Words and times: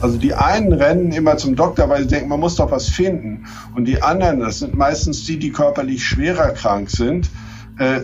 Also 0.00 0.16
die 0.16 0.32
einen 0.32 0.72
rennen 0.72 1.12
immer 1.12 1.36
zum 1.36 1.56
Doktor, 1.56 1.88
weil 1.90 2.02
sie 2.02 2.08
denken, 2.08 2.28
man 2.28 2.40
muss 2.40 2.56
doch 2.56 2.70
was 2.70 2.88
finden. 2.88 3.44
Und 3.74 3.84
die 3.84 4.02
anderen, 4.02 4.40
das 4.40 4.60
sind 4.60 4.74
meistens 4.74 5.24
die, 5.26 5.38
die 5.38 5.50
körperlich 5.50 6.02
schwerer 6.02 6.50
krank 6.50 6.90
sind, 6.90 7.28
äh, 7.78 8.00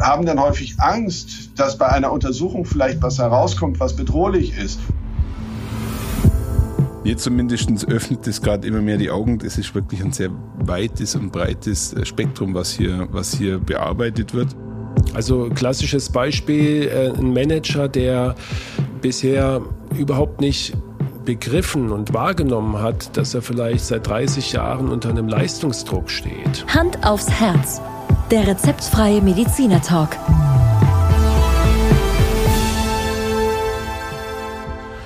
haben 0.00 0.24
dann 0.24 0.40
häufig 0.40 0.76
Angst, 0.78 1.50
dass 1.56 1.76
bei 1.76 1.88
einer 1.88 2.12
Untersuchung 2.12 2.64
vielleicht 2.64 3.02
was 3.02 3.18
herauskommt, 3.18 3.80
was 3.80 3.94
bedrohlich 3.94 4.56
ist. 4.58 4.80
Mir 7.04 7.16
zumindest 7.16 7.86
öffnet 7.86 8.26
es 8.26 8.42
gerade 8.42 8.66
immer 8.66 8.80
mehr 8.80 8.96
die 8.96 9.10
Augen. 9.10 9.38
Das 9.38 9.58
ist 9.58 9.74
wirklich 9.74 10.02
ein 10.02 10.12
sehr 10.12 10.30
weites 10.58 11.14
und 11.14 11.32
breites 11.32 11.94
Spektrum, 12.02 12.54
was 12.54 12.72
hier, 12.72 13.08
was 13.12 13.34
hier 13.34 13.58
bearbeitet 13.58 14.34
wird. 14.34 14.56
Also 15.14 15.50
klassisches 15.54 16.10
Beispiel, 16.10 16.88
äh, 16.88 17.10
ein 17.16 17.32
Manager, 17.32 17.88
der 17.88 18.34
bisher 19.00 19.62
überhaupt 19.96 20.40
nicht 20.40 20.74
begriffen 21.26 21.92
und 21.92 22.14
wahrgenommen 22.14 22.80
hat, 22.80 23.18
dass 23.18 23.34
er 23.34 23.42
vielleicht 23.42 23.84
seit 23.84 24.06
30 24.06 24.52
Jahren 24.52 24.88
unter 24.88 25.10
einem 25.10 25.28
Leistungsdruck 25.28 26.08
steht. 26.08 26.64
Hand 26.68 27.04
aufs 27.04 27.28
Herz. 27.28 27.82
Der 28.30 28.46
rezeptfreie 28.46 29.20
Mediziner 29.20 29.82
Talk. 29.82 30.16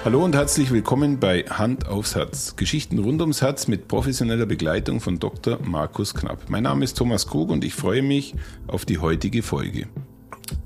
Hallo 0.05 0.24
und 0.24 0.34
herzlich 0.34 0.70
willkommen 0.70 1.19
bei 1.19 1.43
Hand 1.43 1.88
aufs 1.88 2.15
Herz. 2.15 2.57
Geschichten 2.57 2.98
rund 2.98 3.21
ums 3.21 3.43
Herz 3.43 3.66
mit 3.66 3.88
professioneller 3.88 4.46
Begleitung 4.46 5.01
von 5.01 5.18
Dr. 5.18 5.59
Markus 5.62 6.15
Knapp. 6.15 6.48
Mein 6.48 6.62
Name 6.62 6.84
ist 6.84 6.96
Thomas 6.96 7.27
Krug 7.27 7.51
und 7.51 7.65
ich 7.65 7.74
freue 7.74 8.02
mich 8.02 8.34
auf 8.66 8.84
die 8.84 8.98
heutige 8.98 9.43
Folge. 9.43 9.88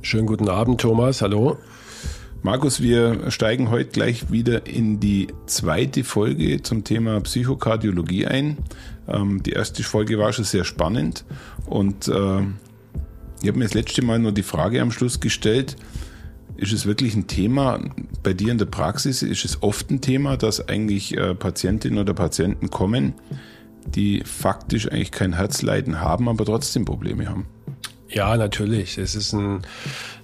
Schönen 0.02 0.26
guten 0.26 0.48
Abend, 0.48 0.80
Thomas. 0.80 1.22
Hallo. 1.22 1.58
Markus, 2.44 2.82
wir 2.82 3.30
steigen 3.30 3.70
heute 3.70 3.88
gleich 3.88 4.30
wieder 4.30 4.66
in 4.66 5.00
die 5.00 5.28
zweite 5.46 6.04
Folge 6.04 6.60
zum 6.60 6.84
Thema 6.84 7.18
Psychokardiologie 7.22 8.26
ein. 8.26 8.58
Ähm, 9.08 9.42
die 9.42 9.52
erste 9.52 9.82
Folge 9.82 10.18
war 10.18 10.30
schon 10.34 10.44
sehr 10.44 10.64
spannend 10.64 11.24
und 11.64 12.06
äh, 12.06 12.42
ich 13.40 13.48
habe 13.48 13.58
mir 13.58 13.64
das 13.64 13.72
letzte 13.72 14.04
Mal 14.04 14.18
nur 14.18 14.32
die 14.32 14.42
Frage 14.42 14.82
am 14.82 14.90
Schluss 14.90 15.20
gestellt, 15.20 15.76
ist 16.58 16.74
es 16.74 16.84
wirklich 16.84 17.14
ein 17.14 17.28
Thema 17.28 17.80
bei 18.22 18.34
dir 18.34 18.52
in 18.52 18.58
der 18.58 18.66
Praxis? 18.66 19.22
Ist 19.22 19.46
es 19.46 19.62
oft 19.62 19.90
ein 19.90 20.02
Thema, 20.02 20.36
dass 20.36 20.68
eigentlich 20.68 21.16
äh, 21.16 21.34
Patientinnen 21.34 21.98
oder 21.98 22.12
Patienten 22.12 22.68
kommen, 22.68 23.14
die 23.86 24.22
faktisch 24.22 24.92
eigentlich 24.92 25.12
kein 25.12 25.32
Herzleiden 25.32 26.02
haben, 26.02 26.28
aber 26.28 26.44
trotzdem 26.44 26.84
Probleme 26.84 27.26
haben? 27.26 27.46
Ja, 28.14 28.36
natürlich. 28.36 28.96
Es 28.96 29.16
ist 29.16 29.32
ein 29.32 29.62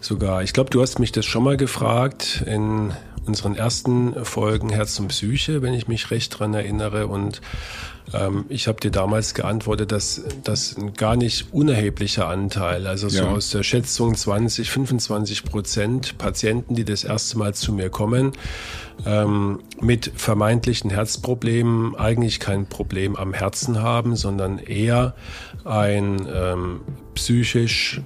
sogar, 0.01 0.45
ich 0.45 0.53
glaube, 0.53 0.71
du 0.71 0.81
hast 0.81 1.01
mich 1.01 1.11
das 1.11 1.27
schon 1.27 1.43
mal 1.43 1.57
gefragt 1.57 2.45
in 2.47 2.93
unseren 3.27 3.55
ersten 3.55 4.25
Folgen 4.25 4.71
Herz 4.71 4.99
und 4.99 5.09
Psyche, 5.09 5.63
wenn 5.63 5.75
ich 5.75 5.89
mich 5.89 6.11
recht 6.11 6.39
dran 6.39 6.55
erinnere. 6.55 7.07
Und 7.07 7.41
ähm, 8.13 8.45
ich 8.49 8.67
habe 8.67 8.81
dir 8.81 8.91
damals 8.91 9.35
geantwortet, 9.35 9.93
dass 9.93 10.23
das 10.43 10.77
ein 10.77 10.95
gar 10.95 11.17
nicht 11.17 11.53
unerheblicher 11.53 12.27
Anteil, 12.27 12.87
also 12.87 13.09
so 13.09 13.25
ja. 13.25 13.31
aus 13.31 13.51
der 13.51 13.63
Schätzung 13.63 14.15
20, 14.15 14.71
25 14.71 15.45
Prozent 15.45 16.19
Patienten, 16.19 16.75
die 16.75 16.85
das 16.85 17.05
erste 17.05 17.39
Mal 17.39 17.55
zu 17.55 17.73
mir 17.73 17.91
kommen, 17.91 18.33
ähm, 19.07 19.61
mit 19.81 20.13
vermeintlichen 20.17 20.91
Herzproblemen 20.91 21.95
eigentlich 21.97 22.41
kein 22.41 22.67
Problem 22.67 23.17
am 23.17 23.33
Herzen 23.33 23.81
haben, 23.81 24.17
sondern 24.17 24.59
eher 24.59 25.15
ein 25.65 26.27
ähm, 26.33 26.81
psychisch 27.15 28.01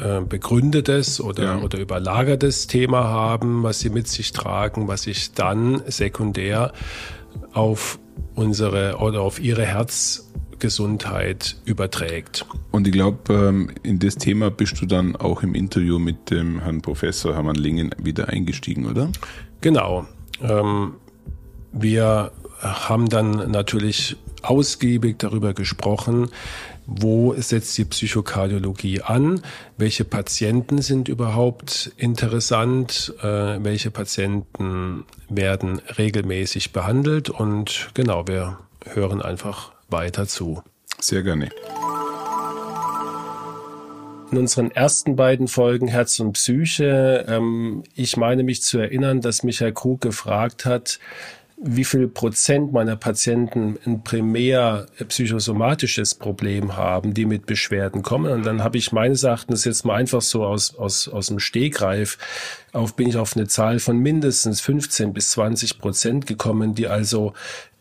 äh, 0.00 0.20
begründetes 0.20 1.20
oder, 1.20 1.44
ja. 1.44 1.58
oder 1.58 1.78
überlagertes 1.78 2.66
Thema 2.66 3.04
haben, 3.04 3.62
was 3.62 3.80
sie 3.80 3.90
mit 3.90 4.08
sich 4.08 4.32
tragen, 4.32 4.88
was 4.88 5.02
sich 5.02 5.32
dann 5.32 5.82
sekundär 5.86 6.72
auf 7.52 7.98
unsere 8.34 8.96
oder 8.98 9.20
auf 9.20 9.40
ihre 9.40 9.64
Herzgesundheit 9.64 11.56
überträgt. 11.64 12.46
Und 12.70 12.86
ich 12.86 12.92
glaube, 12.92 13.34
ähm, 13.34 13.70
in 13.82 13.98
das 13.98 14.16
Thema 14.16 14.50
bist 14.50 14.80
du 14.80 14.86
dann 14.86 15.16
auch 15.16 15.42
im 15.42 15.54
Interview 15.54 15.98
mit 15.98 16.30
dem 16.30 16.60
Herrn 16.60 16.80
Professor 16.80 17.34
Hermann 17.34 17.56
Lingen 17.56 17.94
wieder 17.98 18.28
eingestiegen, 18.28 18.86
oder? 18.86 19.10
Genau. 19.60 20.06
Ähm, 20.40 20.94
wir 21.72 22.32
haben 22.60 23.08
dann 23.08 23.50
natürlich 23.50 24.16
ausgiebig 24.42 25.18
darüber 25.18 25.54
gesprochen, 25.54 26.28
wo 26.86 27.34
setzt 27.34 27.76
die 27.78 27.84
Psychokardiologie 27.84 29.02
an, 29.02 29.42
welche 29.76 30.04
Patienten 30.04 30.82
sind 30.82 31.08
überhaupt 31.08 31.92
interessant, 31.96 33.14
äh, 33.22 33.24
welche 33.62 33.90
Patienten 33.90 35.04
werden 35.28 35.80
regelmäßig 35.96 36.72
behandelt 36.72 37.30
und 37.30 37.90
genau, 37.94 38.26
wir 38.26 38.58
hören 38.84 39.22
einfach 39.22 39.72
weiter 39.88 40.26
zu. 40.26 40.62
Sehr 40.98 41.22
gerne. 41.22 41.50
In 44.32 44.38
unseren 44.38 44.70
ersten 44.70 45.14
beiden 45.14 45.46
Folgen 45.46 45.88
Herz 45.88 46.18
und 46.18 46.32
Psyche, 46.32 47.26
ähm, 47.28 47.82
ich 47.94 48.16
meine 48.16 48.44
mich 48.44 48.62
zu 48.62 48.78
erinnern, 48.78 49.20
dass 49.20 49.42
Michael 49.42 49.74
Krug 49.74 50.00
gefragt 50.00 50.64
hat, 50.64 50.98
wie 51.64 51.84
viel 51.84 52.08
Prozent 52.08 52.72
meiner 52.72 52.96
Patienten 52.96 53.78
ein 53.86 54.02
primär 54.02 54.86
psychosomatisches 55.08 56.14
Problem 56.14 56.76
haben, 56.76 57.14
die 57.14 57.24
mit 57.24 57.46
Beschwerden 57.46 58.02
kommen. 58.02 58.32
Und 58.32 58.44
dann 58.44 58.64
habe 58.64 58.78
ich 58.78 58.90
meines 58.90 59.22
Erachtens 59.22 59.64
jetzt 59.64 59.84
mal 59.84 59.94
einfach 59.94 60.22
so 60.22 60.44
aus, 60.44 60.74
aus, 60.74 61.08
aus 61.08 61.28
dem 61.28 61.38
Stegreif 61.38 62.18
auf, 62.72 62.96
bin 62.96 63.08
ich 63.08 63.16
auf 63.16 63.36
eine 63.36 63.46
Zahl 63.46 63.78
von 63.78 63.98
mindestens 63.98 64.60
15 64.60 65.12
bis 65.12 65.30
20 65.30 65.78
Prozent 65.78 66.26
gekommen, 66.26 66.74
die 66.74 66.88
also 66.88 67.32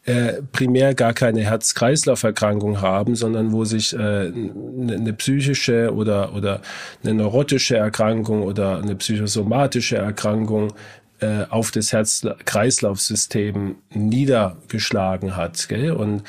äh, 0.03 0.41
primär 0.51 0.95
gar 0.95 1.13
keine 1.13 1.41
Herz-Kreislauf-Erkrankung 1.41 2.81
haben, 2.81 3.15
sondern 3.15 3.51
wo 3.51 3.65
sich 3.65 3.93
äh, 3.93 3.97
eine, 3.97 4.95
eine 4.95 5.13
psychische 5.13 5.93
oder, 5.93 6.33
oder 6.35 6.61
eine 7.03 7.13
neurotische 7.13 7.77
Erkrankung 7.77 8.41
oder 8.43 8.79
eine 8.79 8.95
psychosomatische 8.95 9.97
Erkrankung 9.97 10.73
äh, 11.21 11.45
auf 11.49 11.71
das 11.71 11.93
Herz-Kreislauf-System 11.93 13.75
niedergeschlagen 13.93 15.35
hat. 15.35 15.69
Gell? 15.69 15.91
Und 15.91 16.23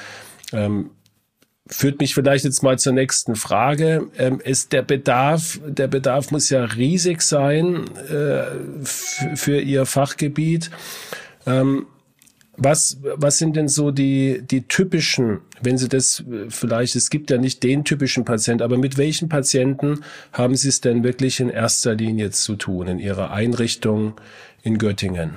ähm, 0.52 0.90
führt 1.66 2.00
mich 2.00 2.14
vielleicht 2.14 2.44
jetzt 2.44 2.62
mal 2.62 2.78
zur 2.78 2.92
nächsten 2.92 3.34
Frage. 3.34 4.08
Ähm, 4.18 4.40
ist 4.40 4.72
der 4.72 4.82
Bedarf, 4.82 5.60
der 5.66 5.88
Bedarf 5.88 6.30
muss 6.30 6.50
ja 6.50 6.64
riesig 6.64 7.22
sein 7.22 7.84
äh, 8.08 8.44
für 8.84 9.60
Ihr 9.60 9.86
Fachgebiet. 9.86 10.70
Ähm, 11.46 11.86
was, 12.64 12.98
was 13.02 13.38
sind 13.38 13.56
denn 13.56 13.68
so 13.68 13.90
die, 13.90 14.42
die 14.42 14.62
typischen, 14.62 15.40
wenn 15.60 15.78
Sie 15.78 15.88
das 15.88 16.24
vielleicht, 16.48 16.96
es 16.96 17.10
gibt 17.10 17.30
ja 17.30 17.38
nicht 17.38 17.62
den 17.62 17.84
typischen 17.84 18.24
Patient, 18.24 18.62
aber 18.62 18.78
mit 18.78 18.98
welchen 18.98 19.28
Patienten 19.28 20.00
haben 20.32 20.56
Sie 20.56 20.68
es 20.68 20.80
denn 20.80 21.04
wirklich 21.04 21.40
in 21.40 21.48
erster 21.48 21.94
Linie 21.94 22.30
zu 22.30 22.56
tun 22.56 22.86
in 22.86 22.98
Ihrer 22.98 23.30
Einrichtung, 23.30 24.14
in 24.62 24.78
Göttingen? 24.78 25.36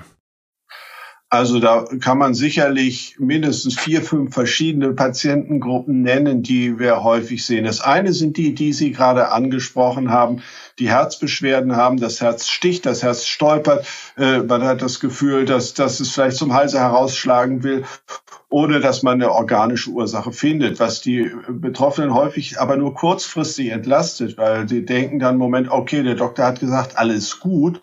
Also 1.30 1.60
da 1.60 1.86
kann 2.00 2.18
man 2.18 2.34
sicherlich 2.34 3.16
mindestens 3.20 3.78
vier, 3.78 4.02
fünf 4.02 4.34
verschiedene 4.34 4.94
Patientengruppen 4.94 6.02
nennen, 6.02 6.44
die 6.44 6.80
wir 6.80 7.04
häufig 7.04 7.46
sehen. 7.46 7.66
Das 7.66 7.82
eine 7.82 8.14
sind 8.14 8.38
die, 8.38 8.54
die 8.54 8.72
Sie 8.72 8.92
gerade 8.92 9.32
angesprochen 9.32 10.12
haben, 10.12 10.44
die 10.80 10.90
Herzbeschwerden 10.90 11.76
haben, 11.76 11.98
das 11.98 12.22
Herz 12.22 12.48
sticht, 12.48 12.86
das 12.86 13.04
Herz 13.04 13.26
stolpert, 13.26 13.88
äh, 14.18 14.40
man 14.40 14.64
hat 14.64 14.82
das 14.82 15.00
Gefühl, 15.00 15.46
dass, 15.46 15.74
dass 15.74 16.00
es 16.00 16.12
vielleicht 16.12 16.38
zum 16.38 16.54
Halse 16.54 16.80
herausschlagen 16.80 17.64
will, 17.64 17.86
ohne 18.50 18.80
dass 18.80 19.04
man 19.04 19.16
eine 19.16 19.32
organische 19.32 19.90
Ursache 19.90 20.32
findet, 20.32 20.80
was 20.80 21.02
die 21.02 21.32
Betroffenen 21.50 22.14
häufig 22.14 22.60
aber 22.60 22.78
nur 22.78 22.94
kurzfristig 22.94 23.70
entlastet, 23.70 24.38
weil 24.38 24.68
sie 24.68 24.86
denken 24.86 25.20
dann, 25.20 25.38
Moment, 25.38 25.70
okay, 25.70 26.04
der 26.04 26.16
Doktor 26.16 26.46
hat 26.46 26.60
gesagt, 26.60 26.98
alles 26.98 27.40
gut. 27.40 27.82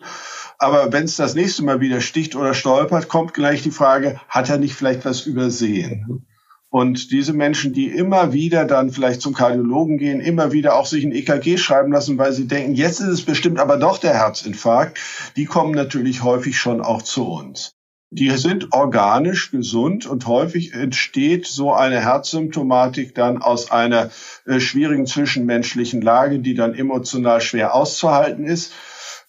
Aber 0.59 0.93
wenn 0.93 1.03
es 1.03 1.17
das 1.17 1.35
nächste 1.35 1.63
Mal 1.63 1.81
wieder 1.81 1.99
sticht 1.99 2.35
oder 2.35 2.53
stolpert, 2.53 3.09
kommt 3.09 3.33
gleich 3.33 3.63
die 3.63 3.71
Frage, 3.71 4.19
hat 4.29 4.49
er 4.49 4.57
nicht 4.57 4.75
vielleicht 4.75 5.03
was 5.03 5.25
übersehen? 5.25 6.25
Und 6.73 7.11
diese 7.11 7.33
Menschen, 7.33 7.71
die 7.71 7.87
immer 7.87 8.33
wieder 8.33 8.65
dann 8.65 8.89
vielleicht 8.89 9.21
zum 9.21 9.35
Kardiologen 9.35 9.99
gehen, 9.99 10.19
immer 10.19 10.51
wieder 10.53 10.73
auch 10.73 10.87
sich 10.87 11.03
ein 11.03 11.11
EKG 11.11 11.57
schreiben 11.57 11.91
lassen, 11.91 12.17
weil 12.17 12.33
sie 12.33 12.47
denken, 12.47 12.73
jetzt 12.73 12.99
ist 12.99 13.09
es 13.09 13.21
bestimmt 13.21 13.59
aber 13.59 13.77
doch 13.77 13.99
der 13.99 14.15
Herzinfarkt, 14.15 14.97
die 15.35 15.45
kommen 15.45 15.75
natürlich 15.75 16.23
häufig 16.23 16.57
schon 16.57 16.81
auch 16.81 17.03
zu 17.03 17.27
uns. 17.27 17.75
Die 18.09 18.31
sind 18.31 18.73
organisch 18.73 19.51
gesund 19.51 20.07
und 20.07 20.25
häufig 20.25 20.73
entsteht 20.73 21.45
so 21.45 21.73
eine 21.73 22.01
Herzsymptomatik 22.01 23.13
dann 23.13 23.43
aus 23.43 23.69
einer 23.69 24.09
äh, 24.47 24.59
schwierigen 24.59 25.05
zwischenmenschlichen 25.05 26.01
Lage, 26.01 26.39
die 26.39 26.55
dann 26.55 26.73
emotional 26.73 27.39
schwer 27.39 27.75
auszuhalten 27.75 28.45
ist 28.45 28.73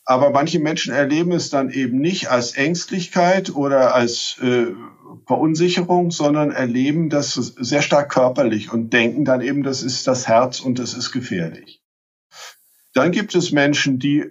aber 0.06 0.31
manche 0.31 0.58
Menschen 0.58 0.93
erleben 0.93 1.32
es 1.32 1.49
dann 1.49 1.70
eben 1.70 1.99
nicht 1.99 2.29
als 2.29 2.56
Ängstlichkeit 2.56 3.55
oder 3.55 3.94
als 3.94 4.37
äh, 4.43 4.67
Verunsicherung, 5.26 6.11
sondern 6.11 6.50
erleben 6.50 7.11
das 7.11 7.35
sehr 7.35 7.82
stark 7.82 8.11
körperlich 8.11 8.73
und 8.73 8.93
denken 8.93 9.25
dann 9.25 9.41
eben, 9.41 9.62
das 9.62 9.82
ist 9.82 10.06
das 10.06 10.29
Herz 10.29 10.61
und 10.61 10.79
das 10.79 10.94
ist 10.94 11.12
gefährlich. 11.12 11.82
Dann 12.93 13.11
gibt 13.11 13.35
es 13.35 13.53
Menschen, 13.53 13.99
die 13.99 14.31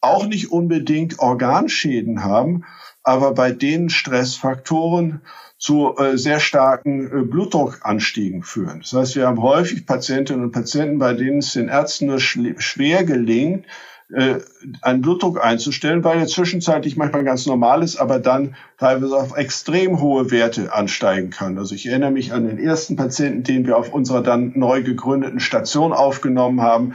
auch 0.00 0.26
nicht 0.26 0.50
unbedingt 0.50 1.18
Organschäden 1.18 2.24
haben, 2.24 2.64
aber 3.02 3.34
bei 3.34 3.52
den 3.52 3.90
Stressfaktoren 3.90 5.20
zu 5.58 5.94
äh, 5.98 6.16
sehr 6.16 6.40
starken 6.40 7.06
äh, 7.06 7.22
Blutdruckanstiegen 7.22 8.42
führen. 8.42 8.80
Das 8.80 8.94
heißt, 8.94 9.16
wir 9.16 9.26
haben 9.26 9.42
häufig 9.42 9.84
Patientinnen 9.84 10.42
und 10.42 10.52
Patienten, 10.52 10.98
bei 10.98 11.12
denen 11.12 11.38
es 11.38 11.52
den 11.52 11.68
Ärzten 11.68 12.06
nur 12.06 12.18
schwer 12.18 13.04
gelingt, 13.04 13.66
einen 14.12 15.02
Blutdruck 15.02 15.42
einzustellen, 15.42 16.02
weil 16.02 16.18
er 16.18 16.26
zwischenzeitlich 16.26 16.96
manchmal 16.96 17.24
ganz 17.24 17.46
normal 17.46 17.82
ist, 17.82 17.96
aber 17.96 18.18
dann 18.18 18.56
teilweise 18.78 19.16
auf 19.16 19.36
extrem 19.36 20.00
hohe 20.00 20.30
Werte 20.30 20.72
ansteigen 20.72 21.30
kann. 21.30 21.58
Also 21.58 21.74
ich 21.74 21.86
erinnere 21.86 22.10
mich 22.10 22.32
an 22.32 22.46
den 22.46 22.58
ersten 22.58 22.96
Patienten, 22.96 23.44
den 23.44 23.66
wir 23.66 23.76
auf 23.76 23.92
unserer 23.92 24.22
dann 24.22 24.52
neu 24.56 24.82
gegründeten 24.82 25.38
Station 25.38 25.92
aufgenommen 25.92 26.60
haben. 26.60 26.94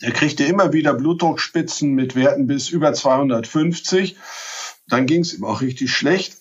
Er 0.00 0.12
kriegte 0.12 0.44
immer 0.44 0.74
wieder 0.74 0.92
Blutdruckspitzen 0.92 1.94
mit 1.94 2.14
Werten 2.14 2.46
bis 2.46 2.68
über 2.68 2.92
250. 2.92 4.16
Dann 4.88 5.06
ging 5.06 5.22
es 5.22 5.32
ihm 5.32 5.44
auch 5.44 5.62
richtig 5.62 5.90
schlecht. 5.92 6.36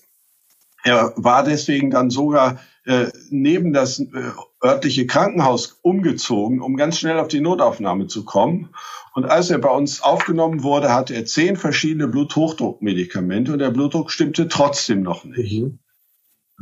Er 0.84 1.14
war 1.16 1.44
deswegen 1.44 1.90
dann 1.90 2.10
sogar 2.10 2.60
äh, 2.86 3.08
neben 3.30 3.74
das 3.74 4.00
äh, 4.00 4.32
örtliche 4.66 5.06
Krankenhaus 5.06 5.80
umgezogen, 5.82 6.62
um 6.62 6.76
ganz 6.76 6.98
schnell 6.98 7.20
auf 7.20 7.28
die 7.28 7.42
Notaufnahme 7.42 8.08
zu 8.08 8.26
kommen. 8.26 8.70
Und 9.14 9.26
als 9.26 9.50
er 9.50 9.60
bei 9.60 9.70
uns 9.70 10.02
aufgenommen 10.02 10.64
wurde, 10.64 10.94
hatte 10.94 11.14
er 11.14 11.26
zehn 11.26 11.56
verschiedene 11.56 12.08
Bluthochdruckmedikamente 12.08 13.54
und 13.54 13.60
der 13.60 13.70
Blutdruck 13.70 14.12
stimmte 14.12 14.48
trotzdem 14.48 15.04
noch 15.04 15.24
nicht. 15.24 15.62
Mhm. 15.62 15.80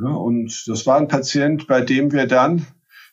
Ja, 0.03 0.11
und 0.11 0.63
das 0.67 0.85
war 0.85 0.97
ein 0.97 1.07
Patient, 1.07 1.67
bei 1.67 1.81
dem 1.81 2.11
wir 2.11 2.27
dann 2.27 2.65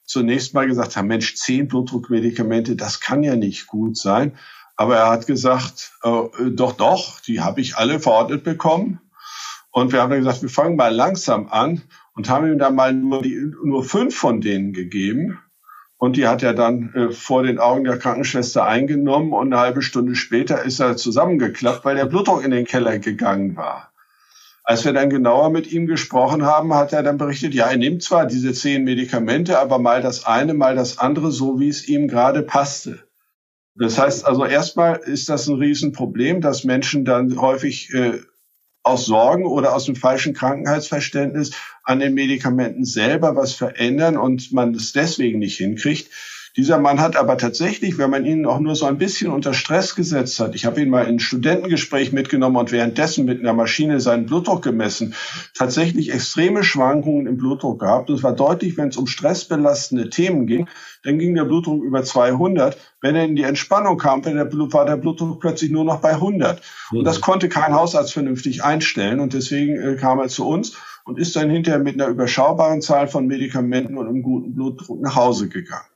zunächst 0.04 0.54
mal 0.54 0.66
gesagt 0.66 0.96
haben, 0.96 1.08
Mensch, 1.08 1.36
zehn 1.36 1.68
Blutdruckmedikamente, 1.68 2.74
das 2.74 3.00
kann 3.00 3.22
ja 3.22 3.36
nicht 3.36 3.66
gut 3.66 3.96
sein. 3.96 4.36
Aber 4.76 4.96
er 4.96 5.08
hat 5.08 5.26
gesagt, 5.26 5.92
äh, 6.02 6.50
doch, 6.50 6.72
doch, 6.72 7.20
die 7.20 7.40
habe 7.40 7.60
ich 7.60 7.76
alle 7.76 8.00
verordnet 8.00 8.44
bekommen. 8.44 9.00
Und 9.70 9.92
wir 9.92 10.02
haben 10.02 10.10
dann 10.10 10.20
gesagt, 10.20 10.42
wir 10.42 10.48
fangen 10.48 10.76
mal 10.76 10.92
langsam 10.94 11.48
an 11.48 11.82
und 12.20 12.28
haben 12.28 12.52
ihm 12.52 12.58
dann 12.58 12.74
mal 12.74 12.92
nur, 12.92 13.22
die, 13.22 13.50
nur 13.64 13.82
fünf 13.82 14.14
von 14.14 14.42
denen 14.42 14.74
gegeben. 14.74 15.38
Und 15.96 16.18
die 16.18 16.26
hat 16.26 16.42
er 16.42 16.52
dann 16.52 16.92
äh, 16.92 17.12
vor 17.12 17.44
den 17.44 17.58
Augen 17.58 17.84
der 17.84 17.96
Krankenschwester 17.96 18.66
eingenommen 18.66 19.32
und 19.32 19.46
eine 19.46 19.62
halbe 19.62 19.80
Stunde 19.80 20.14
später 20.14 20.62
ist 20.62 20.80
er 20.80 20.98
zusammengeklappt, 20.98 21.82
weil 21.86 21.96
der 21.96 22.04
Blutdruck 22.04 22.44
in 22.44 22.50
den 22.50 22.66
Keller 22.66 22.98
gegangen 22.98 23.56
war. 23.56 23.90
Als 24.64 24.84
wir 24.84 24.92
dann 24.92 25.08
genauer 25.08 25.48
mit 25.48 25.72
ihm 25.72 25.86
gesprochen 25.86 26.44
haben, 26.44 26.74
hat 26.74 26.92
er 26.92 27.02
dann 27.02 27.16
berichtet, 27.16 27.54
ja, 27.54 27.68
er 27.70 27.78
nimmt 27.78 28.02
zwar 28.02 28.26
diese 28.26 28.52
zehn 28.52 28.84
Medikamente, 28.84 29.58
aber 29.58 29.78
mal 29.78 30.02
das 30.02 30.26
eine, 30.26 30.52
mal 30.52 30.74
das 30.74 30.98
andere, 30.98 31.32
so 31.32 31.58
wie 31.58 31.70
es 31.70 31.88
ihm 31.88 32.06
gerade 32.06 32.42
passte. 32.42 32.98
Das 33.76 33.98
heißt 33.98 34.26
also 34.26 34.44
erstmal 34.44 34.96
ist 34.96 35.30
das 35.30 35.48
ein 35.48 35.56
Riesenproblem, 35.56 36.42
dass 36.42 36.64
Menschen 36.64 37.06
dann 37.06 37.40
häufig 37.40 37.94
äh, 37.94 38.18
aus 38.82 39.06
Sorgen 39.06 39.46
oder 39.46 39.74
aus 39.74 39.84
dem 39.84 39.96
falschen 39.96 40.34
Krankenheitsverständnis 40.34 41.52
an 41.82 42.00
den 42.00 42.14
Medikamenten 42.14 42.84
selber 42.84 43.36
was 43.36 43.54
verändern 43.54 44.16
und 44.16 44.52
man 44.52 44.74
es 44.74 44.92
deswegen 44.92 45.38
nicht 45.38 45.58
hinkriegt. 45.58 46.10
Dieser 46.56 46.78
Mann 46.78 47.00
hat 47.00 47.16
aber 47.16 47.38
tatsächlich, 47.38 47.96
wenn 47.98 48.10
man 48.10 48.24
ihn 48.24 48.44
auch 48.44 48.58
nur 48.58 48.74
so 48.74 48.86
ein 48.86 48.98
bisschen 48.98 49.30
unter 49.30 49.54
Stress 49.54 49.94
gesetzt 49.94 50.40
hat, 50.40 50.54
ich 50.54 50.66
habe 50.66 50.82
ihn 50.82 50.90
mal 50.90 51.04
in 51.04 51.16
ein 51.16 51.20
Studentengespräch 51.20 52.12
mitgenommen 52.12 52.56
und 52.56 52.72
währenddessen 52.72 53.24
mit 53.24 53.40
einer 53.40 53.52
Maschine 53.52 54.00
seinen 54.00 54.26
Blutdruck 54.26 54.62
gemessen, 54.62 55.14
tatsächlich 55.56 56.12
extreme 56.12 56.64
Schwankungen 56.64 57.26
im 57.26 57.36
Blutdruck 57.36 57.80
gehabt. 57.80 58.10
Und 58.10 58.16
es 58.16 58.22
war 58.22 58.34
deutlich, 58.34 58.76
wenn 58.76 58.88
es 58.88 58.96
um 58.96 59.06
stressbelastende 59.06 60.10
Themen 60.10 60.46
ging, 60.46 60.66
dann 61.04 61.18
ging 61.18 61.34
der 61.34 61.44
Blutdruck 61.44 61.82
über 61.82 62.02
200. 62.02 62.76
Wenn 63.00 63.16
er 63.16 63.24
in 63.24 63.36
die 63.36 63.44
Entspannung 63.44 63.96
kam, 63.96 64.24
war 64.24 64.86
der 64.86 64.96
Blutdruck 64.96 65.40
plötzlich 65.40 65.70
nur 65.70 65.84
noch 65.84 66.00
bei 66.00 66.10
100. 66.10 66.60
Und 66.90 67.04
das 67.04 67.20
konnte 67.20 67.48
kein 67.48 67.74
Hausarzt 67.74 68.12
vernünftig 68.12 68.64
einstellen. 68.64 69.20
Und 69.20 69.34
deswegen 69.34 69.80
äh, 69.80 69.96
kam 69.96 70.18
er 70.18 70.28
zu 70.28 70.46
uns 70.46 70.76
und 71.04 71.18
ist 71.18 71.36
dann 71.36 71.48
hinterher 71.48 71.80
mit 71.80 71.94
einer 71.94 72.08
überschaubaren 72.08 72.82
Zahl 72.82 73.08
von 73.08 73.26
Medikamenten 73.26 73.96
und 73.96 74.08
einem 74.08 74.22
guten 74.22 74.54
Blutdruck 74.54 75.00
nach 75.00 75.16
Hause 75.16 75.48
gegangen. 75.48 75.89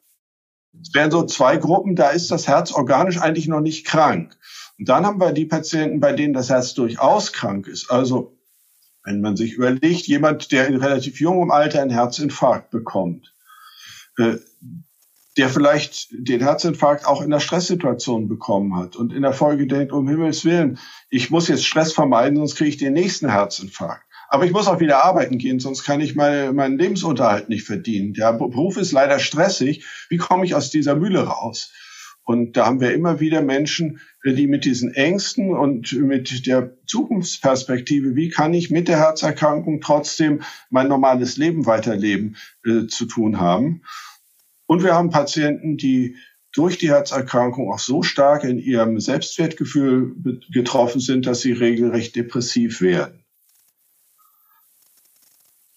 Es 0.86 0.94
wären 0.94 1.10
so 1.10 1.24
zwei 1.24 1.56
Gruppen, 1.56 1.96
da 1.96 2.10
ist 2.10 2.30
das 2.30 2.46
Herz 2.46 2.72
organisch 2.72 3.18
eigentlich 3.20 3.48
noch 3.48 3.60
nicht 3.60 3.86
krank. 3.86 4.36
Und 4.78 4.88
dann 4.88 5.06
haben 5.06 5.20
wir 5.20 5.32
die 5.32 5.46
Patienten, 5.46 6.00
bei 6.00 6.12
denen 6.12 6.34
das 6.34 6.50
Herz 6.50 6.74
durchaus 6.74 7.32
krank 7.32 7.66
ist. 7.66 7.90
Also 7.90 8.36
wenn 9.04 9.20
man 9.20 9.36
sich 9.36 9.54
überlegt, 9.54 10.06
jemand, 10.06 10.52
der 10.52 10.66
in 10.66 10.76
relativ 10.76 11.20
jungem 11.20 11.50
Alter 11.50 11.80
einen 11.80 11.90
Herzinfarkt 11.90 12.70
bekommt, 12.70 13.34
äh, 14.18 14.36
der 15.36 15.48
vielleicht 15.48 16.08
den 16.12 16.40
Herzinfarkt 16.40 17.06
auch 17.06 17.20
in 17.20 17.30
der 17.30 17.40
Stresssituation 17.40 18.28
bekommen 18.28 18.76
hat 18.76 18.94
und 18.94 19.12
in 19.12 19.22
der 19.22 19.32
Folge 19.32 19.66
denkt, 19.66 19.92
um 19.92 20.08
Himmels 20.08 20.44
Willen, 20.44 20.78
ich 21.10 21.30
muss 21.30 21.48
jetzt 21.48 21.64
Stress 21.64 21.92
vermeiden, 21.92 22.36
sonst 22.36 22.56
kriege 22.56 22.70
ich 22.70 22.76
den 22.76 22.92
nächsten 22.92 23.28
Herzinfarkt. 23.28 24.04
Aber 24.34 24.46
ich 24.46 24.50
muss 24.50 24.66
auch 24.66 24.80
wieder 24.80 25.04
arbeiten 25.04 25.38
gehen, 25.38 25.60
sonst 25.60 25.84
kann 25.84 26.00
ich 26.00 26.16
meine, 26.16 26.52
meinen 26.52 26.76
Lebensunterhalt 26.76 27.48
nicht 27.48 27.64
verdienen. 27.64 28.14
Der 28.14 28.32
Beruf 28.32 28.76
ist 28.76 28.90
leider 28.90 29.20
stressig. 29.20 29.84
Wie 30.08 30.16
komme 30.16 30.44
ich 30.44 30.56
aus 30.56 30.70
dieser 30.70 30.96
Mühle 30.96 31.20
raus? 31.20 31.72
Und 32.24 32.56
da 32.56 32.66
haben 32.66 32.80
wir 32.80 32.92
immer 32.92 33.20
wieder 33.20 33.42
Menschen, 33.42 34.00
die 34.24 34.48
mit 34.48 34.64
diesen 34.64 34.92
Ängsten 34.92 35.54
und 35.54 35.92
mit 35.92 36.48
der 36.48 36.76
Zukunftsperspektive, 36.84 38.16
wie 38.16 38.28
kann 38.28 38.54
ich 38.54 38.72
mit 38.72 38.88
der 38.88 38.98
Herzerkrankung 38.98 39.80
trotzdem 39.80 40.42
mein 40.68 40.88
normales 40.88 41.36
Leben 41.36 41.64
weiterleben, 41.66 42.34
äh, 42.66 42.88
zu 42.88 43.06
tun 43.06 43.38
haben. 43.38 43.82
Und 44.66 44.82
wir 44.82 44.94
haben 44.94 45.10
Patienten, 45.10 45.76
die 45.76 46.16
durch 46.52 46.76
die 46.76 46.88
Herzerkrankung 46.88 47.72
auch 47.72 47.78
so 47.78 48.02
stark 48.02 48.42
in 48.42 48.58
ihrem 48.58 48.98
Selbstwertgefühl 48.98 50.40
getroffen 50.52 51.00
sind, 51.00 51.24
dass 51.24 51.42
sie 51.42 51.52
regelrecht 51.52 52.16
depressiv 52.16 52.80
werden. 52.80 53.23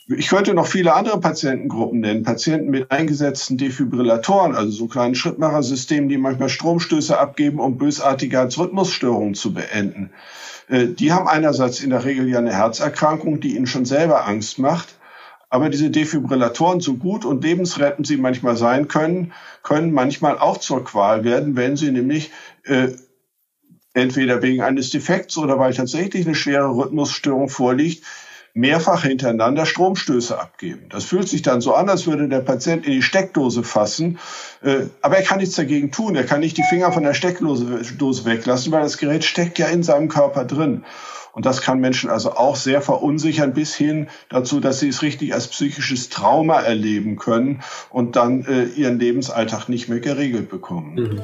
Ich 0.09 0.29
könnte 0.29 0.53
noch 0.53 0.67
viele 0.67 0.93
andere 0.93 1.19
Patientengruppen 1.19 1.99
nennen. 1.99 2.23
Patienten 2.23 2.69
mit 2.69 2.91
eingesetzten 2.91 3.57
Defibrillatoren, 3.57 4.55
also 4.55 4.71
so 4.71 4.87
kleinen 4.87 5.15
Schrittmachersystemen, 5.15 6.07
die 6.07 6.17
manchmal 6.17 6.47
Stromstöße 6.47 7.19
abgeben, 7.19 7.59
um 7.59 7.77
bösartige 7.77 8.37
Herzrhythmusstörungen 8.37 9.35
zu 9.35 9.53
beenden. 9.53 10.11
Äh, 10.69 10.87
die 10.87 11.11
haben 11.11 11.27
einerseits 11.27 11.81
in 11.81 11.89
der 11.89 12.05
Regel 12.05 12.29
ja 12.29 12.37
eine 12.37 12.53
Herzerkrankung, 12.53 13.41
die 13.41 13.57
ihnen 13.57 13.67
schon 13.67 13.83
selber 13.83 14.25
Angst 14.25 14.59
macht. 14.59 14.95
Aber 15.49 15.69
diese 15.69 15.89
Defibrillatoren, 15.89 16.79
so 16.79 16.95
gut 16.95 17.25
und 17.25 17.43
lebensrettend 17.43 18.07
sie 18.07 18.17
manchmal 18.17 18.55
sein 18.55 18.87
können, 18.87 19.33
können 19.61 19.91
manchmal 19.91 20.37
auch 20.37 20.57
zur 20.57 20.85
Qual 20.85 21.25
werden, 21.25 21.57
wenn 21.57 21.75
sie 21.75 21.91
nämlich 21.91 22.31
äh, 22.63 22.89
entweder 23.93 24.41
wegen 24.41 24.61
eines 24.61 24.89
Defekts 24.89 25.37
oder 25.37 25.59
weil 25.59 25.73
tatsächlich 25.73 26.25
eine 26.25 26.35
schwere 26.35 26.69
Rhythmusstörung 26.69 27.49
vorliegt, 27.49 28.03
mehrfach 28.57 29.03
hintereinander 29.03 29.67
Stromstöße 29.67 30.39
abgeben. 30.39 30.87
Das 30.89 31.05
fühlt 31.05 31.29
sich 31.29 31.43
dann 31.43 31.61
so 31.61 31.75
an, 31.75 31.89
als 31.89 32.07
würde 32.07 32.27
der 32.27 32.39
Patient 32.39 32.85
in 32.87 32.93
die 32.93 33.01
Steckdose 33.03 33.63
fassen, 33.63 34.17
äh, 34.63 34.87
aber 35.01 35.17
er 35.17 35.23
kann 35.23 35.37
nichts 35.37 35.55
dagegen 35.55 35.91
tun. 35.91 36.15
Er 36.15 36.23
kann 36.23 36.39
nicht 36.39 36.57
die 36.57 36.63
Finger 36.63 36.91
von 36.91 37.03
der 37.03 37.13
Steckdose 37.13 38.25
weglassen, 38.25 38.71
weil 38.71 38.81
das 38.81 38.97
Gerät 38.97 39.23
steckt 39.23 39.59
ja 39.59 39.67
in 39.67 39.83
seinem 39.83 40.07
Körper 40.09 40.43
drin. 40.43 40.83
Und 41.33 41.45
das 41.45 41.61
kann 41.61 41.79
Menschen 41.79 42.09
also 42.09 42.31
auch 42.31 42.55
sehr 42.55 42.81
verunsichern, 42.81 43.53
bis 43.53 43.75
hin 43.75 44.07
dazu, 44.29 44.59
dass 44.59 44.79
sie 44.79 44.87
es 44.87 45.03
richtig 45.03 45.35
als 45.35 45.47
psychisches 45.49 46.09
Trauma 46.09 46.59
erleben 46.59 47.17
können 47.17 47.61
und 47.91 48.15
dann 48.15 48.43
äh, 48.45 48.63
ihren 48.63 48.97
Lebensalltag 48.97 49.69
nicht 49.69 49.87
mehr 49.87 49.99
geregelt 49.99 50.49
bekommen. 50.49 50.95
Mhm. 50.95 51.21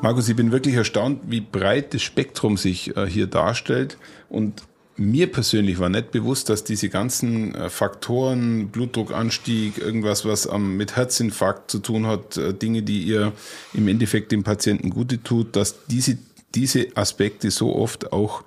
Markus, 0.00 0.26
ich 0.28 0.36
bin 0.36 0.52
wirklich 0.52 0.74
erstaunt, 0.74 1.20
wie 1.26 1.40
breit 1.42 1.92
das 1.92 2.00
Spektrum 2.00 2.56
sich 2.56 2.96
äh, 2.96 3.06
hier 3.06 3.26
darstellt. 3.26 3.98
Und 4.30 4.62
mir 4.96 5.30
persönlich 5.30 5.78
war 5.78 5.88
nicht 5.88 6.10
bewusst, 6.10 6.48
dass 6.48 6.64
diese 6.64 6.88
ganzen 6.88 7.54
äh, 7.54 7.70
Faktoren, 7.70 8.68
Blutdruckanstieg, 8.68 9.78
irgendwas, 9.78 10.24
was 10.24 10.48
mit 10.58 10.96
Herzinfarkt 10.96 11.70
zu 11.70 11.78
tun 11.80 12.06
hat, 12.06 12.36
äh, 12.36 12.54
Dinge, 12.54 12.82
die 12.82 13.02
ihr 13.02 13.32
im 13.74 13.88
Endeffekt 13.88 14.32
dem 14.32 14.42
Patienten 14.42 14.90
Gute 14.90 15.22
tut, 15.22 15.56
dass 15.56 15.86
diese, 15.86 16.18
diese 16.54 16.88
Aspekte 16.96 17.50
so 17.50 17.74
oft 17.76 18.12
auch 18.12 18.44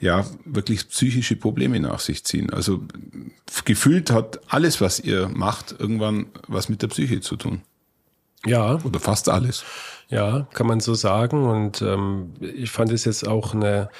ja 0.00 0.26
wirklich 0.44 0.88
psychische 0.88 1.36
Probleme 1.36 1.80
nach 1.80 2.00
sich 2.00 2.24
ziehen. 2.24 2.50
Also 2.50 2.82
gefühlt 3.64 4.10
hat 4.10 4.40
alles, 4.48 4.80
was 4.80 5.00
ihr 5.00 5.28
macht, 5.28 5.74
irgendwann 5.78 6.26
was 6.48 6.68
mit 6.68 6.82
der 6.82 6.88
Psyche 6.88 7.20
zu 7.20 7.36
tun. 7.36 7.62
Ja. 8.46 8.78
Oder 8.84 9.00
fast 9.00 9.28
alles. 9.28 9.64
Ja, 10.08 10.46
kann 10.54 10.68
man 10.68 10.80
so 10.80 10.94
sagen. 10.94 11.48
Und 11.48 11.82
ähm, 11.82 12.32
ich 12.40 12.70
fand 12.70 12.92
es 12.92 13.04
jetzt 13.04 13.26
auch 13.26 13.54
eine, 13.54 13.90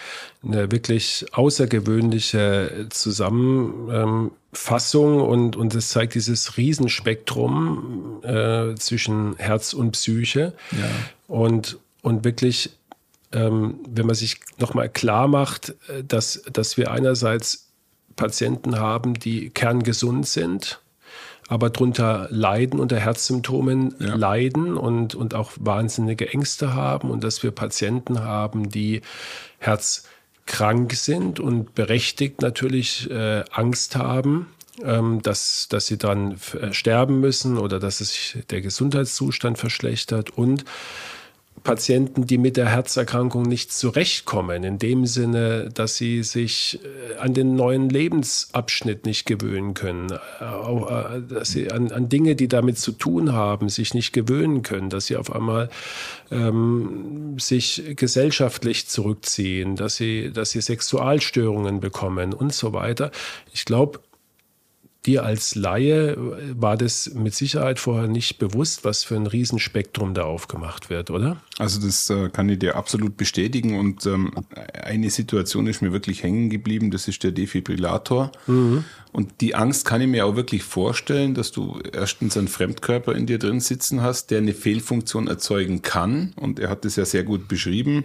eine 0.44 0.70
wirklich 0.70 1.26
außergewöhnliche 1.32 2.86
Zusammenfassung 2.90 5.20
und, 5.20 5.56
und 5.56 5.74
es 5.74 5.88
zeigt 5.88 6.14
dieses 6.14 6.56
Riesenspektrum 6.56 8.20
äh, 8.22 8.76
zwischen 8.76 9.34
Herz 9.36 9.72
und 9.72 9.90
Psyche. 9.92 10.52
Ja. 10.72 10.88
Und, 11.26 11.78
und 12.02 12.24
wirklich, 12.24 12.70
ähm, 13.32 13.80
wenn 13.88 14.06
man 14.06 14.14
sich 14.14 14.38
nochmal 14.58 14.88
klar 14.88 15.26
macht, 15.26 15.70
äh, 15.88 16.04
dass, 16.06 16.40
dass 16.52 16.76
wir 16.76 16.92
einerseits 16.92 17.72
Patienten 18.14 18.78
haben, 18.78 19.14
die 19.14 19.50
kerngesund 19.50 20.28
sind, 20.28 20.78
aber 21.48 21.70
drunter 21.70 22.28
leiden, 22.30 22.80
unter 22.80 22.98
Herzsymptomen 22.98 23.94
ja. 23.98 24.14
leiden 24.14 24.76
und, 24.76 25.14
und 25.14 25.34
auch 25.34 25.52
wahnsinnige 25.60 26.28
Ängste 26.28 26.74
haben 26.74 27.10
und 27.10 27.22
dass 27.22 27.42
wir 27.42 27.50
Patienten 27.52 28.20
haben, 28.20 28.68
die 28.68 29.02
Herz 29.58 30.04
krank 30.46 30.94
sind 30.94 31.40
und 31.40 31.74
berechtigt 31.74 32.40
natürlich 32.40 33.10
äh, 33.10 33.44
Angst 33.50 33.96
haben, 33.96 34.46
ähm, 34.82 35.22
dass, 35.22 35.68
dass 35.68 35.86
sie 35.86 35.98
dann 35.98 36.36
äh, 36.60 36.72
sterben 36.72 37.20
müssen 37.20 37.58
oder 37.58 37.78
dass 37.78 37.98
sich 37.98 38.38
der 38.50 38.60
Gesundheitszustand 38.60 39.58
verschlechtert 39.58 40.30
und 40.30 40.64
Patienten, 41.66 42.28
die 42.28 42.38
mit 42.38 42.56
der 42.56 42.68
Herzerkrankung 42.68 43.42
nicht 43.42 43.72
zurechtkommen, 43.72 44.62
in 44.62 44.78
dem 44.78 45.04
Sinne, 45.04 45.68
dass 45.74 45.96
sie 45.96 46.22
sich 46.22 46.78
äh, 46.84 47.18
an 47.18 47.34
den 47.34 47.56
neuen 47.56 47.88
Lebensabschnitt 47.88 49.04
nicht 49.04 49.26
gewöhnen 49.26 49.74
können, 49.74 50.12
äh, 50.12 50.44
äh, 50.44 51.22
dass 51.28 51.48
sie 51.50 51.72
an, 51.72 51.90
an 51.90 52.08
Dinge, 52.08 52.36
die 52.36 52.46
damit 52.46 52.78
zu 52.78 52.92
tun 52.92 53.32
haben, 53.32 53.68
sich 53.68 53.94
nicht 53.94 54.12
gewöhnen 54.12 54.62
können, 54.62 54.90
dass 54.90 55.06
sie 55.06 55.16
auf 55.16 55.34
einmal 55.34 55.68
ähm, 56.30 57.36
sich 57.40 57.82
gesellschaftlich 57.96 58.86
zurückziehen, 58.86 59.74
dass 59.74 59.96
sie, 59.96 60.30
dass 60.32 60.50
sie 60.50 60.60
Sexualstörungen 60.60 61.80
bekommen 61.80 62.32
und 62.32 62.54
so 62.54 62.74
weiter. 62.74 63.10
Ich 63.52 63.64
glaube, 63.64 63.98
dir 65.04 65.24
als 65.24 65.56
Laie 65.56 66.16
war 66.60 66.76
das 66.76 67.12
mit 67.12 67.34
Sicherheit 67.34 67.80
vorher 67.80 68.06
nicht 68.06 68.38
bewusst, 68.38 68.84
was 68.84 69.02
für 69.02 69.16
ein 69.16 69.26
Riesenspektrum 69.26 70.14
da 70.14 70.22
aufgemacht 70.22 70.90
wird, 70.90 71.10
oder? 71.10 71.38
Also 71.58 71.80
das 71.80 72.10
äh, 72.10 72.28
kann 72.28 72.50
ich 72.50 72.58
dir 72.58 72.76
absolut 72.76 73.16
bestätigen 73.16 73.78
und 73.78 74.04
ähm, 74.04 74.30
eine 74.74 75.08
Situation 75.08 75.66
ist 75.66 75.80
mir 75.80 75.90
wirklich 75.90 76.22
hängen 76.22 76.50
geblieben, 76.50 76.90
das 76.90 77.08
ist 77.08 77.24
der 77.24 77.32
Defibrillator. 77.32 78.30
Mhm. 78.46 78.84
Und 79.16 79.40
die 79.40 79.54
Angst 79.54 79.86
kann 79.86 80.02
ich 80.02 80.08
mir 80.08 80.26
auch 80.26 80.36
wirklich 80.36 80.62
vorstellen, 80.62 81.32
dass 81.32 81.50
du 81.50 81.80
erstens 81.90 82.36
einen 82.36 82.48
Fremdkörper 82.48 83.14
in 83.14 83.24
dir 83.24 83.38
drin 83.38 83.60
sitzen 83.60 84.02
hast, 84.02 84.30
der 84.30 84.36
eine 84.38 84.52
Fehlfunktion 84.52 85.26
erzeugen 85.26 85.80
kann. 85.80 86.34
Und 86.36 86.58
er 86.58 86.68
hat 86.68 86.84
das 86.84 86.96
ja 86.96 87.06
sehr 87.06 87.22
gut 87.22 87.48
beschrieben, 87.48 88.04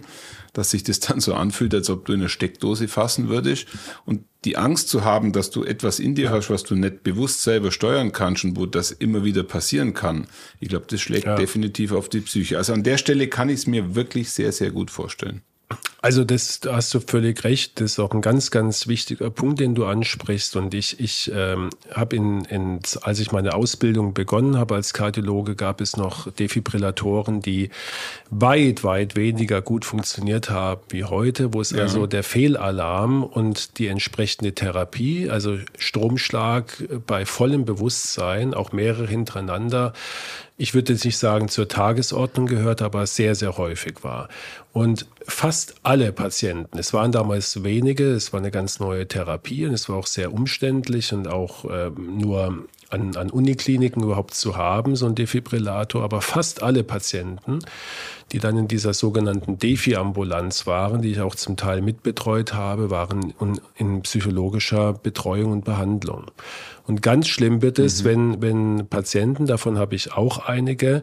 dass 0.54 0.70
sich 0.70 0.84
das 0.84 1.00
dann 1.00 1.20
so 1.20 1.34
anfühlt, 1.34 1.74
als 1.74 1.90
ob 1.90 2.06
du 2.06 2.14
in 2.14 2.20
eine 2.20 2.30
Steckdose 2.30 2.88
fassen 2.88 3.28
würdest. 3.28 3.66
Und 4.06 4.24
die 4.44 4.56
Angst 4.56 4.88
zu 4.88 5.04
haben, 5.04 5.32
dass 5.32 5.50
du 5.50 5.64
etwas 5.64 6.00
in 6.00 6.14
dir 6.14 6.30
hast, 6.30 6.50
was 6.50 6.64
du 6.64 6.74
nicht 6.74 7.04
bewusst 7.04 7.42
selber 7.42 7.70
steuern 7.70 8.12
kannst 8.12 8.44
und 8.44 8.56
wo 8.56 8.66
das 8.66 8.90
immer 8.90 9.22
wieder 9.22 9.44
passieren 9.44 9.94
kann, 9.94 10.26
ich 10.60 10.68
glaube, 10.68 10.86
das 10.88 11.00
schlägt 11.00 11.26
ja. 11.26 11.36
definitiv 11.36 11.92
auf 11.92 12.08
die 12.08 12.20
Psyche. 12.20 12.58
Also 12.58 12.72
an 12.72 12.82
der 12.82 12.98
Stelle 12.98 13.28
kann 13.28 13.41
ich 13.48 13.60
es 13.60 13.66
mir 13.66 13.94
wirklich 13.94 14.30
sehr, 14.30 14.52
sehr 14.52 14.70
gut 14.70 14.90
vorstellen. 14.90 15.42
Also 16.02 16.24
das 16.24 16.58
da 16.58 16.74
hast 16.74 16.92
du 16.94 16.98
völlig 16.98 17.44
recht. 17.44 17.80
Das 17.80 17.92
ist 17.92 17.98
auch 18.00 18.10
ein 18.10 18.22
ganz, 18.22 18.50
ganz 18.50 18.88
wichtiger 18.88 19.30
Punkt, 19.30 19.60
den 19.60 19.76
du 19.76 19.86
ansprichst. 19.86 20.56
Und 20.56 20.74
ich, 20.74 20.98
ich 20.98 21.30
ähm, 21.32 21.70
habe 21.92 22.16
in, 22.16 22.44
in, 22.46 22.80
als 23.02 23.20
ich 23.20 23.30
meine 23.30 23.54
Ausbildung 23.54 24.12
begonnen 24.12 24.58
habe 24.58 24.74
als 24.74 24.94
Kardiologe, 24.94 25.54
gab 25.54 25.80
es 25.80 25.96
noch 25.96 26.28
Defibrillatoren, 26.32 27.40
die 27.40 27.70
weit, 28.30 28.82
weit 28.82 29.14
weniger 29.14 29.62
gut 29.62 29.84
funktioniert 29.84 30.50
haben 30.50 30.80
wie 30.88 31.04
heute, 31.04 31.54
wo 31.54 31.60
es 31.60 31.70
ja. 31.70 31.82
also 31.82 32.08
der 32.08 32.24
Fehlalarm 32.24 33.22
und 33.22 33.78
die 33.78 33.86
entsprechende 33.86 34.56
Therapie, 34.56 35.30
also 35.30 35.56
Stromschlag 35.78 36.82
bei 37.06 37.24
vollem 37.24 37.64
Bewusstsein, 37.64 38.54
auch 38.54 38.72
mehrere 38.72 39.06
hintereinander, 39.06 39.92
ich 40.62 40.74
würde 40.74 40.92
jetzt 40.92 41.04
nicht 41.04 41.18
sagen 41.18 41.48
zur 41.48 41.66
Tagesordnung 41.66 42.46
gehört, 42.46 42.82
aber 42.82 43.06
sehr, 43.06 43.34
sehr 43.34 43.56
häufig 43.56 44.04
war. 44.04 44.28
Und 44.72 45.06
fast 45.26 45.74
alle 45.82 45.91
Patienten, 46.12 46.78
es 46.78 46.92
waren 46.92 47.12
damals 47.12 47.64
wenige, 47.64 48.12
es 48.12 48.32
war 48.32 48.40
eine 48.40 48.50
ganz 48.50 48.80
neue 48.80 49.06
Therapie 49.06 49.66
und 49.66 49.74
es 49.74 49.88
war 49.88 49.96
auch 49.96 50.06
sehr 50.06 50.32
umständlich 50.32 51.12
und 51.12 51.28
auch 51.28 51.64
äh, 51.64 51.90
nur 51.90 52.66
an, 52.92 53.16
an 53.16 53.30
Unikliniken 53.30 54.02
überhaupt 54.02 54.34
zu 54.34 54.56
haben, 54.56 54.96
so 54.96 55.06
ein 55.06 55.14
Defibrillator, 55.14 56.02
aber 56.02 56.20
fast 56.20 56.62
alle 56.62 56.84
Patienten, 56.84 57.60
die 58.32 58.38
dann 58.38 58.56
in 58.56 58.68
dieser 58.68 58.94
sogenannten 58.94 59.58
Defi-Ambulanz 59.58 60.66
waren, 60.66 61.02
die 61.02 61.12
ich 61.12 61.20
auch 61.20 61.34
zum 61.34 61.56
Teil 61.56 61.82
mitbetreut 61.82 62.54
habe, 62.54 62.90
waren 62.90 63.34
in 63.76 64.02
psychologischer 64.02 64.92
Betreuung 64.92 65.52
und 65.52 65.64
Behandlung. 65.64 66.30
Und 66.86 67.02
ganz 67.02 67.28
schlimm 67.28 67.62
wird 67.62 67.78
es, 67.78 68.02
mhm. 68.02 68.08
wenn, 68.08 68.42
wenn 68.42 68.86
Patienten, 68.88 69.46
davon 69.46 69.78
habe 69.78 69.94
ich 69.94 70.12
auch 70.12 70.46
einige, 70.46 71.02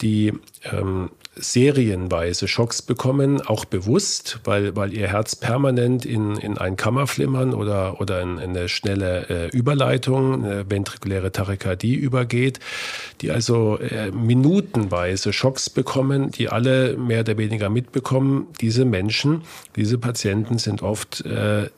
die 0.00 0.32
ähm, 0.64 1.10
serienweise 1.38 2.48
Schocks 2.48 2.80
bekommen, 2.80 3.42
auch 3.42 3.64
bewusst, 3.66 4.40
weil, 4.44 4.74
weil 4.74 4.94
ihr 4.94 5.08
Herz 5.08 5.36
permanent 5.36 6.06
in, 6.06 6.36
in 6.36 6.56
ein 6.56 6.76
Kammerflimmern 6.76 7.52
oder, 7.52 8.00
oder 8.00 8.22
in, 8.22 8.38
in 8.38 8.50
eine 8.50 8.68
schnelle 8.68 9.28
äh, 9.28 9.56
Überleitung, 9.56 10.44
eine 10.44 10.70
ventrikuläre 10.70 11.32
Tachykardie 11.32 11.94
übergeht, 11.94 12.58
die 13.20 13.30
also 13.30 13.78
äh, 13.78 14.10
minutenweise 14.12 15.32
Schocks 15.32 15.68
bekommen, 15.68 16.30
die 16.30 16.48
alle 16.48 16.96
mehr 16.96 17.20
oder 17.20 17.36
weniger 17.36 17.68
mitbekommen. 17.68 18.46
Diese 18.60 18.84
Menschen, 18.84 19.42
diese 19.76 19.98
Patienten 19.98 20.58
sind 20.58 20.82
oft 20.82 21.24
äh, 21.26 21.68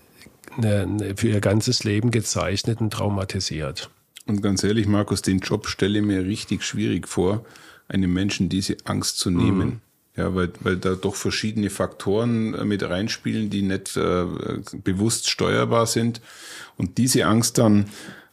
eine, 0.58 0.82
eine 0.82 1.16
für 1.16 1.28
ihr 1.28 1.40
ganzes 1.40 1.84
Leben 1.84 2.10
gezeichnet 2.10 2.80
und 2.80 2.92
traumatisiert. 2.92 3.90
Und 4.26 4.42
ganz 4.42 4.62
ehrlich, 4.62 4.86
Markus, 4.86 5.22
den 5.22 5.38
Job 5.38 5.66
stelle 5.66 6.00
ich 6.00 6.04
mir 6.04 6.24
richtig 6.24 6.62
schwierig 6.62 7.08
vor 7.08 7.44
einem 7.88 8.12
Menschen 8.12 8.48
diese 8.50 8.76
Angst 8.84 9.18
zu 9.18 9.30
nehmen. 9.30 9.68
Mhm. 9.68 9.80
Ja, 10.16 10.34
weil, 10.34 10.50
weil 10.60 10.76
da 10.76 10.96
doch 10.96 11.14
verschiedene 11.14 11.70
Faktoren 11.70 12.52
äh, 12.52 12.64
mit 12.64 12.82
reinspielen, 12.82 13.50
die 13.50 13.62
nicht 13.62 13.96
äh, 13.96 14.24
bewusst 14.82 15.30
steuerbar 15.30 15.86
sind. 15.86 16.20
Und 16.76 16.98
diese 16.98 17.24
Angst 17.26 17.56
dann 17.58 17.86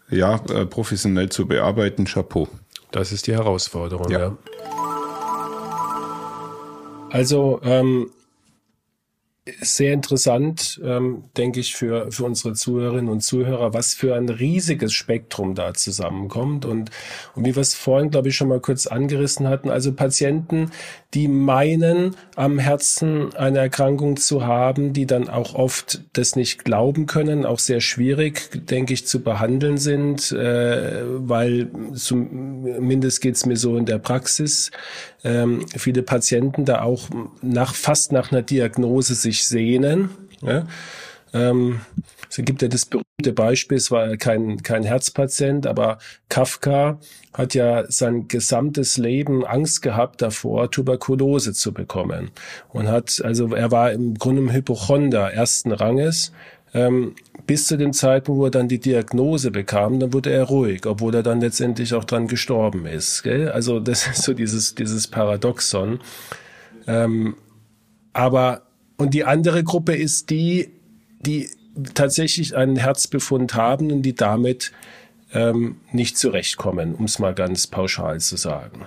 ja 0.09 0.35
äh, 0.49 0.65
professionell 0.65 1.29
zu 1.29 1.45
bearbeiten, 1.45 2.05
Chapeau. 2.05 2.47
Das 2.91 3.11
ist 3.11 3.27
die 3.27 3.33
Herausforderung, 3.33 4.09
ja. 4.09 4.19
ja. 4.19 4.37
Also 7.11 7.61
ähm, 7.63 8.09
sehr 9.61 9.93
interessant, 9.93 10.81
ähm, 10.83 11.25
denke 11.37 11.59
ich, 11.59 11.75
für, 11.75 12.11
für 12.11 12.25
unsere 12.25 12.53
Zuhörerinnen 12.53 13.09
und 13.09 13.21
Zuhörer, 13.21 13.73
was 13.73 13.93
für 13.93 14.15
ein 14.15 14.27
riesiges 14.27 14.91
Spektrum 14.93 15.53
da 15.53 15.75
zusammenkommt. 15.75 16.65
Und, 16.65 16.89
und 17.35 17.45
wie 17.45 17.55
wir 17.55 17.61
es 17.61 17.75
vorhin, 17.75 18.09
glaube 18.09 18.29
ich, 18.29 18.35
schon 18.35 18.47
mal 18.47 18.59
kurz 18.59 18.87
angerissen 18.87 19.47
hatten, 19.47 19.69
also 19.69 19.93
Patienten, 19.93 20.71
die 21.15 21.29
meinen, 21.29 22.15
am 22.35 22.59
Herzen 22.59 23.33
eine 23.35 23.59
Erkrankung 23.59 24.17
zu 24.17 24.45
haben, 24.45 24.91
die 24.91 25.05
dann 25.05 25.29
auch 25.29 25.55
oft 25.55 26.01
das 26.11 26.35
nicht 26.35 26.65
glauben 26.65 27.05
können, 27.05 27.45
auch 27.45 27.59
sehr 27.59 27.79
schwierig, 27.79 28.49
denke 28.67 28.93
ich, 28.93 29.07
zu 29.07 29.21
behandeln 29.21 29.77
sind, 29.77 30.33
äh, 30.33 31.03
weil 31.05 31.69
zumindest 31.95 33.21
geht's 33.21 33.45
mir 33.45 33.55
so 33.55 33.77
in 33.77 33.85
der 33.85 33.97
Praxis, 33.97 34.71
ähm, 35.23 35.65
viele 35.75 36.03
Patienten 36.03 36.65
da 36.65 36.81
auch 36.81 37.09
nach 37.41 37.73
fast 37.73 38.11
nach 38.11 38.33
einer 38.33 38.41
Diagnose 38.41 39.15
sich 39.15 39.47
sehnen. 39.47 40.09
Ja? 40.41 40.67
Ähm, 41.33 41.79
es 42.29 42.35
gibt 42.43 42.61
ja 42.61 42.67
das 42.67 42.85
Beispiel, 43.33 43.77
es 43.77 43.91
war 43.91 44.17
kein, 44.17 44.61
kein 44.61 44.83
Herzpatient, 44.83 45.67
aber 45.67 45.99
Kafka 46.27 46.99
hat 47.33 47.53
ja 47.53 47.89
sein 47.89 48.27
gesamtes 48.27 48.97
Leben 48.97 49.45
Angst 49.45 49.81
gehabt 49.81 50.21
davor, 50.21 50.69
Tuberkulose 50.69 51.53
zu 51.53 51.73
bekommen. 51.73 52.31
Und 52.73 52.89
hat, 52.89 53.21
also 53.23 53.53
er 53.55 53.71
war 53.71 53.93
im 53.93 54.15
Grunde 54.15 54.41
ein 54.41 54.53
Hypochonder 54.53 55.31
ersten 55.31 55.71
Ranges, 55.71 56.33
ähm, 56.73 57.15
bis 57.47 57.67
zu 57.67 57.77
dem 57.77 57.93
Zeitpunkt, 57.93 58.39
wo 58.39 58.45
er 58.45 58.51
dann 58.51 58.67
die 58.67 58.79
Diagnose 58.79 59.49
bekam, 59.49 59.99
dann 59.99 60.11
wurde 60.11 60.31
er 60.31 60.43
ruhig, 60.43 60.85
obwohl 60.85 61.15
er 61.15 61.23
dann 61.23 61.39
letztendlich 61.39 61.93
auch 61.93 62.03
dran 62.03 62.27
gestorben 62.27 62.85
ist. 62.85 63.23
Gell? 63.23 63.49
Also 63.49 63.79
das 63.79 64.07
ist 64.07 64.23
so 64.23 64.33
dieses, 64.33 64.75
dieses 64.75 65.07
Paradoxon. 65.07 65.99
Ähm, 66.85 67.35
aber, 68.11 68.63
und 68.97 69.13
die 69.13 69.23
andere 69.23 69.63
Gruppe 69.63 69.95
ist 69.95 70.29
die, 70.29 70.71
die 71.21 71.49
tatsächlich 71.93 72.55
einen 72.55 72.75
Herzbefund 72.75 73.55
haben 73.55 73.91
und 73.91 74.01
die 74.03 74.15
damit 74.15 74.71
ähm, 75.33 75.77
nicht 75.91 76.17
zurechtkommen, 76.17 76.95
um 76.95 77.05
es 77.05 77.19
mal 77.19 77.33
ganz 77.33 77.67
pauschal 77.67 78.19
zu 78.19 78.37
sagen. 78.37 78.85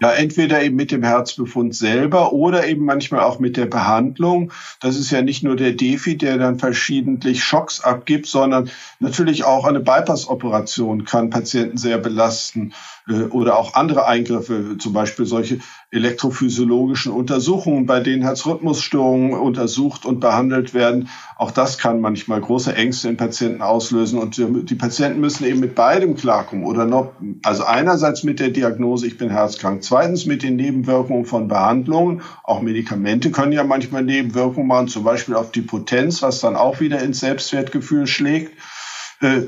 Ja, 0.00 0.12
entweder 0.12 0.62
eben 0.62 0.76
mit 0.76 0.92
dem 0.92 1.02
Herzbefund 1.02 1.74
selber 1.74 2.32
oder 2.32 2.68
eben 2.68 2.84
manchmal 2.84 3.22
auch 3.22 3.40
mit 3.40 3.56
der 3.56 3.66
Behandlung. 3.66 4.52
Das 4.80 4.96
ist 4.96 5.10
ja 5.10 5.22
nicht 5.22 5.42
nur 5.42 5.56
der 5.56 5.72
Defi, 5.72 6.16
der 6.16 6.38
dann 6.38 6.60
verschiedentlich 6.60 7.42
Schocks 7.42 7.80
abgibt, 7.80 8.26
sondern 8.26 8.70
natürlich 9.00 9.42
auch 9.42 9.64
eine 9.64 9.80
Bypass-Operation 9.80 11.04
kann 11.04 11.30
Patienten 11.30 11.78
sehr 11.78 11.98
belasten. 11.98 12.74
Äh, 13.08 13.24
oder 13.24 13.58
auch 13.58 13.74
andere 13.74 14.06
Eingriffe, 14.06 14.76
zum 14.78 14.92
Beispiel 14.92 15.26
solche 15.26 15.58
elektrophysiologischen 15.90 17.12
Untersuchungen, 17.12 17.86
bei 17.86 18.00
denen 18.00 18.22
Herzrhythmusstörungen 18.22 19.32
untersucht 19.32 20.04
und 20.04 20.20
behandelt 20.20 20.74
werden. 20.74 21.08
Auch 21.38 21.52
das 21.52 21.78
kann 21.78 22.00
manchmal 22.00 22.40
große 22.40 22.74
Ängste 22.74 23.08
in 23.08 23.16
Patienten 23.16 23.62
auslösen 23.62 24.18
und 24.18 24.36
die 24.36 24.74
Patienten 24.74 25.20
müssen 25.20 25.44
eben 25.44 25.60
mit 25.60 25.76
beidem 25.76 26.16
klarkommen 26.16 26.64
oder 26.64 26.84
noch, 26.84 27.12
also 27.44 27.62
einerseits 27.62 28.24
mit 28.24 28.40
der 28.40 28.48
Diagnose, 28.48 29.06
ich 29.06 29.18
bin 29.18 29.30
herzkrank, 29.30 29.84
zweitens 29.84 30.26
mit 30.26 30.42
den 30.42 30.56
Nebenwirkungen 30.56 31.26
von 31.26 31.46
Behandlungen. 31.46 32.22
Auch 32.42 32.60
Medikamente 32.60 33.30
können 33.30 33.52
ja 33.52 33.62
manchmal 33.62 34.02
Nebenwirkungen 34.02 34.66
machen, 34.66 34.88
zum 34.88 35.04
Beispiel 35.04 35.36
auf 35.36 35.52
die 35.52 35.62
Potenz, 35.62 36.22
was 36.22 36.40
dann 36.40 36.56
auch 36.56 36.80
wieder 36.80 37.00
ins 37.02 37.20
Selbstwertgefühl 37.20 38.08
schlägt. 38.08 38.52
Äh, 39.20 39.42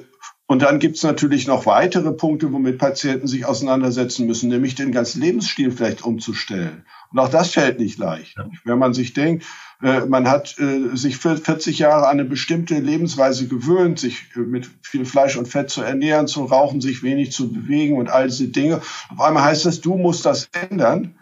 und 0.47 0.63
dann 0.63 0.79
gibt 0.79 0.97
es 0.97 1.03
natürlich 1.03 1.49
noch 1.49 1.67
weitere 1.67 2.13
Punkte, 2.13 2.53
womit 2.53 2.79
Patienten 2.79 3.27
sich 3.27 3.47
auseinandersetzen 3.47 4.27
müssen, 4.27 4.49
nämlich 4.49 4.77
den 4.77 4.93
ganzen 4.93 5.23
Lebensstil 5.23 5.73
vielleicht 5.73 6.05
umzustellen. 6.05 6.85
Und 7.13 7.19
auch 7.19 7.31
das 7.31 7.51
fällt 7.51 7.81
nicht 7.81 7.99
leicht. 7.99 8.37
Wenn 8.65 8.79
man 8.79 8.95
sich 8.95 9.13
denkt, 9.13 9.45
man 9.81 10.29
hat 10.29 10.59
äh, 10.59 10.95
sich 10.95 11.17
für 11.17 11.37
40 11.37 11.79
Jahre 11.79 12.07
an 12.07 12.21
eine 12.21 12.25
bestimmte 12.25 12.79
Lebensweise 12.79 13.49
gewöhnt, 13.49 13.99
sich 13.99 14.27
äh, 14.37 14.41
mit 14.41 14.69
viel 14.83 15.07
Fleisch 15.07 15.37
und 15.37 15.49
Fett 15.49 15.71
zu 15.71 15.83
ernähren, 15.83 16.27
zu 16.27 16.45
rauchen, 16.45 16.81
sich 16.81 17.03
wenig 17.03 17.33
zu 17.33 17.51
bewegen 17.51 17.97
und 17.97 18.11
all 18.11 18.29
diese 18.29 18.49
Dinge. 18.49 18.83
Auf 19.09 19.21
einmal 19.21 19.45
heißt 19.45 19.67
es, 19.67 19.81
du 19.81 19.97
musst 19.97 20.27
das 20.27 20.49
ändern. 20.71 21.15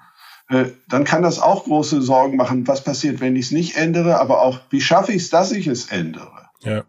Dann 0.88 1.04
kann 1.04 1.22
das 1.22 1.40
auch 1.40 1.64
große 1.64 2.00
Sorgen 2.00 2.38
machen. 2.38 2.66
Was 2.66 2.82
passiert, 2.82 3.20
wenn 3.20 3.36
ich 3.36 3.46
es 3.46 3.50
nicht 3.50 3.76
ändere? 3.76 4.18
Aber 4.18 4.40
auch, 4.40 4.60
wie 4.70 4.80
schaffe 4.80 5.12
ich 5.12 5.24
es, 5.24 5.28
dass 5.28 5.52
ich 5.52 5.66
es 5.66 5.92
ändere? 5.92 6.48
Ja. 6.62 6.84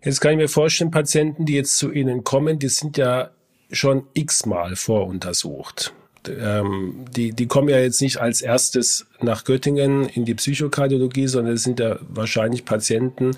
Jetzt 0.00 0.20
kann 0.20 0.30
ich 0.30 0.36
mir 0.36 0.48
vorstellen, 0.48 0.92
Patienten, 0.92 1.44
die 1.44 1.54
jetzt 1.54 1.76
zu 1.76 1.90
Ihnen 1.90 2.22
kommen, 2.22 2.60
die 2.60 2.68
sind 2.68 2.96
ja 2.96 3.30
schon 3.72 4.04
x-mal 4.14 4.76
voruntersucht 4.76 5.92
ähm, 6.28 7.04
die, 7.14 7.32
die 7.32 7.46
kommen 7.46 7.68
ja 7.68 7.78
jetzt 7.78 8.00
nicht 8.00 8.18
als 8.18 8.42
erstes 8.42 9.06
nach 9.20 9.44
Göttingen 9.44 10.08
in 10.08 10.24
die 10.24 10.34
Psychokardiologie, 10.34 11.26
sondern 11.26 11.54
es 11.54 11.62
sind 11.62 11.80
ja 11.80 11.98
wahrscheinlich 12.08 12.64
Patienten, 12.64 13.32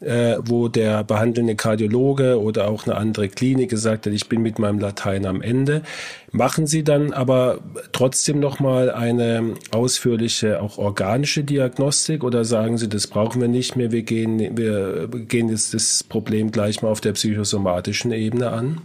äh, 0.00 0.36
wo 0.44 0.68
der 0.68 1.04
behandelnde 1.04 1.56
Kardiologe 1.56 2.40
oder 2.40 2.68
auch 2.68 2.86
eine 2.86 2.96
andere 2.96 3.28
Klinik 3.28 3.70
gesagt 3.70 4.06
hat, 4.06 4.12
ich 4.12 4.28
bin 4.28 4.42
mit 4.42 4.58
meinem 4.58 4.78
Latein 4.78 5.26
am 5.26 5.42
Ende. 5.42 5.82
Machen 6.30 6.66
Sie 6.66 6.84
dann 6.84 7.12
aber 7.12 7.58
trotzdem 7.92 8.38
nochmal 8.40 8.90
eine 8.90 9.54
ausführliche, 9.70 10.60
auch 10.60 10.78
organische 10.78 11.44
Diagnostik 11.44 12.24
oder 12.24 12.44
sagen 12.44 12.78
Sie, 12.78 12.88
das 12.88 13.06
brauchen 13.06 13.40
wir 13.40 13.48
nicht 13.48 13.76
mehr, 13.76 13.92
wir 13.92 14.02
gehen, 14.02 14.56
wir 14.56 15.08
gehen 15.08 15.48
jetzt 15.48 15.74
das 15.74 16.04
Problem 16.04 16.50
gleich 16.50 16.82
mal 16.82 16.88
auf 16.88 17.00
der 17.00 17.12
psychosomatischen 17.12 18.12
Ebene 18.12 18.50
an? 18.50 18.82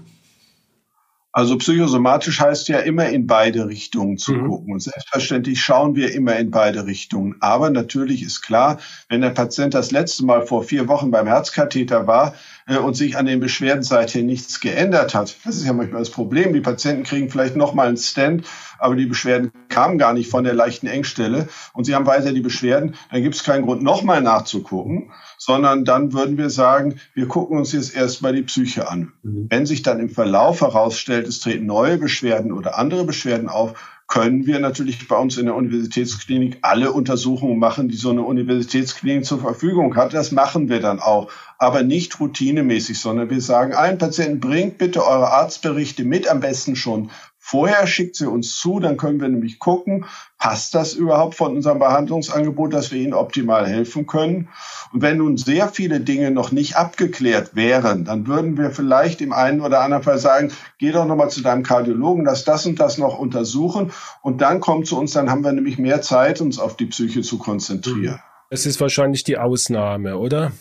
Also 1.36 1.58
psychosomatisch 1.58 2.40
heißt 2.40 2.68
ja 2.68 2.78
immer 2.78 3.10
in 3.10 3.26
beide 3.26 3.68
Richtungen 3.68 4.20
zu 4.20 4.34
mhm. 4.34 4.48
gucken. 4.48 4.74
Und 4.74 4.84
selbstverständlich 4.84 5.64
schauen 5.64 5.96
wir 5.96 6.14
immer 6.14 6.36
in 6.36 6.52
beide 6.52 6.86
Richtungen. 6.86 7.36
Aber 7.40 7.72
natürlich 7.72 8.22
ist 8.22 8.42
klar, 8.42 8.80
wenn 9.10 9.22
der 9.22 9.32
Patient 9.32 9.74
das 9.74 9.90
letzte 9.90 10.26
Mal 10.26 10.46
vor 10.46 10.64
vier 10.64 10.88
Wochen 10.88 11.10
beim 11.10 11.26
Herzkatheter 11.26 12.06
war 12.06 12.36
äh, 12.68 12.78
und 12.78 12.96
sich 12.96 13.18
an 13.18 13.26
den 13.26 13.40
Beschwerden 13.40 13.84
seither 13.84 14.24
nichts 14.24 14.60
geändert 14.60 15.14
hat, 15.14 15.38
das 15.46 15.58
ist 15.58 15.66
ja 15.66 15.74
manchmal 15.74 16.02
das 16.02 16.10
Problem. 16.10 16.54
Die 16.54 16.62
Patienten 16.62 17.04
kriegen 17.04 17.30
vielleicht 17.30 17.56
nochmal 17.56 17.88
einen 17.88 17.98
Stand, 17.98 18.46
aber 18.80 18.96
die 18.96 19.06
Beschwerden 19.06 19.52
kamen 19.70 19.98
gar 19.98 20.14
nicht 20.14 20.30
von 20.30 20.44
der 20.44 20.54
leichten 20.54 20.88
Engstelle 20.88 21.48
und 21.74 21.86
sie 21.86 21.96
haben 21.96 22.06
weiter 22.06 22.34
die 22.34 22.42
Beschwerden, 22.42 22.96
dann 23.12 23.24
gibt 23.24 23.36
es 23.36 23.44
keinen 23.44 23.66
Grund, 23.66 23.84
nochmal 23.84 24.22
nachzugucken 24.22 25.12
sondern 25.44 25.84
dann 25.84 26.14
würden 26.14 26.38
wir 26.38 26.50
sagen, 26.50 27.02
wir 27.14 27.28
gucken 27.28 27.58
uns 27.58 27.74
jetzt 27.74 27.94
erstmal 27.94 28.34
die 28.34 28.44
Psyche 28.44 28.90
an. 28.90 29.12
Mhm. 29.24 29.48
Wenn 29.50 29.66
sich 29.66 29.82
dann 29.82 30.00
im 30.00 30.10
Verlauf 30.10 30.62
herausstellt, 30.62 31.28
es 31.28 31.42
treten 31.42 31.66
neue 31.66 31.98
Beschwerden 31.98 32.54
oder 32.54 32.78
andere 32.78 33.04
Beschwerden 33.04 33.50
auf, 33.50 33.74
können 34.14 34.46
wir 34.46 34.60
natürlich 34.60 35.08
bei 35.08 35.18
uns 35.18 35.38
in 35.40 35.48
der 35.48 35.56
Universitätsklinik 35.56 36.60
alle 36.62 36.92
Untersuchungen 36.92 37.58
machen, 37.58 37.90
die 37.90 37.96
so 37.96 38.12
eine 38.12 38.22
Universitätsklinik 38.22 39.26
zur 39.26 39.40
Verfügung 39.40 39.96
hat. 39.96 40.14
Das 40.14 40.32
machen 40.32 40.70
wir 40.70 40.80
dann 40.82 41.00
auch, 41.00 41.32
aber 41.58 41.82
nicht 41.82 42.20
routinemäßig, 42.20 43.00
sondern 43.00 43.32
wir 43.32 43.42
sagen, 43.42 43.74
ein 43.74 43.98
Patient 43.98 44.40
bringt 44.40 44.78
bitte 44.78 45.04
eure 45.04 45.32
Arztberichte 45.32 46.04
mit, 46.04 46.28
am 46.28 46.42
besten 46.42 46.76
schon 46.76 47.10
Vorher 47.46 47.88
schickt 47.88 48.16
sie 48.16 48.26
uns 48.26 48.56
zu, 48.56 48.80
dann 48.80 48.96
können 48.96 49.20
wir 49.20 49.28
nämlich 49.28 49.60
gucken, 49.60 50.06
passt 50.38 50.74
das 50.76 50.94
überhaupt 50.94 51.36
von 51.36 51.58
unserem 51.58 51.78
Behandlungsangebot, 51.78 52.74
dass 52.74 52.94
wir 52.94 53.02
Ihnen 53.02 53.14
optimal 53.14 53.68
helfen 53.68 54.08
können. 54.08 54.48
Und 54.94 55.02
wenn 55.02 55.18
nun 55.18 55.36
sehr 55.36 55.68
viele 55.68 56.00
Dinge 56.00 56.32
noch 56.32 56.54
nicht 56.54 56.78
abgeklärt 56.78 57.54
wären, 57.54 58.06
dann 58.06 58.28
würden 58.28 58.58
wir 58.58 58.72
vielleicht 58.72 59.20
im 59.20 59.34
einen 59.34 59.60
oder 59.60 59.82
anderen 59.82 60.04
Fall 60.04 60.20
sagen, 60.20 60.54
geh 60.80 60.94
doch 60.94 61.06
nochmal 61.06 61.30
zu 61.32 61.42
deinem 61.42 61.64
Kardiologen, 61.64 62.24
lass 62.24 62.46
das 62.46 62.66
und 62.66 62.80
das 62.80 62.98
noch 62.98 63.20
untersuchen 63.20 63.92
und 64.22 64.40
dann 64.42 64.62
kommt 64.62 64.88
zu 64.88 64.98
uns, 64.98 65.12
dann 65.12 65.30
haben 65.30 65.44
wir 65.44 65.52
nämlich 65.52 65.78
mehr 65.78 66.02
Zeit, 66.02 66.40
uns 66.40 66.60
auf 66.60 66.78
die 66.78 66.86
Psyche 66.86 67.24
zu 67.24 67.38
konzentrieren. 67.38 68.22
Das 68.50 68.66
ist 68.66 68.80
wahrscheinlich 68.80 69.26
die 69.26 69.38
Ausnahme, 69.38 70.18
oder? 70.18 70.54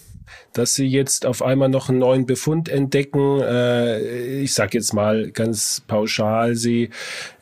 Dass 0.52 0.74
sie 0.74 0.86
jetzt 0.86 1.26
auf 1.26 1.42
einmal 1.42 1.68
noch 1.68 1.88
einen 1.88 1.98
neuen 1.98 2.26
Befund 2.26 2.68
entdecken. 2.68 3.40
Äh, 3.40 4.40
ich 4.40 4.54
sage 4.54 4.78
jetzt 4.78 4.92
mal 4.92 5.30
ganz 5.30 5.82
pauschal, 5.86 6.54
sie 6.54 6.90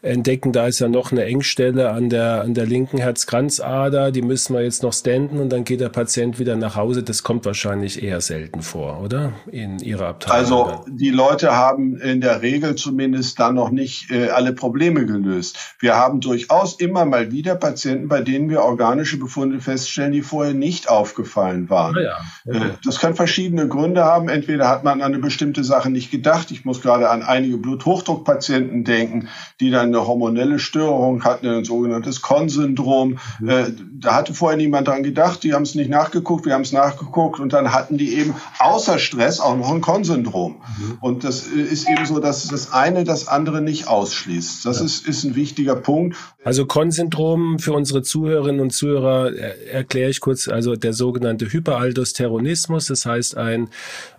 entdecken, 0.03 0.53
da 0.53 0.67
ist 0.67 0.81
ja 0.81 0.89
noch 0.89 1.13
eine 1.13 1.25
Engstelle 1.25 1.91
an 1.91 2.09
der, 2.09 2.43
an 2.43 2.55
der 2.55 2.67
linken 2.67 2.99
Herzkranzader, 2.99 4.13
die 4.13 4.23
müssen 4.23 4.55
wir 4.55 4.63
jetzt 4.63 4.83
noch 4.83 4.93
standen 4.93 5.39
und 5.39 5.51
dann 5.51 5.65
geht 5.65 5.81
der 5.81 5.89
Patient 5.89 6.39
wieder 6.39 6.57
nach 6.57 6.77
Hause. 6.77 7.03
Das 7.03 7.23
kommt 7.23 7.45
wahrscheinlich 7.45 8.03
eher 8.03 8.21
selten 8.21 8.63
vor, 8.63 9.01
oder? 9.03 9.33
In 9.51 9.79
Ihrer 9.79 10.09
Abteilung. 10.09 10.39
Also 10.39 10.85
die 10.89 11.11
Leute 11.11 11.55
haben 11.55 11.97
in 12.01 12.21
der 12.21 12.43
Regel 12.43 12.77
zumindest 12.77 13.39
dann 13.39 13.55
noch 13.55 13.71
nicht 13.71 14.11
äh, 14.11 14.29
alle 14.31 14.53
Probleme 14.53 15.05
gelöst. 15.05 15.75
Wir 15.79 15.97
haben 15.97 16.21
durchaus 16.21 16.75
immer 16.75 17.05
mal 17.05 17.31
wieder 17.31 17.55
Patienten, 17.55 18.09
bei 18.09 18.23
denen 18.23 18.49
wir 18.49 18.63
organische 18.63 19.19
Befunde 19.19 19.61
feststellen, 19.61 20.13
die 20.13 20.23
vorher 20.23 20.55
nicht 20.55 20.89
aufgefallen 20.89 21.69
waren. 21.69 21.97
Ah 21.97 22.01
ja, 22.01 22.17
okay. 22.47 22.69
äh, 22.69 22.71
das 22.85 22.99
kann 22.99 23.15
verschiedene 23.15 23.69
Gründe 23.69 24.05
haben. 24.05 24.29
Entweder 24.29 24.69
hat 24.69 24.85
man 24.85 25.03
an 25.03 25.13
eine 25.13 25.19
bestimmte 25.19 25.65
Sache 25.65 25.91
nicht 25.91 26.11
gedacht. 26.11 26.51
Ich 26.51 26.65
muss 26.65 26.81
gerade 26.81 27.11
an 27.11 27.23
einige 27.23 27.59
Bluthochdruckpatienten 27.59 28.85
denken, 28.85 29.29
die 29.61 29.71
dann 29.71 29.90
eine 29.95 30.07
hormonelle 30.07 30.59
Störung 30.59 31.25
hatten, 31.25 31.47
ein 31.47 31.65
sogenanntes 31.65 32.23
Con-Syndrom. 32.23 33.19
Mhm. 33.41 33.49
Äh, 33.49 33.65
da 33.93 34.15
hatte 34.17 34.35
vorher 34.35 34.57
niemand 34.57 34.89
dran 34.89 35.03
gedacht. 35.03 35.43
Die 35.43 35.55
haben 35.55 35.63
es 35.63 35.75
nicht 35.75 35.91
nachgeguckt. 35.91 36.47
Wir 36.47 36.55
haben 36.55 36.63
es 36.63 36.73
nachgeguckt 36.73 37.41
und 37.41 37.53
dann 37.53 37.73
hatten 37.73 37.99
die 37.99 38.15
eben 38.15 38.35
außer 38.59 38.99
Stress 38.99 39.41
auch 39.41 39.57
noch 39.57 39.71
ein 39.71 39.81
Con-Syndrom. 39.81 40.57
Mhm. 40.57 40.99
Und 41.01 41.25
das 41.25 41.47
ist 41.47 41.89
eben 41.89 42.07
so, 42.07 42.21
dass 42.21 42.47
das 42.49 42.73
eine 42.73 43.05
das 43.05 43.29
andere 43.29 43.61
nicht 43.61 43.89
ausschließt. 43.89 44.67
Das 44.67 44.79
ja. 44.79 44.85
ist, 44.85 45.07
ist 45.07 45.25
ein 45.25 45.35
wichtiger 45.35 45.77
Punkt. 45.77 46.17
Also 46.45 46.67
Con-Syndrom 46.67 47.59
für 47.59 47.73
unsere 47.73 48.03
Zuhörerinnen 48.03 48.61
und 48.61 48.71
Zuhörer 48.71 49.35
erkläre 49.35 50.11
ich 50.11 50.21
kurz. 50.21 50.49
Also 50.49 50.77
der 50.77 50.93
sogenannte 50.93 51.53
Hyperaldosteronismus 51.53 52.91
das 52.91 53.07
heißt 53.07 53.37
ein, 53.37 53.69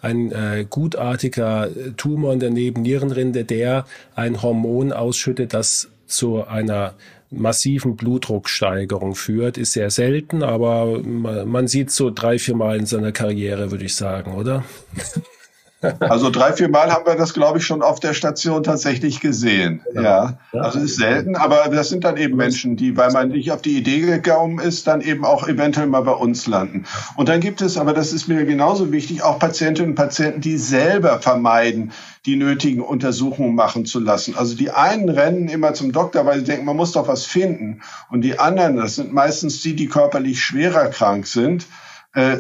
ein 0.02 0.32
äh, 0.32 0.66
gutartiger 0.70 1.70
Tumor 1.98 2.34
in 2.34 2.40
der 2.40 2.50
Nebennierenrinde, 2.50 3.44
der 3.44 3.86
ein 4.16 4.42
Hormon 4.42 4.92
ausschüttet, 4.92 5.54
das 5.54 5.61
zu 6.06 6.46
einer 6.46 6.96
massiven 7.30 7.96
Blutdrucksteigerung 7.96 9.16
führt, 9.16 9.58
ist 9.58 9.74
sehr 9.74 9.90
selten, 9.90 10.44
aber 10.44 11.00
man 11.00 11.68
sieht 11.68 11.92
so 11.92 12.12
drei, 12.12 12.38
vier 12.38 12.56
Mal 12.56 12.78
in 12.78 12.86
seiner 12.86 13.14
Karriere, 13.14 13.72
würde 13.72 13.86
ich 13.86 13.96
sagen, 13.96 14.34
oder? 14.34 14.66
Also 16.00 16.30
drei, 16.30 16.54
vier 16.54 16.70
Mal 16.70 16.92
haben 16.92 17.06
wir 17.06 17.16
das, 17.16 17.34
glaube 17.34 17.58
ich, 17.58 17.66
schon 17.66 17.82
auf 17.82 18.00
der 18.00 18.14
Station 18.14 18.64
tatsächlich 18.64 19.20
gesehen. 19.20 19.82
Ja. 19.94 20.38
ja. 20.54 20.62
Also 20.62 20.80
ist 20.80 20.98
selten, 20.98 21.36
aber 21.36 21.70
das 21.70 21.90
sind 21.90 22.04
dann 22.04 22.18
eben 22.18 22.38
Menschen, 22.38 22.76
die, 22.76 22.96
weil 22.98 23.12
man 23.12 23.30
nicht 23.30 23.52
auf 23.52 23.62
die 23.62 23.78
Idee 23.78 24.02
gekommen 24.02 24.60
ist, 24.60 24.86
dann 24.88 25.02
eben 25.02 25.26
auch 25.26 25.48
eventuell 25.48 25.88
mal 25.88 26.02
bei 26.02 26.12
uns 26.12 26.46
landen. 26.46 26.86
Und 27.16 27.30
dann 27.30 27.40
gibt 27.40 27.62
es, 27.62 27.78
aber 27.78 27.94
das 27.94 28.14
ist 28.14 28.28
mir 28.28 28.46
genauso 28.46 28.92
wichtig, 28.92 29.24
auch 29.24 29.40
Patientinnen 29.40 29.92
und 29.92 29.96
Patienten, 29.96 30.42
die 30.42 30.58
selber 30.58 31.20
vermeiden, 31.20 31.92
die 32.26 32.36
nötigen 32.36 32.82
Untersuchungen 32.82 33.56
machen 33.56 33.86
zu 33.86 34.00
lassen. 34.00 34.36
Also 34.38 34.56
die 34.56 34.70
einen 34.70 35.10
rennen 35.10 35.48
immer 35.48 35.74
zum 35.74 35.92
Doktor, 35.92 36.26
weil 36.26 36.40
sie 36.40 36.46
denken, 36.46 36.66
man 36.66 36.78
muss 36.78 36.92
doch 36.92 37.08
was 37.08 37.26
finden. 37.26 37.82
Und 38.10 38.22
die 38.22 38.38
anderen, 38.38 38.78
das 38.78 38.96
sind 38.96 39.12
meistens 39.12 39.62
die, 39.62 39.76
die 39.76 39.88
körperlich 39.88 40.42
schwerer 40.42 40.88
krank 40.88 41.26
sind, 41.26 41.66
äh, 42.14 42.38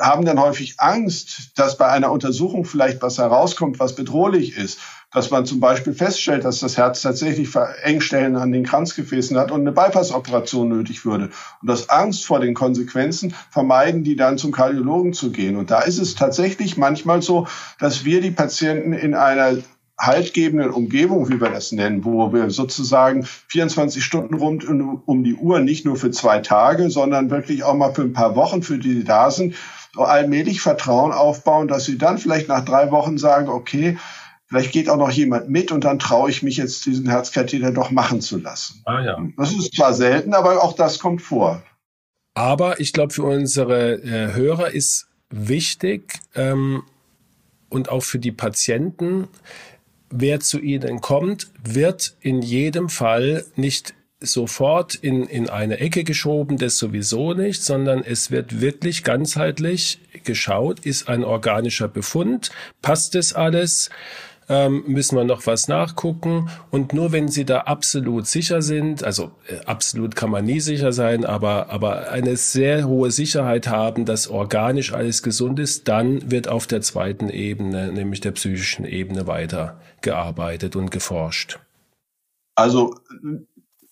haben 0.00 0.24
dann 0.24 0.40
häufig 0.40 0.74
Angst, 0.78 1.52
dass 1.56 1.76
bei 1.76 1.86
einer 1.86 2.10
Untersuchung 2.10 2.64
vielleicht 2.64 3.02
was 3.02 3.18
herauskommt, 3.18 3.78
was 3.78 3.94
bedrohlich 3.94 4.56
ist. 4.56 4.80
Dass 5.12 5.30
man 5.30 5.44
zum 5.44 5.58
Beispiel 5.58 5.92
feststellt, 5.92 6.44
dass 6.44 6.60
das 6.60 6.76
Herz 6.76 7.02
tatsächlich 7.02 7.50
Engstellen 7.82 8.36
an 8.36 8.52
den 8.52 8.64
Kranzgefäßen 8.64 9.36
hat 9.36 9.50
und 9.50 9.62
eine 9.62 9.72
Bypassoperation 9.72 10.68
nötig 10.68 11.04
würde. 11.04 11.30
Und 11.60 11.70
aus 11.70 11.88
Angst 11.88 12.24
vor 12.24 12.38
den 12.38 12.54
Konsequenzen 12.54 13.34
vermeiden 13.50 14.04
die 14.04 14.14
dann 14.14 14.38
zum 14.38 14.52
Kardiologen 14.52 15.12
zu 15.12 15.32
gehen. 15.32 15.56
Und 15.56 15.70
da 15.72 15.80
ist 15.80 15.98
es 15.98 16.14
tatsächlich 16.14 16.76
manchmal 16.76 17.22
so, 17.22 17.48
dass 17.80 18.04
wir 18.04 18.20
die 18.20 18.30
Patienten 18.30 18.92
in 18.92 19.14
einer 19.14 19.56
haltgebenden 20.00 20.70
Umgebung, 20.70 21.28
wie 21.28 21.40
wir 21.40 21.50
das 21.50 21.72
nennen, 21.72 22.04
wo 22.04 22.32
wir 22.32 22.50
sozusagen 22.50 23.24
24 23.48 24.02
Stunden 24.02 24.34
rund 24.34 24.64
um 24.66 25.24
die 25.24 25.34
Uhr, 25.34 25.60
nicht 25.60 25.84
nur 25.84 25.96
für 25.96 26.10
zwei 26.10 26.38
Tage, 26.38 26.88
sondern 26.88 27.30
wirklich 27.30 27.64
auch 27.64 27.74
mal 27.74 27.92
für 27.92 28.02
ein 28.02 28.14
paar 28.14 28.34
Wochen, 28.34 28.62
für 28.62 28.78
die, 28.78 28.94
die 28.94 29.04
da 29.04 29.30
sind, 29.30 29.54
allmählich 29.96 30.60
Vertrauen 30.60 31.12
aufbauen, 31.12 31.68
dass 31.68 31.84
sie 31.84 31.98
dann 31.98 32.18
vielleicht 32.18 32.48
nach 32.48 32.64
drei 32.64 32.90
Wochen 32.90 33.18
sagen, 33.18 33.48
okay, 33.48 33.98
vielleicht 34.46 34.72
geht 34.72 34.88
auch 34.88 34.96
noch 34.96 35.10
jemand 35.10 35.48
mit 35.48 35.72
und 35.72 35.84
dann 35.84 35.98
traue 35.98 36.30
ich 36.30 36.42
mich 36.42 36.56
jetzt, 36.56 36.86
diesen 36.86 37.08
Herzkatheter 37.08 37.72
doch 37.72 37.90
machen 37.90 38.20
zu 38.20 38.38
lassen. 38.38 38.82
Ah, 38.84 39.00
ja. 39.00 39.18
Das 39.36 39.52
ist 39.52 39.74
zwar 39.74 39.94
selten, 39.94 40.34
aber 40.34 40.62
auch 40.62 40.74
das 40.74 40.98
kommt 40.98 41.22
vor. 41.22 41.62
Aber 42.34 42.80
ich 42.80 42.92
glaube, 42.92 43.12
für 43.12 43.24
unsere 43.24 43.94
äh, 44.02 44.32
Hörer 44.34 44.70
ist 44.70 45.08
wichtig 45.30 46.20
ähm, 46.34 46.82
und 47.68 47.88
auch 47.88 48.02
für 48.02 48.18
die 48.18 48.32
Patienten, 48.32 49.28
wer 50.10 50.40
zu 50.40 50.58
ihnen 50.58 51.00
kommt, 51.00 51.50
wird 51.62 52.16
in 52.20 52.42
jedem 52.42 52.88
Fall 52.88 53.44
nicht 53.56 53.94
sofort 54.20 54.94
in, 54.94 55.24
in 55.26 55.48
eine 55.48 55.80
Ecke 55.80 56.04
geschoben, 56.04 56.58
das 56.58 56.76
sowieso 56.76 57.32
nicht, 57.32 57.62
sondern 57.62 58.02
es 58.04 58.30
wird 58.30 58.60
wirklich 58.60 59.02
ganzheitlich 59.02 59.98
geschaut, 60.24 60.80
ist 60.80 61.08
ein 61.08 61.24
organischer 61.24 61.88
Befund, 61.88 62.50
passt 62.82 63.14
das 63.14 63.32
alles, 63.32 63.88
ähm, 64.50 64.82
müssen 64.86 65.16
wir 65.16 65.24
noch 65.24 65.46
was 65.46 65.68
nachgucken. 65.68 66.50
Und 66.70 66.92
nur 66.92 67.12
wenn 67.12 67.28
Sie 67.28 67.44
da 67.44 67.60
absolut 67.60 68.26
sicher 68.26 68.62
sind, 68.62 69.04
also 69.04 69.30
äh, 69.46 69.64
absolut 69.64 70.16
kann 70.16 70.30
man 70.30 70.44
nie 70.44 70.60
sicher 70.60 70.92
sein, 70.92 71.24
aber, 71.24 71.70
aber 71.70 72.10
eine 72.10 72.36
sehr 72.36 72.86
hohe 72.86 73.12
Sicherheit 73.12 73.68
haben, 73.68 74.04
dass 74.04 74.28
organisch 74.28 74.92
alles 74.92 75.22
gesund 75.22 75.60
ist, 75.60 75.88
dann 75.88 76.30
wird 76.30 76.48
auf 76.48 76.66
der 76.66 76.82
zweiten 76.82 77.30
Ebene, 77.30 77.92
nämlich 77.92 78.20
der 78.20 78.32
psychischen 78.32 78.84
Ebene, 78.84 79.28
weitergearbeitet 79.28 80.74
und 80.74 80.90
geforscht. 80.90 81.60
Also 82.56 82.96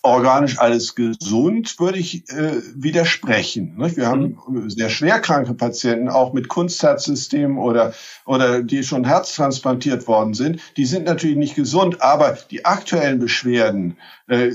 organisch 0.02 0.58
alles 0.58 0.94
gesund, 0.94 1.78
würde 1.78 1.98
ich 1.98 2.28
äh, 2.30 2.62
widersprechen. 2.74 3.76
Nicht? 3.76 3.96
Wir 3.96 4.06
haben 4.06 4.38
mhm. 4.46 4.70
sehr 4.70 4.90
schwerkranke 4.90 5.54
Patienten, 5.54 6.08
auch 6.08 6.32
mit 6.32 6.48
Kunstherzsystemen 6.48 7.58
oder, 7.58 7.92
oder 8.24 8.62
die 8.62 8.82
schon 8.84 9.04
herztransplantiert 9.04 10.06
worden 10.06 10.34
sind. 10.34 10.60
Die 10.76 10.86
sind 10.86 11.04
natürlich 11.04 11.36
nicht 11.36 11.56
gesund, 11.56 12.00
aber 12.00 12.38
die 12.50 12.64
aktuellen 12.64 13.18
Beschwerden 13.18 13.96
äh, 14.28 14.50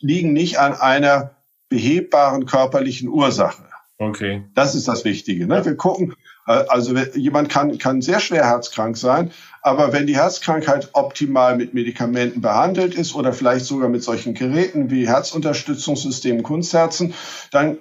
liegen 0.00 0.32
nicht 0.32 0.58
an 0.58 0.74
einer 0.74 1.36
behebbaren 1.68 2.46
körperlichen 2.46 3.08
Ursache. 3.08 3.64
Okay. 3.98 4.44
Das 4.54 4.74
ist 4.74 4.88
das 4.88 5.04
Wichtige. 5.04 5.46
Ne? 5.46 5.64
Wir 5.64 5.76
gucken, 5.76 6.14
also 6.44 6.96
jemand 7.14 7.48
kann, 7.48 7.78
kann 7.78 8.02
sehr 8.02 8.20
schwer 8.20 8.44
herzkrank 8.44 8.96
sein, 8.96 9.30
aber 9.60 9.92
wenn 9.92 10.06
die 10.06 10.16
Herzkrankheit 10.16 10.90
optimal 10.92 11.56
mit 11.56 11.72
Medikamenten 11.72 12.40
behandelt 12.40 12.94
ist 12.94 13.14
oder 13.14 13.32
vielleicht 13.32 13.64
sogar 13.64 13.88
mit 13.88 14.02
solchen 14.02 14.34
Geräten 14.34 14.90
wie 14.90 15.06
Herzunterstützungssystemen, 15.06 16.42
Kunstherzen, 16.42 17.14
dann 17.52 17.78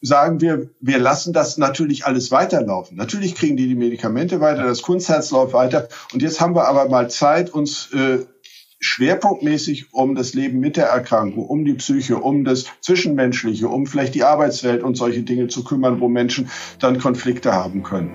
sagen 0.00 0.40
wir, 0.40 0.70
wir 0.80 0.98
lassen 0.98 1.32
das 1.32 1.56
natürlich 1.56 2.04
alles 2.04 2.30
weiterlaufen. 2.30 2.96
Natürlich 2.96 3.34
kriegen 3.34 3.56
die 3.56 3.68
die 3.68 3.74
Medikamente 3.74 4.40
weiter, 4.40 4.64
das 4.64 4.82
Kunstherz 4.82 5.30
läuft 5.30 5.54
weiter. 5.54 5.88
Und 6.12 6.22
jetzt 6.22 6.40
haben 6.40 6.54
wir 6.54 6.68
aber 6.68 6.88
mal 6.88 7.08
Zeit, 7.10 7.50
uns 7.50 7.90
äh, 7.92 8.18
schwerpunktmäßig 8.84 9.86
um 9.92 10.14
das 10.14 10.34
Leben 10.34 10.60
mit 10.60 10.76
der 10.76 10.86
Erkrankung, 10.86 11.46
um 11.46 11.64
die 11.64 11.74
Psyche, 11.74 12.18
um 12.18 12.44
das 12.44 12.66
Zwischenmenschliche, 12.80 13.68
um 13.68 13.86
vielleicht 13.86 14.14
die 14.14 14.24
Arbeitswelt 14.24 14.82
und 14.82 14.96
solche 14.96 15.22
Dinge 15.22 15.48
zu 15.48 15.64
kümmern, 15.64 16.00
wo 16.00 16.08
Menschen 16.08 16.50
dann 16.78 16.98
Konflikte 16.98 17.52
haben 17.52 17.82
können. 17.82 18.12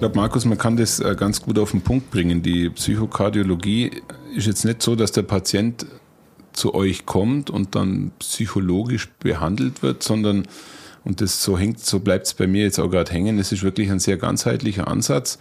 Ich 0.00 0.02
glaube, 0.02 0.16
Markus, 0.16 0.46
man 0.46 0.56
kann 0.56 0.78
das 0.78 0.98
äh, 0.98 1.14
ganz 1.14 1.42
gut 1.42 1.58
auf 1.58 1.72
den 1.72 1.82
Punkt 1.82 2.10
bringen. 2.10 2.40
Die 2.40 2.70
Psychokardiologie 2.70 4.00
ist 4.34 4.46
jetzt 4.46 4.64
nicht 4.64 4.80
so, 4.80 4.96
dass 4.96 5.12
der 5.12 5.24
Patient 5.24 5.84
zu 6.54 6.74
euch 6.74 7.04
kommt 7.04 7.50
und 7.50 7.74
dann 7.74 8.10
psychologisch 8.18 9.10
behandelt 9.18 9.82
wird, 9.82 10.02
sondern 10.02 10.48
und 11.04 11.20
das 11.20 11.42
so 11.42 11.58
hängt, 11.58 11.80
so 11.80 12.00
bleibt 12.00 12.28
es 12.28 12.32
bei 12.32 12.46
mir 12.46 12.62
jetzt 12.62 12.78
auch 12.78 12.88
gerade 12.88 13.12
hängen. 13.12 13.38
Es 13.38 13.52
ist 13.52 13.62
wirklich 13.62 13.90
ein 13.90 13.98
sehr 13.98 14.16
ganzheitlicher 14.16 14.88
Ansatz. 14.88 15.38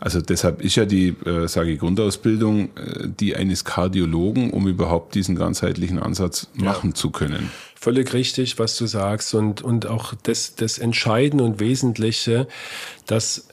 Also 0.00 0.22
deshalb 0.22 0.62
ist 0.62 0.76
ja 0.76 0.86
die, 0.86 1.08
äh, 1.26 1.46
sage 1.46 1.72
ich, 1.72 1.78
Grundausbildung 1.78 2.70
äh, 2.76 3.08
die 3.08 3.36
eines 3.36 3.66
Kardiologen, 3.66 4.52
um 4.52 4.68
überhaupt 4.68 5.16
diesen 5.16 5.36
ganzheitlichen 5.36 5.98
Ansatz 5.98 6.48
machen 6.54 6.90
ja. 6.90 6.94
zu 6.94 7.10
können. 7.10 7.50
Völlig 7.74 8.14
richtig, 8.14 8.58
was 8.58 8.78
du 8.78 8.86
sagst 8.86 9.34
und 9.34 9.60
und 9.60 9.86
auch 9.86 10.14
das 10.22 10.54
das 10.54 10.78
Entscheidende 10.78 11.44
und 11.44 11.60
Wesentliche, 11.60 12.48
dass 13.06 13.48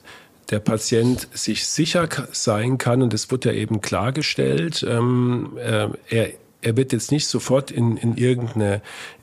der 0.50 0.60
Patient 0.60 1.28
sich 1.32 1.66
sicher 1.66 2.08
sein 2.32 2.78
kann, 2.78 3.02
und 3.02 3.14
es 3.14 3.30
wird 3.30 3.44
ja 3.44 3.52
eben 3.52 3.80
klargestellt, 3.80 4.84
ähm, 4.88 5.56
äh, 5.58 5.88
er, 6.08 6.30
er 6.62 6.76
wird 6.76 6.92
jetzt 6.92 7.12
nicht 7.12 7.26
sofort 7.26 7.70
in, 7.70 7.96
in 7.96 8.16
irgendeine 8.16 8.80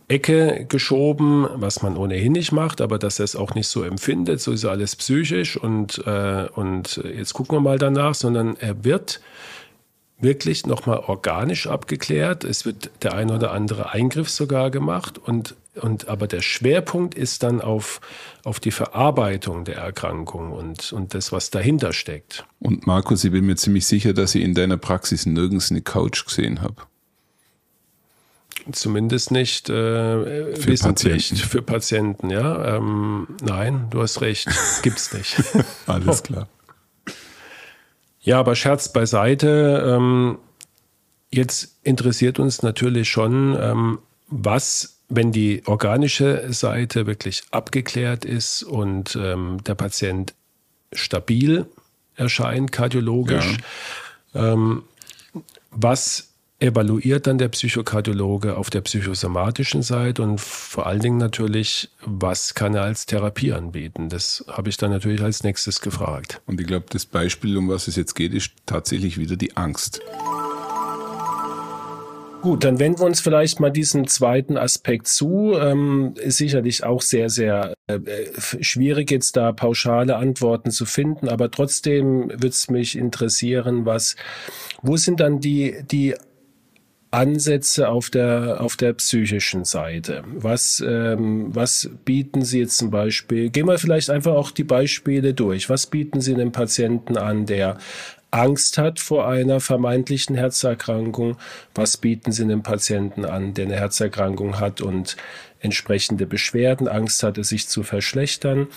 Ecke 0.07 0.65
geschoben, 0.67 1.47
was 1.55 1.81
man 1.81 1.97
ohnehin 1.97 2.33
nicht 2.33 2.51
macht, 2.51 2.81
aber 2.81 2.99
dass 2.99 3.19
er 3.19 3.25
es 3.25 3.35
auch 3.35 3.55
nicht 3.55 3.67
so 3.67 3.83
empfindet, 3.83 4.41
so 4.41 4.51
ist 4.51 4.65
alles 4.65 4.95
psychisch 4.95 5.57
und, 5.57 6.05
äh, 6.05 6.47
und 6.53 7.01
jetzt 7.17 7.33
gucken 7.33 7.57
wir 7.57 7.61
mal 7.61 7.77
danach, 7.79 8.13
sondern 8.13 8.57
er 8.57 8.83
wird 8.83 9.21
wirklich 10.19 10.65
nochmal 10.65 10.99
organisch 10.99 11.67
abgeklärt. 11.67 12.43
Es 12.43 12.65
wird 12.65 12.91
der 13.01 13.13
ein 13.13 13.31
oder 13.31 13.51
andere 13.51 13.91
Eingriff 13.91 14.29
sogar 14.29 14.71
gemacht 14.71 15.17
und 15.17 15.55
und 15.81 16.07
aber 16.07 16.27
der 16.27 16.41
Schwerpunkt 16.41 17.15
ist 17.15 17.43
dann 17.43 17.61
auf, 17.61 17.99
auf 18.43 18.59
die 18.59 18.71
Verarbeitung 18.71 19.65
der 19.65 19.77
Erkrankung 19.77 20.51
und, 20.51 20.93
und 20.93 21.13
das, 21.13 21.31
was 21.31 21.49
dahinter 21.49 21.93
steckt. 21.93 22.45
Und 22.59 22.85
Markus, 22.85 23.23
ich 23.23 23.31
bin 23.31 23.45
mir 23.45 23.55
ziemlich 23.55 23.85
sicher, 23.85 24.13
dass 24.13 24.35
ich 24.35 24.43
in 24.43 24.53
deiner 24.53 24.77
Praxis 24.77 25.25
nirgends 25.25 25.71
eine 25.71 25.81
Couch 25.81 26.25
gesehen 26.25 26.61
habe. 26.61 26.75
Zumindest 28.71 29.31
nicht 29.31 29.69
äh, 29.69 30.55
für 30.55 30.75
Patienten. 30.75 31.35
für 31.35 31.61
Patienten, 31.61 32.29
ja. 32.29 32.77
Ähm, 32.77 33.27
nein, 33.41 33.87
du 33.89 34.01
hast 34.01 34.21
recht, 34.21 34.47
gibt's 34.83 35.11
nicht. 35.13 35.35
Alles 35.85 36.23
klar. 36.23 36.47
Ja, 38.21 38.39
aber 38.39 38.55
Scherz 38.55 38.93
beiseite. 38.93 39.83
Ähm, 39.85 40.37
jetzt 41.29 41.77
interessiert 41.83 42.39
uns 42.39 42.61
natürlich 42.61 43.09
schon, 43.09 43.57
ähm, 43.59 43.99
was 44.29 45.02
wenn 45.15 45.31
die 45.31 45.63
organische 45.65 46.51
Seite 46.51 47.05
wirklich 47.05 47.43
abgeklärt 47.51 48.25
ist 48.25 48.63
und 48.63 49.15
ähm, 49.15 49.57
der 49.65 49.75
Patient 49.75 50.33
stabil 50.91 51.65
erscheint, 52.15 52.71
kardiologisch, 52.71 53.57
ja. 54.33 54.53
ähm, 54.53 54.83
was 55.71 56.29
evaluiert 56.59 57.27
dann 57.27 57.37
der 57.37 57.49
Psychokardiologe 57.49 58.55
auf 58.55 58.69
der 58.69 58.81
psychosomatischen 58.81 59.83
Seite 59.83 60.23
und 60.23 60.39
vor 60.39 60.87
allen 60.87 61.01
Dingen 61.01 61.17
natürlich, 61.17 61.89
was 62.05 62.53
kann 62.53 62.73
er 62.73 62.83
als 62.83 63.05
Therapie 63.05 63.51
anbieten? 63.51 64.07
Das 64.07 64.45
habe 64.47 64.69
ich 64.69 64.77
dann 64.77 64.91
natürlich 64.91 65.21
als 65.21 65.43
nächstes 65.43 65.81
gefragt. 65.81 66.41
Und 66.45 66.61
ich 66.61 66.67
glaube, 66.67 66.85
das 66.89 67.05
Beispiel, 67.05 67.57
um 67.57 67.67
was 67.67 67.87
es 67.87 67.97
jetzt 67.97 68.13
geht, 68.13 68.33
ist 68.33 68.51
tatsächlich 68.65 69.17
wieder 69.17 69.35
die 69.35 69.57
Angst. 69.57 69.99
Gut, 72.43 72.65
dann 72.65 72.77
wenden 72.77 72.99
wir 72.99 73.05
uns 73.05 73.21
vielleicht 73.21 73.61
mal 73.61 73.69
diesem 73.69 74.05
zweiten 74.05 74.57
Aspekt 74.57 75.07
zu. 75.07 75.53
Ähm, 75.57 76.13
ist 76.17 76.39
sicherlich 76.39 76.83
auch 76.83 77.01
sehr, 77.01 77.29
sehr 77.29 77.73
äh, 77.87 77.95
schwierig, 78.59 79.11
jetzt 79.11 79.37
da 79.37 79.53
pauschale 79.53 80.17
Antworten 80.17 80.69
zu 80.69 80.85
finden, 80.85 81.29
aber 81.29 81.49
trotzdem 81.51 82.29
würde 82.31 82.49
es 82.49 82.69
mich 82.69 82.97
interessieren, 82.97 83.85
was, 83.85 84.17
wo 84.81 84.97
sind 84.97 85.21
dann 85.21 85.39
die, 85.39 85.85
die 85.89 86.15
Ansätze 87.11 87.87
auf 87.87 88.09
der, 88.09 88.59
auf 88.59 88.75
der 88.75 88.91
psychischen 88.91 89.63
Seite? 89.63 90.25
Was, 90.27 90.83
ähm, 90.85 91.55
was 91.55 91.91
bieten 92.03 92.41
Sie 92.41 92.59
jetzt 92.59 92.77
zum 92.77 92.91
Beispiel? 92.91 93.51
Gehen 93.51 93.67
wir 93.67 93.79
vielleicht 93.79 94.09
einfach 94.09 94.33
auch 94.33 94.51
die 94.51 94.65
Beispiele 94.65 95.33
durch. 95.33 95.69
Was 95.69 95.87
bieten 95.87 96.19
Sie 96.19 96.33
einem 96.33 96.51
Patienten 96.51 97.15
an, 97.15 97.45
der 97.45 97.77
Angst 98.33 98.79
hat 98.79 98.99
vor 98.99 99.27
einer 99.27 99.59
vermeintlichen 99.59 100.35
Herzerkrankung. 100.35 101.37
Was 101.75 101.97
bieten 101.97 102.31
Sie 102.31 102.43
einem 102.43 102.63
Patienten 102.63 103.25
an, 103.25 103.53
der 103.53 103.65
eine 103.65 103.75
Herzerkrankung 103.75 104.59
hat 104.59 104.81
und 104.81 105.17
entsprechende 105.59 106.25
Beschwerden, 106.25 106.87
Angst 106.87 107.21
hat, 107.21 107.37
es 107.37 107.49
sich 107.49 107.67
zu 107.67 107.83
verschlechtern? 107.83 108.67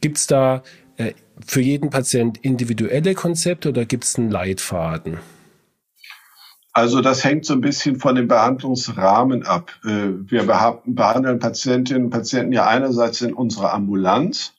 Gibt 0.00 0.16
es 0.16 0.26
da 0.26 0.62
äh, 0.96 1.12
für 1.44 1.60
jeden 1.60 1.90
Patient 1.90 2.38
individuelle 2.38 3.14
Konzepte 3.14 3.68
oder 3.68 3.84
gibt 3.84 4.04
es 4.04 4.16
einen 4.16 4.30
Leitfaden? 4.30 5.18
Also 6.72 7.02
das 7.02 7.22
hängt 7.22 7.44
so 7.44 7.52
ein 7.52 7.60
bisschen 7.60 7.96
von 7.96 8.14
dem 8.14 8.28
Behandlungsrahmen 8.28 9.42
ab. 9.42 9.72
Äh, 9.84 10.08
wir 10.24 10.46
behandeln 10.86 11.38
Patientinnen 11.38 12.04
und 12.04 12.10
Patienten 12.10 12.52
ja 12.52 12.66
einerseits 12.66 13.20
in 13.20 13.34
unserer 13.34 13.74
Ambulanz. 13.74 14.54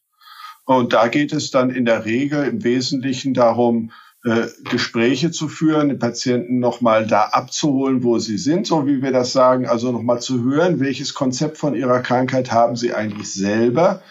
Und 0.65 0.93
da 0.93 1.07
geht 1.07 1.33
es 1.33 1.49
dann 1.49 1.71
in 1.71 1.85
der 1.85 2.05
Regel 2.05 2.45
im 2.45 2.63
Wesentlichen 2.63 3.33
darum, 3.33 3.91
äh, 4.23 4.47
Gespräche 4.69 5.31
zu 5.31 5.47
führen, 5.47 5.89
den 5.89 5.99
Patienten 5.99 6.59
nochmal 6.59 7.05
da 7.05 7.23
abzuholen, 7.25 8.03
wo 8.03 8.19
sie 8.19 8.37
sind, 8.37 8.67
so 8.67 8.87
wie 8.87 9.01
wir 9.01 9.11
das 9.11 9.33
sagen, 9.33 9.67
also 9.67 9.91
nochmal 9.91 10.21
zu 10.21 10.43
hören, 10.43 10.79
welches 10.79 11.13
Konzept 11.13 11.57
von 11.57 11.75
ihrer 11.75 11.99
Krankheit 11.99 12.51
haben 12.51 12.75
sie 12.75 12.93
eigentlich 12.93 13.31
selber 13.33 14.01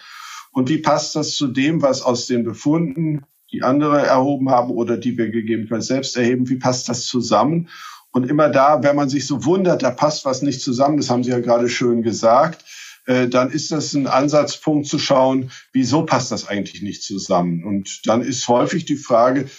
und 0.51 0.69
wie 0.69 0.77
passt 0.77 1.15
das 1.15 1.35
zu 1.35 1.47
dem, 1.47 1.81
was 1.81 2.03
aus 2.03 2.27
den 2.27 2.43
Befunden, 2.43 3.23
die 3.51 3.63
andere 3.63 4.05
erhoben 4.05 4.49
haben 4.51 4.69
oder 4.69 4.97
die 4.97 5.17
wir 5.17 5.29
gegebenenfalls 5.29 5.87
selbst 5.87 6.15
erheben, 6.15 6.47
wie 6.47 6.57
passt 6.57 6.89
das 6.89 7.05
zusammen? 7.07 7.69
Und 8.11 8.29
immer 8.29 8.49
da, 8.49 8.83
wenn 8.83 8.95
man 8.95 9.09
sich 9.09 9.25
so 9.25 9.45
wundert, 9.45 9.81
da 9.81 9.89
passt 9.89 10.25
was 10.25 10.43
nicht 10.43 10.61
zusammen, 10.61 10.97
das 10.97 11.09
haben 11.09 11.23
Sie 11.23 11.31
ja 11.31 11.39
gerade 11.39 11.69
schön 11.69 12.03
gesagt, 12.03 12.63
äh, 13.07 13.27
dann 13.27 13.49
ist 13.49 13.71
das 13.71 13.93
ein 13.93 14.05
Ansatzpunkt 14.05 14.87
zu 14.87 14.99
schauen, 14.99 15.49
wieso 15.71 16.05
passt 16.05 16.31
das 16.31 16.47
eigentlich 16.47 16.83
nicht 16.83 17.01
zusammen? 17.01 17.63
Und 17.63 18.01
dann 18.05 18.21
ist 18.21 18.47
häufig 18.47 18.85
die 18.85 18.95
Frage, 18.95 19.49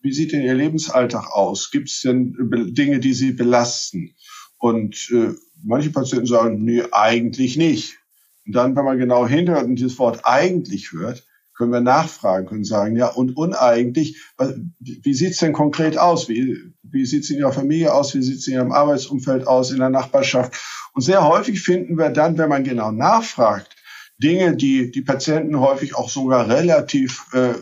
wie 0.00 0.12
sieht 0.12 0.32
denn 0.32 0.42
Ihr 0.42 0.54
Lebensalltag 0.54 1.30
aus? 1.32 1.70
Gibt 1.70 1.88
es 1.88 2.02
denn 2.02 2.34
Dinge, 2.72 3.00
die 3.00 3.14
Sie 3.14 3.32
belasten? 3.32 4.14
Und 4.58 5.10
äh, 5.12 5.34
manche 5.62 5.90
Patienten 5.90 6.26
sagen, 6.26 6.64
nee, 6.64 6.82
eigentlich 6.92 7.56
nicht. 7.56 7.98
Und 8.46 8.54
dann, 8.54 8.76
wenn 8.76 8.84
man 8.84 8.98
genau 8.98 9.26
hinhört 9.26 9.64
und 9.64 9.76
dieses 9.76 9.98
Wort 9.98 10.20
eigentlich 10.24 10.92
hört, 10.92 11.24
können 11.58 11.72
wir 11.72 11.80
nachfragen, 11.80 12.46
können 12.46 12.64
sagen, 12.64 12.96
ja, 12.96 13.08
und 13.08 13.36
uneigentlich, 13.36 14.22
wie 14.78 15.14
sieht's 15.14 15.38
denn 15.38 15.52
konkret 15.52 15.98
aus? 15.98 16.28
Wie, 16.28 16.56
wie 16.82 17.04
sieht's 17.04 17.30
in 17.30 17.38
Ihrer 17.38 17.52
Familie 17.52 17.92
aus? 17.92 18.14
Wie 18.14 18.22
sieht's 18.22 18.46
in 18.46 18.54
Ihrem 18.54 18.70
Arbeitsumfeld 18.70 19.46
aus, 19.46 19.72
in 19.72 19.78
der 19.78 19.90
Nachbarschaft? 19.90 20.54
Und 20.94 21.02
sehr 21.02 21.26
häufig 21.26 21.60
finden 21.60 21.98
wir 21.98 22.10
dann, 22.10 22.38
wenn 22.38 22.48
man 22.48 22.62
genau 22.62 22.92
nachfragt, 22.92 23.74
Dinge, 24.18 24.56
die 24.56 24.90
die 24.90 25.02
Patienten 25.02 25.58
häufig 25.58 25.96
auch 25.96 26.08
sogar 26.08 26.48
relativ 26.48 27.26
äh, 27.32 27.54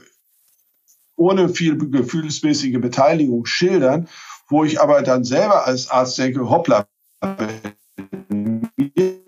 ohne 1.16 1.48
viel 1.48 1.76
gefühlsmäßige 1.76 2.81
Beteiligung 2.81 3.46
schildern, 3.46 4.09
wo 4.48 4.64
ich 4.64 4.81
aber 4.81 5.02
dann 5.02 5.24
selber 5.24 5.66
als 5.66 5.90
Arzt 5.90 6.18
denke, 6.18 6.48
hoppla, 6.48 6.87
wenn 7.20 8.70
mir 8.76 9.20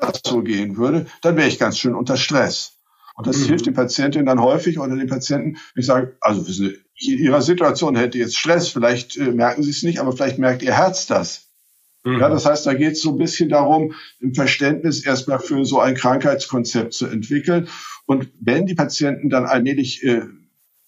das 0.00 0.20
so 0.24 0.42
gehen 0.42 0.76
würde, 0.76 1.06
dann 1.20 1.36
wäre 1.36 1.48
ich 1.48 1.58
ganz 1.58 1.78
schön 1.78 1.94
unter 1.94 2.16
Stress. 2.16 2.78
Und 3.14 3.26
das 3.26 3.38
mhm. 3.38 3.46
hilft 3.46 3.66
den 3.66 3.74
Patientinnen 3.74 4.26
dann 4.26 4.40
häufig 4.40 4.78
oder 4.78 4.96
den 4.96 5.08
Patienten, 5.08 5.58
ich 5.74 5.86
sage, 5.86 6.16
also 6.20 6.50
in 6.60 7.18
Ihrer 7.18 7.42
Situation 7.42 7.96
hätte 7.96 8.18
jetzt 8.18 8.36
Stress, 8.36 8.68
vielleicht 8.68 9.16
äh, 9.16 9.32
merken 9.32 9.62
Sie 9.62 9.70
es 9.70 9.82
nicht, 9.82 9.98
aber 9.98 10.12
vielleicht 10.12 10.38
merkt 10.38 10.62
Ihr 10.62 10.76
Herz 10.76 11.06
das. 11.06 11.48
Mhm. 12.04 12.20
Ja, 12.20 12.28
das 12.28 12.46
heißt, 12.46 12.66
da 12.66 12.74
geht 12.74 12.92
es 12.92 13.02
so 13.02 13.10
ein 13.10 13.18
bisschen 13.18 13.48
darum, 13.48 13.94
ein 14.22 14.34
Verständnis 14.34 15.04
erstmal 15.04 15.40
für 15.40 15.64
so 15.64 15.78
ein 15.78 15.94
Krankheitskonzept 15.94 16.94
zu 16.94 17.06
entwickeln. 17.06 17.68
Und 18.06 18.28
wenn 18.40 18.66
die 18.66 18.74
Patienten 18.74 19.30
dann 19.30 19.44
allmählich 19.44 20.02
äh, 20.04 20.22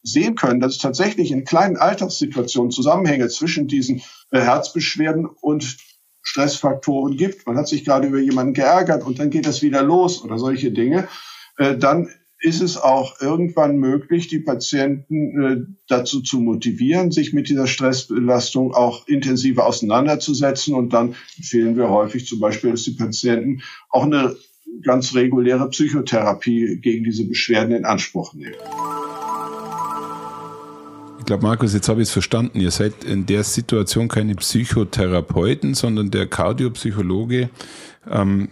sehen 0.05 0.37
können, 0.37 0.61
dass 0.61 0.73
es 0.73 0.79
tatsächlich 0.79 1.33
in 1.33 1.45
kleinen 1.45 1.77
Alltagssituationen 1.77 2.71
Zusammenhänge 2.71 3.29
zwischen 3.29 3.67
diesen 3.67 4.03
äh, 4.31 4.41
Herzbeschwerden 4.41 5.27
und 5.27 5.77
Stressfaktoren 6.23 7.17
gibt. 7.17 7.47
Man 7.47 7.57
hat 7.57 7.69
sich 7.69 7.85
gerade 7.85 8.07
über 8.07 8.21
jemanden 8.21 8.55
geärgert 8.55 9.05
und 9.05 9.19
dann 9.19 9.31
geht 9.31 9.47
es 9.47 9.63
wieder 9.63 9.83
los 9.83 10.23
oder 10.23 10.39
solche 10.39 10.71
Dinge. 10.71 11.09
Äh, 11.57 11.77
dann 11.77 12.09
ist 12.39 12.61
es 12.61 12.77
auch 12.77 13.21
irgendwann 13.23 13.79
möglich, 13.79 14.29
die 14.29 14.41
Patienten 14.41 15.43
äh, 15.43 15.75
dazu 15.89 16.21
zu 16.21 16.41
motivieren, 16.41 17.11
sich 17.11 17.33
mit 17.33 17.49
dieser 17.49 17.67
Stressbelastung 17.67 18.75
auch 18.75 19.09
intensiver 19.09 19.67
auseinanderzusetzen. 19.67 20.75
Und 20.75 20.93
dann 20.93 21.15
empfehlen 21.39 21.77
wir 21.77 21.89
häufig 21.89 22.27
zum 22.27 22.41
Beispiel, 22.41 22.73
dass 22.73 22.83
die 22.83 22.97
Patienten 22.97 23.63
auch 23.89 24.05
eine 24.05 24.37
ganz 24.83 25.15
reguläre 25.15 25.71
Psychotherapie 25.71 26.81
gegen 26.83 27.05
diese 27.05 27.27
Beschwerden 27.27 27.75
in 27.75 27.87
Anspruch 27.87 28.35
nehmen. 28.35 28.57
Ich 31.25 31.27
glaube, 31.27 31.47
Markus, 31.47 31.73
jetzt 31.73 31.89
habe 31.89 32.03
ich 32.03 32.09
es 32.09 32.13
verstanden. 32.13 32.61
Ihr 32.61 32.71
seid 32.71 33.03
in 33.03 33.25
der 33.25 33.45
Situation 33.45 34.09
keine 34.09 34.35
Psychotherapeuten, 34.35 35.73
sondern 35.73 36.11
der 36.11 36.27
Kardiopsychologe 36.27 37.49
ähm, 38.11 38.51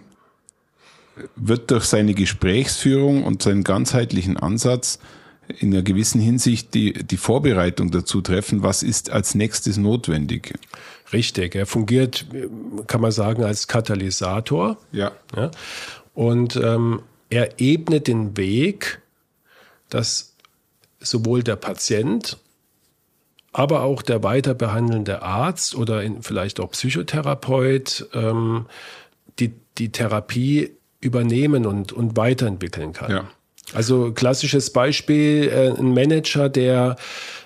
wird 1.37 1.71
durch 1.71 1.85
seine 1.85 2.15
Gesprächsführung 2.15 3.25
und 3.25 3.43
seinen 3.43 3.63
ganzheitlichen 3.63 4.39
Ansatz 4.39 5.01
in 5.59 5.75
einer 5.75 5.83
gewissen 5.83 6.19
Hinsicht 6.19 6.73
die, 6.73 6.95
die 6.95 7.19
Vorbereitung 7.19 7.91
dazu 7.91 8.23
treffen, 8.23 8.63
was 8.63 8.83
ist 8.83 9.11
als 9.11 9.35
nächstes 9.35 9.77
notwendig. 9.77 10.55
Richtig, 11.13 11.55
er 11.55 11.67
fungiert, 11.67 12.25
kann 12.87 13.03
man 13.03 13.13
sagen, 13.13 13.45
als 13.45 13.69
Katalysator. 13.69 14.79
Ja. 14.93 15.13
ja 15.37 15.51
und 16.15 16.57
ähm, 16.57 17.03
er 17.29 17.61
ebnet 17.61 18.09
den 18.09 18.35
Weg, 18.39 19.03
dass 19.91 20.33
sowohl 21.01 21.43
der 21.43 21.57
Patient 21.57 22.39
aber 23.53 23.83
auch 23.83 24.03
der 24.03 24.23
weiter 24.23 24.55
behandelnde 24.55 25.23
Arzt 25.23 25.75
oder 25.75 26.03
in, 26.03 26.23
vielleicht 26.23 26.61
auch 26.61 26.71
Psychotherapeut 26.71 28.09
ähm, 28.15 28.67
die, 29.39 29.53
die 29.79 29.91
Therapie 29.91 30.71
übernehmen 31.01 31.67
und, 31.67 31.93
und 31.93 32.17
weiterentwickeln 32.17 32.93
kann. 32.93 33.11
Ja. 33.11 33.25
Also 33.75 34.13
klassisches 34.13 34.71
Beispiel, 34.71 35.49
äh, 35.49 35.79
ein 35.79 35.93
Manager, 35.95 36.49
der 36.49 36.97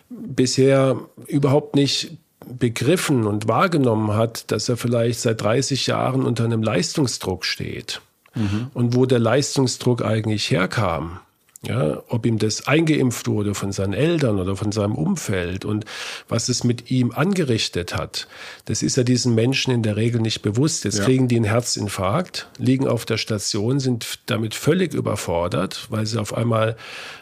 bisher 0.09 0.97
überhaupt 1.27 1.75
nicht 1.75 2.17
begriffen 2.47 3.27
und 3.27 3.49
wahrgenommen 3.49 4.15
hat, 4.15 4.51
dass 4.53 4.69
er 4.69 4.77
vielleicht 4.77 5.21
seit 5.21 5.41
30 5.41 5.87
Jahren 5.89 6.25
unter 6.25 6.45
einem 6.45 6.63
Leistungsdruck 6.63 7.45
steht. 7.45 8.01
Mhm. 8.35 8.71
Und 8.75 8.95
wo 8.95 9.07
der 9.07 9.19
Leistungsdruck 9.19 10.05
eigentlich 10.05 10.51
herkam. 10.51 11.21
Ja, 11.67 12.03
ob 12.09 12.27
ihm 12.27 12.39
das 12.39 12.69
eingeimpft 12.69 13.27
wurde 13.27 13.55
von 13.55 13.73
seinen 13.73 13.93
Eltern 13.93 14.39
oder 14.39 14.55
von 14.55 14.71
seinem 14.71 14.95
Umfeld 14.95 15.65
und 15.65 15.85
was 16.29 16.49
es 16.49 16.63
mit 16.63 16.91
ihm 16.91 17.11
angerichtet 17.11 17.97
hat, 17.97 18.29
das 18.67 18.83
ist 18.83 18.97
ja 18.97 19.03
diesen 19.03 19.35
Menschen 19.35 19.73
in 19.73 19.83
der 19.83 19.97
Regel 19.97 20.21
nicht 20.21 20.43
bewusst. 20.43 20.85
Jetzt 20.85 20.99
ja. 20.99 21.05
kriegen 21.05 21.27
die 21.27 21.37
einen 21.37 21.45
Herzinfarkt, 21.45 22.49
liegen 22.59 22.87
auf 22.87 23.05
der 23.05 23.17
Station, 23.17 23.81
sind 23.81 24.21
damit 24.27 24.55
völlig 24.55 24.95
überfordert, 24.95 25.87
weil 25.91 26.07
sie 26.07 26.21
auf 26.21 26.35
einmal 26.35 26.77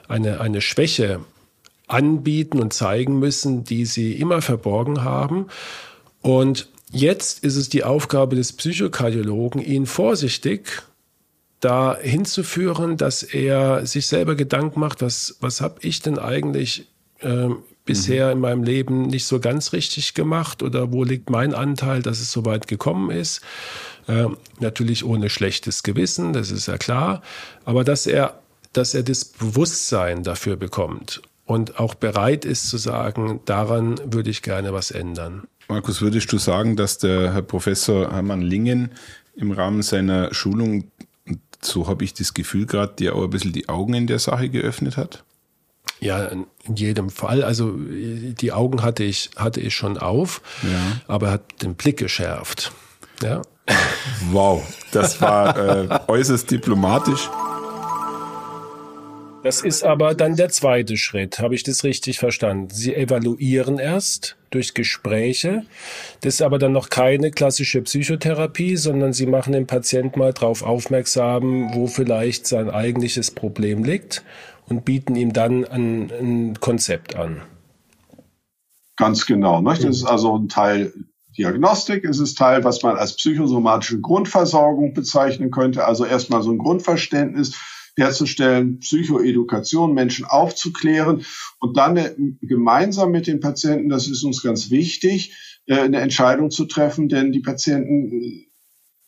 eine, 0.09 0.41
eine 0.41 0.61
Schwäche 0.61 1.21
anbieten 1.87 2.61
und 2.61 2.73
zeigen 2.73 3.19
müssen, 3.19 3.65
die 3.65 3.87
sie 3.87 4.13
immer 4.13 4.43
verborgen 4.43 5.05
haben. 5.05 5.47
Und 6.21 6.69
jetzt 6.91 7.45
ist 7.45 7.57
es 7.57 7.69
die 7.69 7.85
Aufgabe 7.85 8.37
des 8.37 8.53
Psychokardiologen, 8.53 9.63
ihn 9.63 9.87
vorsichtig 9.87 10.83
da 11.65 11.97
hinzuführen, 11.99 12.97
dass 12.97 13.23
er 13.23 13.87
sich 13.87 14.07
selber 14.07 14.35
Gedanken 14.35 14.81
macht, 14.81 15.03
was, 15.03 15.37
was 15.41 15.61
habe 15.61 15.77
ich 15.81 16.03
denn 16.03 16.19
eigentlich 16.19 16.87
äh, 17.21 17.49
bisher 17.85 18.27
mhm. 18.27 18.33
in 18.33 18.39
meinem 18.41 18.63
Leben 18.63 19.03
nicht 19.07 19.25
so 19.25 19.41
ganz 19.41 19.73
richtig 19.73 20.15
gemacht 20.15 20.63
oder 20.63 20.93
wo 20.93 21.05
liegt 21.05 21.31
mein 21.31 21.55
Anteil, 21.55 22.03
dass 22.03 22.21
es 22.21 22.31
so 22.33 22.45
weit 22.45 22.69
gekommen 22.69 23.11
ist. 23.11 23.41
Äh, 24.07 24.27
natürlich 24.61 25.05
ohne 25.05 25.31
schlechtes 25.31 25.83
Gewissen, 25.83 26.35
das 26.35 26.51
ist 26.51 26.67
ja 26.67 26.77
klar, 26.77 27.23
aber 27.65 27.85
dass 27.85 28.07
er, 28.07 28.39
dass 28.75 28.95
er 28.95 29.03
das 29.03 29.25
Bewusstsein 29.25 30.23
dafür 30.23 30.57
bekommt 30.57 31.23
und 31.47 31.79
auch 31.79 31.95
bereit 31.95 32.45
ist 32.45 32.69
zu 32.69 32.77
sagen, 32.77 33.41
daran 33.47 33.99
würde 34.05 34.31
ich 34.31 34.43
gerne 34.43 34.75
was 34.75 34.91
ändern. 34.91 35.45
Markus, 35.69 36.03
würdest 36.03 36.31
du 36.31 36.37
sagen, 36.37 36.77
dass 36.77 36.99
der 36.99 37.33
Herr 37.33 37.43
Professor 37.43 38.13
Hermann 38.13 38.43
Lingen 38.43 38.91
im 39.37 39.51
Rahmen 39.51 39.83
seiner 39.83 40.33
Schulung 40.35 40.85
so 41.67 41.87
habe 41.87 42.05
ich 42.05 42.15
das 42.15 42.35
Gefühl 42.35 42.67
gerade, 42.67 42.95
dir 42.95 43.15
auch 43.15 43.25
ein 43.25 43.31
bisschen 43.31 43.53
die 43.53 43.69
Augen 43.69 43.95
in 43.95 44.07
der 44.07 44.19
Sache 44.19 44.49
geöffnet 44.49 44.97
hat? 44.97 45.25
Ja, 46.01 46.25
in 46.25 46.47
jedem 46.75 47.11
Fall. 47.11 47.43
Also 47.43 47.75
die 47.77 48.53
Augen 48.53 48.83
hatte 48.83 49.05
ich, 49.05 49.31
hatte 49.37 49.61
ich 49.61 49.75
schon 49.75 49.97
auf, 49.97 50.43
ja. 50.63 51.01
aber 51.07 51.29
er 51.29 51.33
hat 51.35 51.63
den 51.63 51.75
Blick 51.75 51.99
geschärft. 51.99 52.73
Ja. 53.23 53.43
Wow, 54.31 54.63
das 54.93 55.21
war 55.21 55.57
äh, 55.57 56.01
äußerst 56.07 56.51
diplomatisch. 56.51 57.31
Das 59.45 59.61
ist 59.61 59.85
aber 59.85 60.15
dann 60.15 60.37
der 60.37 60.49
zweite 60.49 60.97
Schritt. 60.97 61.39
Habe 61.39 61.55
ich 61.55 61.63
das 61.63 61.85
richtig 61.85 62.19
verstanden? 62.19 62.71
Sie 62.73 62.95
evaluieren 62.95 63.79
erst 63.79 64.39
durch 64.49 64.73
Gespräche. 64.73 65.67
Das 66.23 66.37
ist 66.37 66.43
aber 66.43 66.59
dann 66.59 66.73
noch 66.73 66.89
keine 66.89 67.31
klassische 67.31 67.83
Psychotherapie, 67.83 68.77
sondern 68.77 69.13
Sie 69.13 69.27
machen 69.27 69.53
den 69.53 69.67
Patienten 69.67 70.19
mal 70.19 70.33
darauf 70.33 70.63
aufmerksam, 70.63 71.75
wo 71.75 71.89
vielleicht 71.89 72.47
sein 72.47 72.71
eigentliches 72.71 73.33
Problem 73.33 73.85
liegt 73.85 74.25
und 74.67 74.87
bieten 74.87 75.15
ihm 75.15 75.35
dann 75.35 75.67
ein, 75.67 76.11
ein 76.11 76.61
Konzept 76.61 77.15
an. 77.15 77.43
Ganz 78.97 79.27
genau. 79.27 79.61
Ne? 79.61 79.75
Das 79.75 79.85
ist 79.85 80.05
also 80.05 80.39
ein 80.39 80.49
Teil 80.49 80.95
Diagnostik. 81.37 82.05
Es 82.05 82.19
ist 82.19 82.39
Teil, 82.39 82.65
was 82.65 82.83
man 82.83 82.97
als 82.97 83.15
psychosomatische 83.17 84.01
Grundversorgung 84.01 84.95
bezeichnen 84.95 85.51
könnte. 85.51 85.85
Also 85.85 86.07
erstmal 86.07 86.43
so 86.43 86.51
ein 86.51 86.57
Grundverständnis 86.57 87.55
herzustellen, 87.97 88.81
Psychoedukation, 88.81 89.95
Menschen 89.95 90.25
aufzuklären 90.25 91.25
und 91.61 91.77
dann 91.77 91.97
äh, 91.97 92.15
gemeinsam 92.41 93.11
mit 93.11 93.27
den 93.27 93.41
Patienten, 93.41 93.89
das 93.89 94.09
ist 94.09 94.25
uns 94.25 94.43
ganz 94.43 94.71
wichtig, 94.71 95.35
äh, 95.67 95.79
eine 95.79 96.01
Entscheidung 96.01 96.51
zu 96.51 96.65
treffen, 96.65 97.09
denn 97.09 97.33
die 97.33 97.41
Patienten 97.41 98.11
äh, 98.13 98.49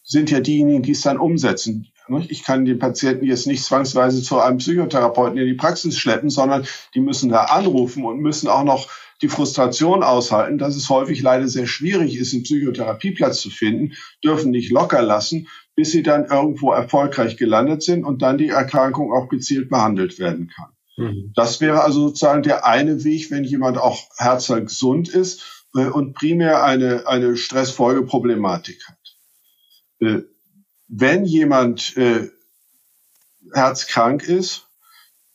sind 0.02 0.30
ja 0.30 0.40
diejenigen, 0.40 0.82
die 0.82 0.92
es 0.92 1.00
dann 1.00 1.18
umsetzen. 1.18 1.88
Ich 2.28 2.44
kann 2.44 2.64
den 2.64 2.78
Patienten 2.78 3.26
jetzt 3.26 3.48
nicht 3.48 3.64
zwangsweise 3.64 4.22
zu 4.22 4.38
einem 4.38 4.58
Psychotherapeuten 4.58 5.38
in 5.38 5.46
die 5.46 5.54
Praxis 5.54 5.98
schleppen, 5.98 6.30
sondern 6.30 6.64
die 6.94 7.00
müssen 7.00 7.30
da 7.30 7.46
anrufen 7.46 8.04
und 8.04 8.20
müssen 8.20 8.46
auch 8.46 8.62
noch 8.62 8.88
die 9.22 9.28
Frustration 9.28 10.04
aushalten, 10.04 10.58
dass 10.58 10.76
es 10.76 10.88
häufig 10.88 11.22
leider 11.22 11.48
sehr 11.48 11.66
schwierig 11.66 12.16
ist, 12.16 12.32
einen 12.32 12.44
Psychotherapieplatz 12.44 13.40
zu 13.40 13.50
finden, 13.50 13.94
dürfen 14.22 14.52
nicht 14.52 14.70
locker 14.70 15.02
lassen, 15.02 15.48
bis 15.76 15.92
sie 15.92 16.02
dann 16.02 16.24
irgendwo 16.24 16.72
erfolgreich 16.72 17.36
gelandet 17.36 17.82
sind 17.82 18.04
und 18.04 18.22
dann 18.22 18.38
die 18.38 18.48
Erkrankung 18.48 19.12
auch 19.12 19.28
gezielt 19.28 19.68
behandelt 19.68 20.18
werden 20.18 20.50
kann. 20.56 20.70
Mhm. 20.96 21.32
Das 21.36 21.60
wäre 21.60 21.84
also 21.84 22.08
sozusagen 22.08 22.42
der 22.42 22.66
eine 22.66 23.04
Weg, 23.04 23.30
wenn 23.30 23.44
jemand 23.44 23.78
auch 23.78 24.08
herzgesund 24.16 25.08
ist 25.08 25.66
äh, 25.74 25.86
und 25.86 26.14
primär 26.14 26.64
eine, 26.64 27.06
eine 27.06 27.36
Stressfolgeproblematik 27.36 28.82
hat. 28.88 28.98
Äh, 30.00 30.22
wenn 30.88 31.26
jemand 31.26 31.96
äh, 31.96 32.30
herzkrank 33.52 34.22
ist, 34.22 34.66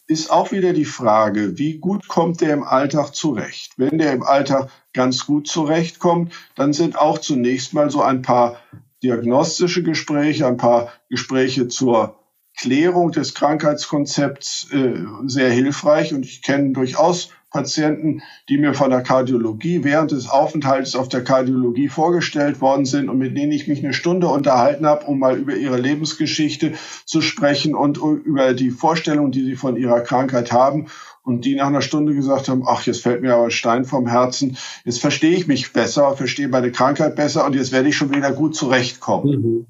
ist 0.08 0.32
auch 0.32 0.52
wieder 0.52 0.74
die 0.74 0.86
Frage, 0.86 1.58
wie 1.58 1.78
gut 1.78 2.08
kommt 2.08 2.42
der 2.42 2.54
im 2.54 2.64
Alltag 2.64 3.16
zurecht? 3.16 3.74
Wenn 3.78 3.98
der 3.98 4.12
im 4.12 4.24
Alltag 4.24 4.70
ganz 4.92 5.26
gut 5.26 5.48
zurechtkommt, 5.48 6.34
dann 6.56 6.74
sind 6.74 6.98
auch 6.98 7.20
zunächst 7.20 7.74
mal 7.74 7.90
so 7.90 8.02
ein 8.02 8.22
paar 8.22 8.60
diagnostische 9.04 9.84
Gespräche, 9.84 10.48
ein 10.48 10.58
paar 10.58 10.92
Gespräche 11.10 11.68
zur 11.68 12.20
Klärung 12.58 13.12
des 13.12 13.34
Krankheitskonzepts 13.34 14.70
äh, 14.72 15.04
sehr 15.26 15.50
hilfreich. 15.50 16.14
Und 16.14 16.26
ich 16.26 16.42
kenne 16.42 16.72
durchaus 16.72 17.30
Patienten, 17.52 18.22
die 18.48 18.58
mir 18.58 18.74
von 18.74 18.92
der 18.92 19.04
Kardiologie 19.04 19.84
während 19.84 20.12
des 20.12 20.30
Aufenthalts 20.30 20.96
auf 20.96 21.10
der 21.10 21.24
Kardiologie 21.24 21.90
vorgestellt 21.90 22.62
worden 22.62 22.86
sind 22.86 23.10
und 23.10 23.18
mit 23.18 23.36
denen 23.36 23.52
ich 23.52 23.68
mich 23.68 23.84
eine 23.84 23.94
Stunde 23.94 24.28
unterhalten 24.28 24.86
habe, 24.86 25.06
um 25.06 25.20
mal 25.20 25.38
über 25.38 25.56
ihre 25.56 25.78
Lebensgeschichte 25.78 26.74
zu 27.06 27.22
sprechen 27.22 27.76
und 27.76 27.98
über 27.98 28.54
die 28.54 28.72
Vorstellung, 28.72 29.32
die 29.32 29.44
sie 29.44 29.56
von 29.56 29.76
ihrer 29.76 30.00
Krankheit 30.00 30.54
haben 30.54 30.88
und 31.24 31.46
die 31.46 31.56
nach 31.56 31.68
einer 31.68 31.82
Stunde 31.82 32.16
gesagt 32.16 32.50
haben, 32.50 32.64
ach, 32.66 32.86
jetzt 32.86 33.04
fällt 33.04 33.22
mir 33.22 33.34
aber 33.36 33.46
ein 33.46 33.52
Stein 33.52 33.86
vom 33.86 34.08
Herzen, 34.08 34.58
jetzt 34.86 35.02
verstehe 35.02 35.36
ich 35.36 35.48
mich 35.48 35.74
besser, 35.74 36.16
verstehe 36.16 36.48
meine 36.48 36.72
Krankheit 36.72 37.16
besser 37.16 37.46
und 37.46 37.56
jetzt 37.56 37.72
werde 37.72 37.90
ich 37.90 37.98
schon 37.98 38.14
wieder 38.14 38.32
gut 38.32 38.56
zurechtkommen. 38.56 39.42
Mhm. 39.42 39.68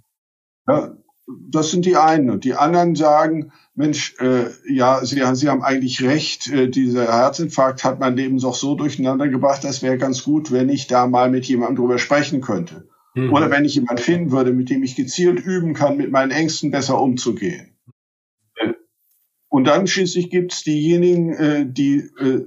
Ja, 0.67 0.95
das 1.49 1.71
sind 1.71 1.85
die 1.85 1.95
einen. 1.95 2.29
Und 2.29 2.43
die 2.43 2.53
anderen 2.53 2.95
sagen, 2.95 3.51
Mensch, 3.75 4.15
äh, 4.19 4.49
ja, 4.67 5.03
Sie, 5.03 5.21
Sie 5.33 5.49
haben 5.49 5.63
eigentlich 5.63 6.01
recht, 6.01 6.47
äh, 6.47 6.69
dieser 6.69 7.11
Herzinfarkt 7.11 7.83
hat 7.83 7.99
mein 7.99 8.15
Leben 8.15 8.39
doch 8.39 8.55
so 8.55 8.75
durcheinander 8.75 9.27
gebracht, 9.27 9.63
das 9.63 9.81
wäre 9.81 9.97
ganz 9.97 10.23
gut, 10.23 10.51
wenn 10.51 10.69
ich 10.69 10.87
da 10.87 11.07
mal 11.07 11.29
mit 11.29 11.45
jemandem 11.45 11.77
drüber 11.77 11.97
sprechen 11.97 12.41
könnte. 12.41 12.87
Mhm. 13.15 13.33
Oder 13.33 13.49
wenn 13.49 13.65
ich 13.65 13.75
jemanden 13.75 14.01
finden 14.01 14.31
würde, 14.31 14.53
mit 14.53 14.69
dem 14.69 14.83
ich 14.83 14.95
gezielt 14.95 15.39
üben 15.39 15.73
kann, 15.73 15.97
mit 15.97 16.11
meinen 16.11 16.31
Ängsten 16.31 16.71
besser 16.71 17.01
umzugehen. 17.01 17.70
Und 19.51 19.65
dann 19.65 19.85
schließlich 19.85 20.29
gibt 20.29 20.53
es 20.53 20.63
diejenigen, 20.63 21.33
äh, 21.33 21.65
die, 21.67 21.97
äh, 21.97 22.45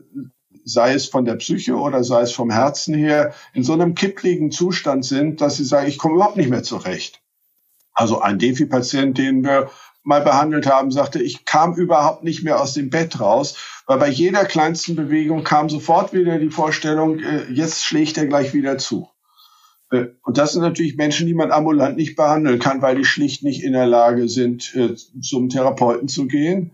sei 0.65 0.95
es 0.95 1.07
von 1.07 1.27
der 1.27 1.35
Psyche 1.35 1.77
oder 1.77 2.03
sei 2.03 2.23
es 2.23 2.33
vom 2.33 2.51
Herzen 2.51 2.95
her, 2.95 3.35
in 3.53 3.63
so 3.63 3.75
einem 3.75 3.95
kippligen 3.95 4.51
Zustand 4.51 5.05
sind, 5.05 5.43
dass 5.43 5.59
sie 5.59 5.67
sagen, 5.67 5.87
ich 5.87 5.99
komme 5.99 6.15
überhaupt 6.15 6.39
nicht 6.39 6.49
mehr 6.49 6.63
zurecht. 6.63 7.21
Also 7.93 8.23
ein 8.23 8.39
Defi-Patient, 8.39 9.19
den 9.19 9.45
wir 9.45 9.71
mal 10.03 10.23
behandelt 10.23 10.67
haben, 10.67 10.91
sagte, 10.91 11.23
ich 11.23 11.45
kam 11.45 11.75
überhaupt 11.75 12.25
nicht 12.25 12.43
mehr 12.43 12.59
aus 12.59 12.73
dem 12.73 12.89
Bett 12.89 13.21
raus, 13.21 13.59
weil 13.87 13.99
bei 13.99 14.09
jeder 14.09 14.47
kleinsten 14.47 14.97
Bewegung 14.97 15.45
kam 15.45 15.69
sofort 15.69 16.15
wieder 16.15 16.39
die 16.39 16.49
Vorstellung, 16.49 17.19
äh, 17.19 17.45
jetzt 17.53 17.85
schlägt 17.85 18.17
er 18.17 18.27
gleich 18.27 18.55
wieder 18.55 18.79
zu. 18.79 19.11
Äh, 19.91 20.07
und 20.23 20.39
das 20.39 20.55
sind 20.55 20.63
natürlich 20.63 20.97
Menschen, 20.97 21.27
die 21.27 21.35
man 21.35 21.53
ambulant 21.53 21.99
nicht 21.99 22.17
behandeln 22.17 22.61
kann, 22.61 22.81
weil 22.81 22.97
die 22.97 23.05
schlicht 23.05 23.43
nicht 23.43 23.63
in 23.63 23.75
der 23.75 23.87
Lage 23.87 24.27
sind, 24.31 24.75
äh, 24.75 24.95
zum 25.21 25.51
Therapeuten 25.51 26.09
zu 26.09 26.27
gehen. 26.27 26.73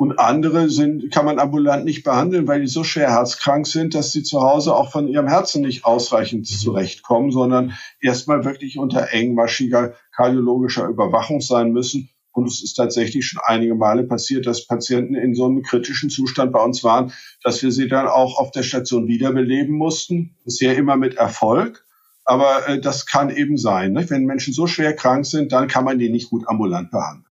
Und 0.00 0.20
andere 0.20 0.70
sind, 0.70 1.10
kann 1.10 1.24
man 1.24 1.40
ambulant 1.40 1.84
nicht 1.84 2.04
behandeln, 2.04 2.46
weil 2.46 2.60
die 2.60 2.68
so 2.68 2.84
schwer 2.84 3.10
herzkrank 3.10 3.66
sind, 3.66 3.96
dass 3.96 4.12
sie 4.12 4.22
zu 4.22 4.40
Hause 4.42 4.76
auch 4.76 4.92
von 4.92 5.08
ihrem 5.08 5.26
Herzen 5.26 5.60
nicht 5.62 5.84
ausreichend 5.84 6.46
zurechtkommen, 6.46 7.32
sondern 7.32 7.72
erstmal 8.00 8.44
wirklich 8.44 8.78
unter 8.78 9.12
engmaschiger 9.12 9.94
kardiologischer 10.14 10.86
Überwachung 10.86 11.40
sein 11.40 11.72
müssen. 11.72 12.10
Und 12.30 12.46
es 12.46 12.62
ist 12.62 12.74
tatsächlich 12.74 13.26
schon 13.26 13.40
einige 13.44 13.74
Male 13.74 14.04
passiert, 14.04 14.46
dass 14.46 14.68
Patienten 14.68 15.16
in 15.16 15.34
so 15.34 15.46
einem 15.46 15.62
kritischen 15.62 16.10
Zustand 16.10 16.52
bei 16.52 16.62
uns 16.62 16.84
waren, 16.84 17.12
dass 17.42 17.60
wir 17.64 17.72
sie 17.72 17.88
dann 17.88 18.06
auch 18.06 18.38
auf 18.38 18.52
der 18.52 18.62
Station 18.62 19.08
wiederbeleben 19.08 19.74
mussten. 19.74 20.36
Bisher 20.44 20.76
immer 20.76 20.96
mit 20.96 21.16
Erfolg. 21.16 21.84
Aber 22.24 22.68
äh, 22.68 22.80
das 22.80 23.06
kann 23.06 23.30
eben 23.30 23.56
sein. 23.56 23.94
Ne? 23.94 24.08
Wenn 24.08 24.26
Menschen 24.26 24.54
so 24.54 24.68
schwer 24.68 24.94
krank 24.94 25.26
sind, 25.26 25.50
dann 25.50 25.66
kann 25.66 25.84
man 25.84 25.98
die 25.98 26.08
nicht 26.08 26.30
gut 26.30 26.46
ambulant 26.46 26.92
behandeln. 26.92 27.27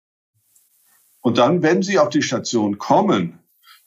Und 1.23 1.37
dann, 1.37 1.63
wenn 1.63 1.81
sie 1.81 1.97
auf 1.97 2.09
die 2.09 2.21
Station 2.21 2.77
kommen, 2.77 3.39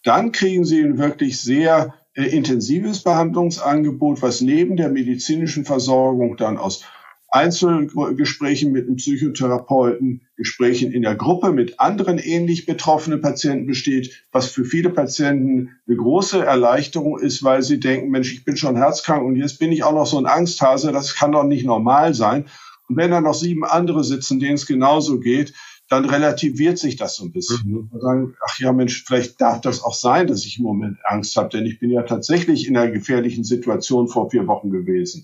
dann 0.03 0.33
kriegen 0.33 0.65
sie 0.65 0.83
ein 0.83 0.99
wirklich 0.99 1.41
sehr 1.41 1.95
äh, 2.15 2.25
intensives 2.25 3.03
Behandlungsangebot, 3.03 4.23
was 4.23 4.41
neben 4.41 4.77
der 4.77 4.89
medizinischen 4.89 5.67
Versorgung 5.67 6.37
dann 6.39 6.57
aus 6.57 6.85
Einzelgesprächen 7.29 8.73
mit 8.73 8.87
einem 8.87 8.97
Psychotherapeuten, 8.97 10.23
Gesprächen 10.37 10.93
in 10.93 11.03
der 11.03 11.17
Gruppe 11.17 11.53
mit 11.53 11.79
anderen 11.79 12.19
ähnlich 12.19 12.65
betroffenen 12.65 13.21
Patienten 13.21 13.67
besteht, 13.67 14.27
was 14.33 14.49
für 14.49 14.65
viele 14.65 14.89
Patienten 14.89 15.77
eine 15.87 15.97
große 15.97 16.43
Erleichterung 16.43 17.19
ist, 17.19 17.43
weil 17.43 17.63
sie 17.63 17.79
denken, 17.81 18.11
Mensch, 18.11 18.33
ich 18.33 18.45
bin 18.45 18.57
schon 18.57 18.77
herzkrank 18.77 19.23
und 19.23 19.37
jetzt 19.37 19.59
bin 19.59 19.73
ich 19.73 19.85
auch 19.85 19.93
noch 19.93 20.07
so 20.07 20.19
ein 20.19 20.27
Angsthase, 20.27 20.93
das 20.93 21.17
kann 21.17 21.33
doch 21.33 21.45
nicht 21.45 21.67
normal 21.67 22.15
sein. 22.15 22.47
Und 22.89 22.97
wenn 22.97 23.11
da 23.11 23.21
noch 23.21 23.35
sieben 23.35 23.65
andere 23.65 24.05
sitzen, 24.05 24.41
denen 24.41 24.55
es 24.55 24.65
genauso 24.65 25.19
geht, 25.19 25.53
dann 25.89 26.05
relativiert 26.05 26.79
sich 26.79 26.97
das 26.97 27.17
so 27.17 27.25
ein 27.25 27.33
bisschen. 27.33 27.59
Mhm. 27.65 27.89
Und 27.93 28.01
sagen, 28.01 28.37
ach 28.45 28.59
ja, 28.59 28.73
Mensch, 28.73 29.05
vielleicht 29.05 29.41
darf 29.41 29.61
das 29.61 29.83
auch 29.83 29.95
sein, 29.95 30.27
dass 30.27 30.45
ich 30.45 30.59
im 30.59 30.65
Moment 30.65 30.99
Angst 31.05 31.37
habe, 31.37 31.49
denn 31.51 31.67
ich 31.67 31.79
bin 31.79 31.91
ja 31.91 32.03
tatsächlich 32.03 32.67
in 32.67 32.77
einer 32.77 32.91
gefährlichen 32.91 33.45
Situation 33.45 34.09
vor 34.09 34.31
vier 34.31 34.47
Wochen 34.47 34.71
gewesen. 34.71 35.23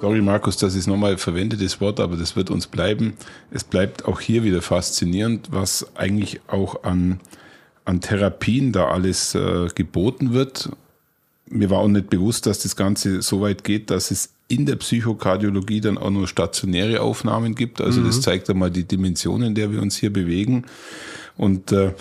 Sorry, 0.00 0.20
Markus, 0.20 0.56
dass 0.56 0.74
ich 0.74 0.80
es 0.80 0.86
nochmal 0.86 1.18
verwende, 1.18 1.56
das 1.56 1.80
Wort, 1.80 1.98
aber 1.98 2.16
das 2.16 2.36
wird 2.36 2.50
uns 2.50 2.68
bleiben. 2.68 3.14
Es 3.50 3.64
bleibt 3.64 4.04
auch 4.04 4.20
hier 4.20 4.44
wieder 4.44 4.62
faszinierend, 4.62 5.48
was 5.50 5.96
eigentlich 5.96 6.40
auch 6.46 6.84
an, 6.84 7.20
an 7.84 8.00
Therapien 8.00 8.70
da 8.72 8.88
alles 8.88 9.34
äh, 9.34 9.66
geboten 9.74 10.32
wird. 10.32 10.70
Mir 11.50 11.70
war 11.70 11.78
auch 11.78 11.88
nicht 11.88 12.10
bewusst, 12.10 12.46
dass 12.46 12.60
das 12.60 12.76
Ganze 12.76 13.22
so 13.22 13.40
weit 13.40 13.64
geht, 13.64 13.90
dass 13.90 14.12
es 14.12 14.34
in 14.48 14.64
der 14.64 14.76
Psychokardiologie 14.76 15.82
dann 15.82 15.98
auch 15.98 16.10
nur 16.10 16.26
stationäre 16.26 17.02
Aufnahmen 17.02 17.54
gibt. 17.54 17.82
Also 17.82 18.00
mhm. 18.00 18.06
das 18.06 18.22
zeigt 18.22 18.48
einmal 18.48 18.70
die 18.70 18.84
Dimension, 18.84 19.42
in 19.42 19.54
der 19.54 19.70
wir 19.70 19.82
uns 19.82 19.96
hier 19.96 20.12
bewegen. 20.12 20.64
Und 21.36 21.70
äh, 21.70 21.92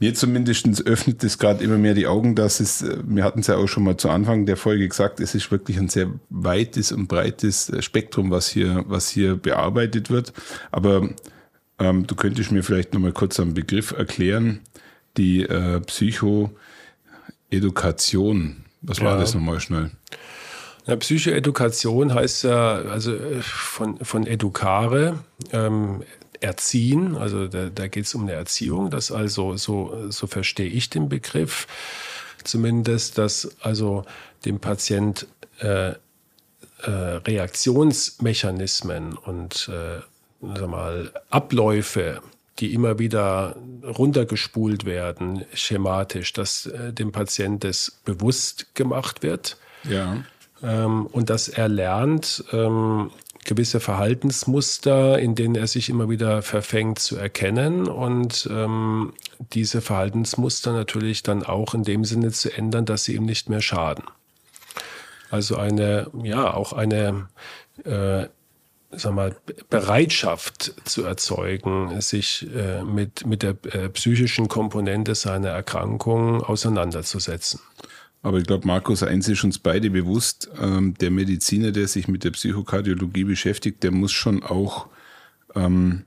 mir 0.00 0.14
zumindest 0.14 0.86
öffnet 0.86 1.24
es 1.24 1.38
gerade 1.38 1.64
immer 1.64 1.78
mehr 1.78 1.94
die 1.94 2.06
Augen, 2.06 2.34
dass 2.34 2.60
es, 2.60 2.82
äh, 2.82 2.98
wir 3.04 3.24
hatten 3.24 3.40
es 3.40 3.48
ja 3.48 3.56
auch 3.56 3.68
schon 3.68 3.84
mal 3.84 3.96
zu 3.96 4.10
Anfang 4.10 4.44
der 4.46 4.56
Folge 4.56 4.88
gesagt, 4.88 5.20
es 5.20 5.34
ist 5.34 5.50
wirklich 5.50 5.78
ein 5.78 5.88
sehr 5.88 6.10
weites 6.30 6.92
und 6.92 7.08
breites 7.08 7.70
äh, 7.70 7.82
Spektrum, 7.82 8.30
was 8.30 8.48
hier, 8.48 8.84
was 8.88 9.08
hier 9.08 9.36
bearbeitet 9.36 10.10
wird. 10.10 10.32
Aber 10.72 11.08
ähm, 11.78 12.06
du 12.06 12.14
könntest 12.16 12.52
mir 12.52 12.62
vielleicht 12.62 12.92
nochmal 12.92 13.12
kurz 13.12 13.40
einen 13.40 13.54
Begriff 13.54 13.92
erklären, 13.92 14.60
die 15.16 15.42
äh, 15.42 15.80
Psychoedukation. 15.80 18.64
Was 18.82 19.00
war 19.00 19.14
ja. 19.14 19.20
das 19.20 19.32
nochmal 19.34 19.58
schnell? 19.60 19.90
Ja, 20.88 20.96
Psychoedukation 20.96 22.14
heißt 22.14 22.44
ja, 22.44 22.76
also 22.76 23.14
äh, 23.14 23.42
von, 23.42 23.98
von 23.98 24.26
Educare, 24.26 25.18
ähm, 25.52 26.02
erziehen, 26.40 27.14
also 27.16 27.46
da, 27.46 27.68
da 27.68 27.88
geht 27.88 28.06
es 28.06 28.14
um 28.14 28.22
eine 28.22 28.32
Erziehung, 28.32 28.88
das 28.90 29.12
also, 29.12 29.56
so, 29.56 30.08
so 30.08 30.26
verstehe 30.26 30.68
ich 30.68 30.88
den 30.88 31.10
Begriff. 31.10 31.66
Zumindest, 32.44 33.18
dass 33.18 33.56
also 33.60 34.04
dem 34.44 34.60
Patient 34.60 35.26
äh, 35.58 35.90
äh, 35.90 35.96
Reaktionsmechanismen 36.86 39.14
und 39.14 39.68
äh, 39.70 40.00
mal, 40.40 41.12
Abläufe, 41.28 42.22
die 42.60 42.72
immer 42.72 42.98
wieder 42.98 43.56
runtergespult 43.82 44.86
werden, 44.86 45.44
schematisch, 45.52 46.32
dass 46.32 46.64
äh, 46.66 46.94
dem 46.94 47.12
Patient 47.12 47.62
das 47.64 48.00
bewusst 48.04 48.74
gemacht 48.74 49.22
wird. 49.22 49.58
Ja 49.82 50.24
ähm, 50.62 51.06
und 51.06 51.30
dass 51.30 51.48
er 51.48 51.68
lernt, 51.68 52.44
ähm, 52.52 53.10
gewisse 53.44 53.80
Verhaltensmuster, 53.80 55.18
in 55.18 55.34
denen 55.34 55.54
er 55.54 55.66
sich 55.66 55.88
immer 55.88 56.10
wieder 56.10 56.42
verfängt, 56.42 56.98
zu 56.98 57.16
erkennen 57.16 57.88
und 57.88 58.48
ähm, 58.52 59.14
diese 59.52 59.80
Verhaltensmuster 59.80 60.72
natürlich 60.72 61.22
dann 61.22 61.42
auch 61.42 61.72
in 61.74 61.82
dem 61.82 62.04
Sinne 62.04 62.30
zu 62.30 62.54
ändern, 62.54 62.84
dass 62.84 63.04
sie 63.04 63.14
ihm 63.14 63.24
nicht 63.24 63.48
mehr 63.48 63.62
schaden. 63.62 64.04
Also 65.30 65.56
eine, 65.56 66.10
ja, 66.22 66.52
auch 66.52 66.72
eine 66.72 67.28
äh, 67.84 68.26
sag 68.90 69.14
mal, 69.14 69.36
Bereitschaft 69.68 70.74
zu 70.84 71.04
erzeugen, 71.04 72.00
sich 72.00 72.46
äh, 72.54 72.82
mit, 72.82 73.26
mit 73.26 73.42
der 73.42 73.56
äh, 73.72 73.88
psychischen 73.90 74.48
Komponente 74.48 75.14
seiner 75.14 75.50
Erkrankung 75.50 76.42
auseinanderzusetzen. 76.42 77.60
Aber 78.22 78.38
ich 78.38 78.46
glaube, 78.46 78.66
Markus, 78.66 79.02
eins 79.02 79.28
ist 79.28 79.44
uns 79.44 79.58
beide 79.58 79.90
bewusst, 79.90 80.50
ähm, 80.60 80.94
der 80.94 81.10
Mediziner, 81.10 81.70
der 81.70 81.86
sich 81.86 82.08
mit 82.08 82.24
der 82.24 82.32
Psychokardiologie 82.32 83.24
beschäftigt, 83.24 83.82
der 83.82 83.92
muss 83.92 84.12
schon 84.12 84.42
auch, 84.42 84.88
ähm, 85.54 86.04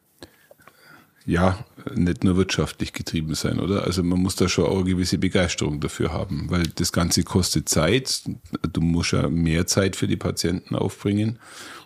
ja, 1.25 1.63
nicht 1.95 2.23
nur 2.23 2.35
wirtschaftlich 2.35 2.93
getrieben 2.93 3.35
sein, 3.35 3.59
oder? 3.59 3.83
Also 3.83 4.03
man 4.03 4.19
muss 4.19 4.35
da 4.35 4.49
schon 4.49 4.65
auch 4.65 4.79
eine 4.79 4.89
gewisse 4.89 5.17
Begeisterung 5.17 5.79
dafür 5.79 6.11
haben, 6.11 6.47
weil 6.49 6.63
das 6.75 6.91
Ganze 6.91 7.23
kostet 7.23 7.69
Zeit. 7.69 8.23
Du 8.73 8.81
musst 8.81 9.13
ja 9.13 9.29
mehr 9.29 9.67
Zeit 9.67 9.95
für 9.95 10.07
die 10.07 10.17
Patienten 10.17 10.75
aufbringen. 10.75 11.39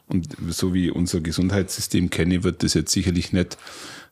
Und 0.07 0.35
so 0.49 0.73
wie 0.73 0.89
unser 0.89 1.19
Gesundheitssystem 1.19 2.09
kenne, 2.09 2.43
wird 2.43 2.63
das 2.63 2.75
jetzt 2.75 2.91
sicherlich 2.91 3.33
nicht 3.33 3.57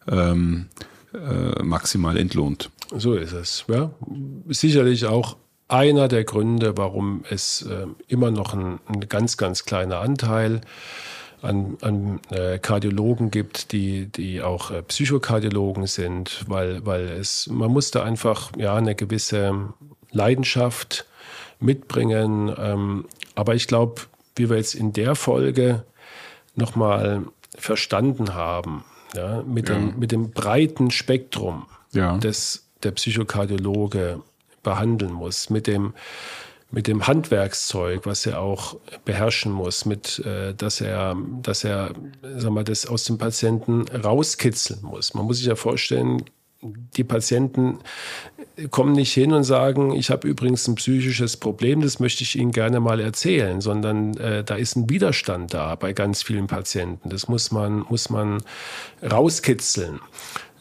ähm, 0.07 0.67
äh, 1.13 1.63
maximal 1.63 2.17
entlohnt. 2.17 2.69
So 2.95 3.15
ist 3.15 3.33
es. 3.33 3.65
Ja. 3.67 3.91
Sicherlich 4.49 5.05
auch 5.05 5.37
einer 5.67 6.07
der 6.07 6.23
Gründe, 6.23 6.77
warum 6.77 7.23
es 7.29 7.63
äh, 7.63 7.87
immer 8.07 8.31
noch 8.31 8.53
ein, 8.53 8.79
ein, 8.87 9.07
ganz, 9.07 9.37
ganz 9.37 9.65
kleiner 9.65 9.99
Anteil 9.99 10.61
an, 11.41 11.77
an 11.81 12.19
äh, 12.29 12.59
Kardiologen 12.59 13.31
gibt, 13.31 13.71
die, 13.71 14.07
die 14.07 14.41
auch 14.41 14.71
äh, 14.71 14.81
Psychokardiologen 14.81 15.87
sind, 15.87 16.45
weil, 16.47 16.85
weil 16.85 17.09
es, 17.09 17.47
man 17.47 17.71
musste 17.71 18.03
einfach 18.03 18.51
ja 18.57 18.75
eine 18.75 18.95
gewisse 18.95 19.73
Leidenschaft 20.11 21.05
mitbringen. 21.59 22.53
Ähm, 22.57 23.05
aber 23.35 23.55
ich 23.55 23.67
glaube, 23.67 24.03
wie 24.35 24.49
wir 24.49 24.57
jetzt 24.57 24.75
in 24.75 24.93
der 24.93 25.15
Folge 25.15 25.83
nochmal 26.55 27.23
verstanden 27.55 28.33
haben, 28.33 28.83
ja, 29.15 29.43
mit, 29.43 29.69
ja. 29.69 29.75
Dem, 29.75 29.99
mit 29.99 30.11
dem 30.11 30.31
breiten 30.31 30.91
Spektrum, 30.91 31.65
ja. 31.93 32.17
das 32.17 32.65
der 32.83 32.91
Psychokardiologe 32.91 34.21
behandeln 34.63 35.13
muss, 35.13 35.49
mit 35.49 35.67
dem 35.67 35.93
mit 36.73 36.87
dem 36.87 37.05
Handwerkszeug, 37.05 38.07
was 38.07 38.25
er 38.25 38.41
auch 38.41 38.77
beherrschen 39.05 39.51
muss, 39.51 39.85
mit, 39.85 40.17
äh, 40.25 40.55
dass 40.55 40.81
er, 40.81 41.15
dass 41.43 41.63
er, 41.63 41.93
sag 42.35 42.49
mal, 42.49 42.63
das 42.63 42.87
aus 42.87 43.03
dem 43.03 43.19
Patienten 43.19 43.85
rauskitzeln 43.89 44.79
muss. 44.81 45.13
Man 45.13 45.25
muss 45.25 45.37
sich 45.37 45.45
ja 45.45 45.55
vorstellen, 45.55 46.23
die 46.97 47.03
Patienten 47.03 47.79
kommen 48.71 48.93
nicht 48.93 49.13
hin 49.13 49.33
und 49.33 49.43
sagen, 49.43 49.93
ich 49.93 50.09
habe 50.09 50.27
übrigens 50.27 50.67
ein 50.67 50.75
psychisches 50.75 51.37
Problem, 51.37 51.81
das 51.81 51.99
möchte 51.99 52.23
ich 52.23 52.37
Ihnen 52.37 52.51
gerne 52.51 52.79
mal 52.79 52.99
erzählen, 52.99 53.61
sondern 53.61 54.15
äh, 54.17 54.43
da 54.43 54.55
ist 54.55 54.75
ein 54.75 54.89
Widerstand 54.89 55.53
da 55.53 55.75
bei 55.75 55.93
ganz 55.93 56.23
vielen 56.23 56.47
Patienten. 56.47 57.09
Das 57.09 57.27
muss 57.27 57.51
man, 57.51 57.85
muss 57.89 58.09
man 58.09 58.41
rauskitzeln. 59.03 59.99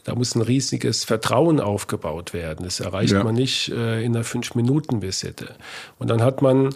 Da 0.04 0.14
muss 0.14 0.34
ein 0.34 0.42
riesiges 0.42 1.04
Vertrauen 1.04 1.60
aufgebaut 1.60 2.34
werden. 2.34 2.64
Das 2.64 2.80
erreicht 2.80 3.12
ja. 3.12 3.22
man 3.22 3.34
nicht 3.34 3.70
äh, 3.70 4.02
in 4.02 4.14
einer 4.14 4.24
Fünf-Minuten-Visite. 4.24 5.54
Und 5.98 6.10
dann 6.10 6.22
hat 6.22 6.42
man 6.42 6.74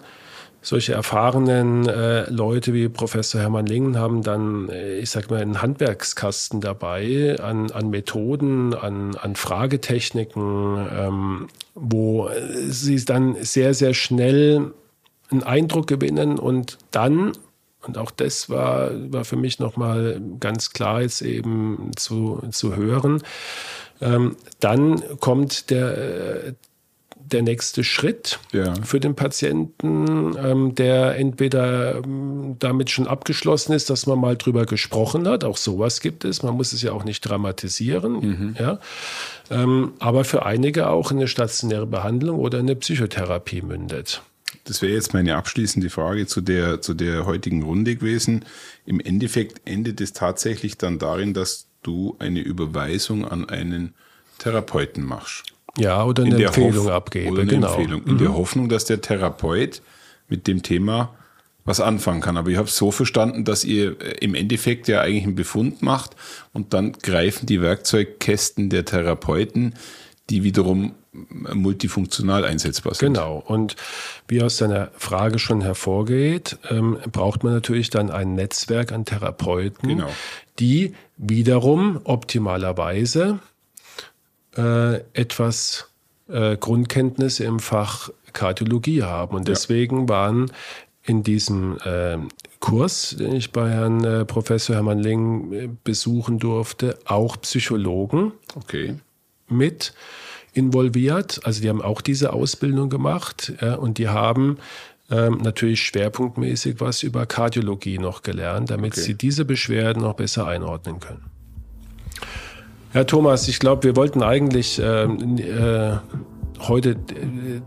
solche 0.61 0.93
erfahrenen 0.93 1.87
äh, 1.87 2.29
Leute 2.29 2.73
wie 2.73 2.89
Professor 2.89 3.39
Hermann 3.39 3.65
Lingen 3.65 3.97
haben 3.97 4.23
dann, 4.23 4.69
äh, 4.69 4.97
ich 4.97 5.09
sag 5.09 5.29
mal, 5.29 5.41
einen 5.41 5.61
Handwerkskasten 5.61 6.61
dabei 6.61 7.37
an, 7.39 7.71
an 7.71 7.89
Methoden, 7.89 8.73
an, 8.73 9.15
an 9.15 9.35
Fragetechniken, 9.35 10.87
ähm, 10.97 11.47
wo 11.75 12.29
sie 12.67 13.03
dann 13.05 13.35
sehr, 13.41 13.73
sehr 13.73 13.93
schnell 13.93 14.73
einen 15.29 15.43
Eindruck 15.43 15.87
gewinnen 15.87 16.39
und 16.39 16.77
dann 16.91 17.33
und 17.87 17.97
auch 17.97 18.11
das 18.11 18.49
war, 18.49 18.91
war 19.11 19.25
für 19.25 19.37
mich 19.37 19.59
nochmal 19.59 20.21
ganz 20.39 20.71
klar 20.71 21.01
jetzt 21.01 21.21
eben 21.21 21.91
zu, 21.95 22.41
zu 22.51 22.75
hören. 22.75 23.23
Ähm, 24.01 24.35
dann 24.59 25.01
kommt 25.19 25.69
der, 25.69 26.53
der 27.31 27.41
nächste 27.41 27.83
Schritt 27.83 28.39
ja. 28.53 28.73
für 28.83 28.99
den 28.99 29.15
Patienten, 29.15 30.35
ähm, 30.37 30.75
der 30.75 31.17
entweder 31.17 31.97
ähm, 31.97 32.55
damit 32.59 32.89
schon 32.89 33.07
abgeschlossen 33.07 33.73
ist, 33.73 33.89
dass 33.89 34.05
man 34.05 34.19
mal 34.19 34.37
drüber 34.37 34.65
gesprochen 34.65 35.27
hat. 35.27 35.43
Auch 35.43 35.57
sowas 35.57 35.99
gibt 35.99 36.25
es. 36.25 36.43
Man 36.43 36.55
muss 36.55 36.73
es 36.73 36.81
ja 36.81 36.91
auch 36.91 37.03
nicht 37.03 37.21
dramatisieren. 37.21 38.13
Mhm. 38.13 38.55
Ja. 38.59 38.79
Ähm, 39.49 39.93
aber 39.99 40.23
für 40.23 40.45
einige 40.45 40.89
auch 40.89 41.11
eine 41.11 41.27
stationäre 41.27 41.87
Behandlung 41.87 42.39
oder 42.39 42.59
eine 42.59 42.75
Psychotherapie 42.75 43.61
mündet. 43.61 44.21
Das 44.67 44.81
wäre 44.81 44.93
jetzt 44.93 45.13
meine 45.13 45.35
abschließende 45.35 45.89
Frage 45.89 46.27
zu 46.27 46.41
der, 46.41 46.81
zu 46.81 46.93
der 46.93 47.25
heutigen 47.25 47.63
Runde 47.63 47.95
gewesen. 47.95 48.45
Im 48.85 48.99
Endeffekt 48.99 49.61
endet 49.65 50.01
es 50.01 50.13
tatsächlich 50.13 50.77
dann 50.77 50.99
darin, 50.99 51.33
dass 51.33 51.67
du 51.83 52.15
eine 52.19 52.39
Überweisung 52.39 53.25
an 53.25 53.49
einen 53.49 53.93
Therapeuten 54.39 55.03
machst. 55.03 55.45
Ja, 55.77 56.03
oder 56.03 56.23
eine 56.23 56.43
Empfehlung 56.43 56.89
abgebe. 56.89 57.31
Oder 57.31 57.43
eine 57.43 57.51
genau. 57.51 57.73
Empfehlung. 57.73 58.03
In 58.05 58.13
mhm. 58.15 58.17
der 58.17 58.33
Hoffnung, 58.33 58.69
dass 58.69 58.85
der 58.85 59.01
Therapeut 59.01 59.81
mit 60.27 60.47
dem 60.47 60.63
Thema 60.63 61.13
was 61.67 61.81
anfangen 61.81 62.21
kann. 62.21 62.37
Aber 62.37 62.49
ich 62.49 62.57
habe 62.57 62.67
es 62.67 62.77
so 62.77 62.91
verstanden, 62.91 63.43
dass 63.43 63.63
ihr 63.63 64.01
äh, 64.01 64.17
im 64.21 64.35
Endeffekt 64.35 64.87
ja 64.87 65.01
eigentlich 65.01 65.25
einen 65.25 65.35
Befund 65.35 65.81
macht 65.81 66.15
und 66.53 66.73
dann 66.73 66.93
greifen 66.93 67.45
die 67.45 67.61
Werkzeugkästen 67.61 68.69
der 68.69 68.85
Therapeuten, 68.85 69.75
die 70.29 70.43
wiederum 70.43 70.93
multifunktional 71.53 72.45
einsetzbar 72.45 72.93
sind. 72.93 73.13
Genau. 73.13 73.43
Und 73.45 73.75
wie 74.27 74.41
aus 74.41 74.57
deiner 74.57 74.91
Frage 74.97 75.39
schon 75.39 75.61
hervorgeht, 75.61 76.57
ähm, 76.69 76.97
braucht 77.11 77.43
man 77.43 77.53
natürlich 77.53 77.89
dann 77.89 78.09
ein 78.11 78.35
Netzwerk 78.35 78.91
an 78.91 79.05
Therapeuten, 79.05 79.89
genau. 79.89 80.09
die 80.59 80.93
wiederum 81.17 82.01
optimalerweise 82.03 83.39
äh, 84.55 84.95
etwas 85.13 85.89
äh, 86.29 86.57
Grundkenntnisse 86.57 87.43
im 87.43 87.59
Fach 87.59 88.09
Kardiologie 88.33 89.03
haben. 89.03 89.35
Und 89.35 89.47
deswegen 89.47 90.01
ja. 90.01 90.09
waren 90.09 90.51
in 91.03 91.23
diesem 91.23 91.77
äh, 91.85 92.17
Kurs, 92.59 93.15
den 93.17 93.33
ich 93.33 93.51
bei 93.51 93.69
Herrn 93.69 94.03
äh, 94.03 94.25
Professor 94.25 94.75
Hermann 94.75 94.99
Ling 94.99 95.53
äh, 95.53 95.69
besuchen 95.83 96.37
durfte, 96.37 96.99
auch 97.05 97.37
Psychologen 97.41 98.33
okay. 98.55 98.95
mit 99.47 99.93
involviert. 100.53 101.39
Also 101.43 101.61
die 101.61 101.69
haben 101.69 101.81
auch 101.81 102.01
diese 102.01 102.33
Ausbildung 102.33 102.89
gemacht 102.89 103.53
ja, 103.61 103.75
und 103.75 103.97
die 103.97 104.09
haben 104.09 104.57
ähm, 105.09 105.39
natürlich 105.41 105.83
schwerpunktmäßig 105.83 106.79
was 106.79 107.03
über 107.03 107.25
Kardiologie 107.25 107.97
noch 107.97 108.23
gelernt, 108.23 108.71
damit 108.71 108.93
okay. 108.93 109.01
sie 109.01 109.13
diese 109.13 109.45
Beschwerden 109.45 110.01
noch 110.01 110.15
besser 110.15 110.47
einordnen 110.47 110.99
können. 110.99 111.25
Herr 112.91 113.05
Thomas, 113.05 113.47
ich 113.47 113.59
glaube, 113.59 113.83
wir 113.83 113.95
wollten 113.95 114.23
eigentlich 114.23 114.81
ähm, 114.83 115.37
äh, 115.37 115.97
heute 116.59 116.95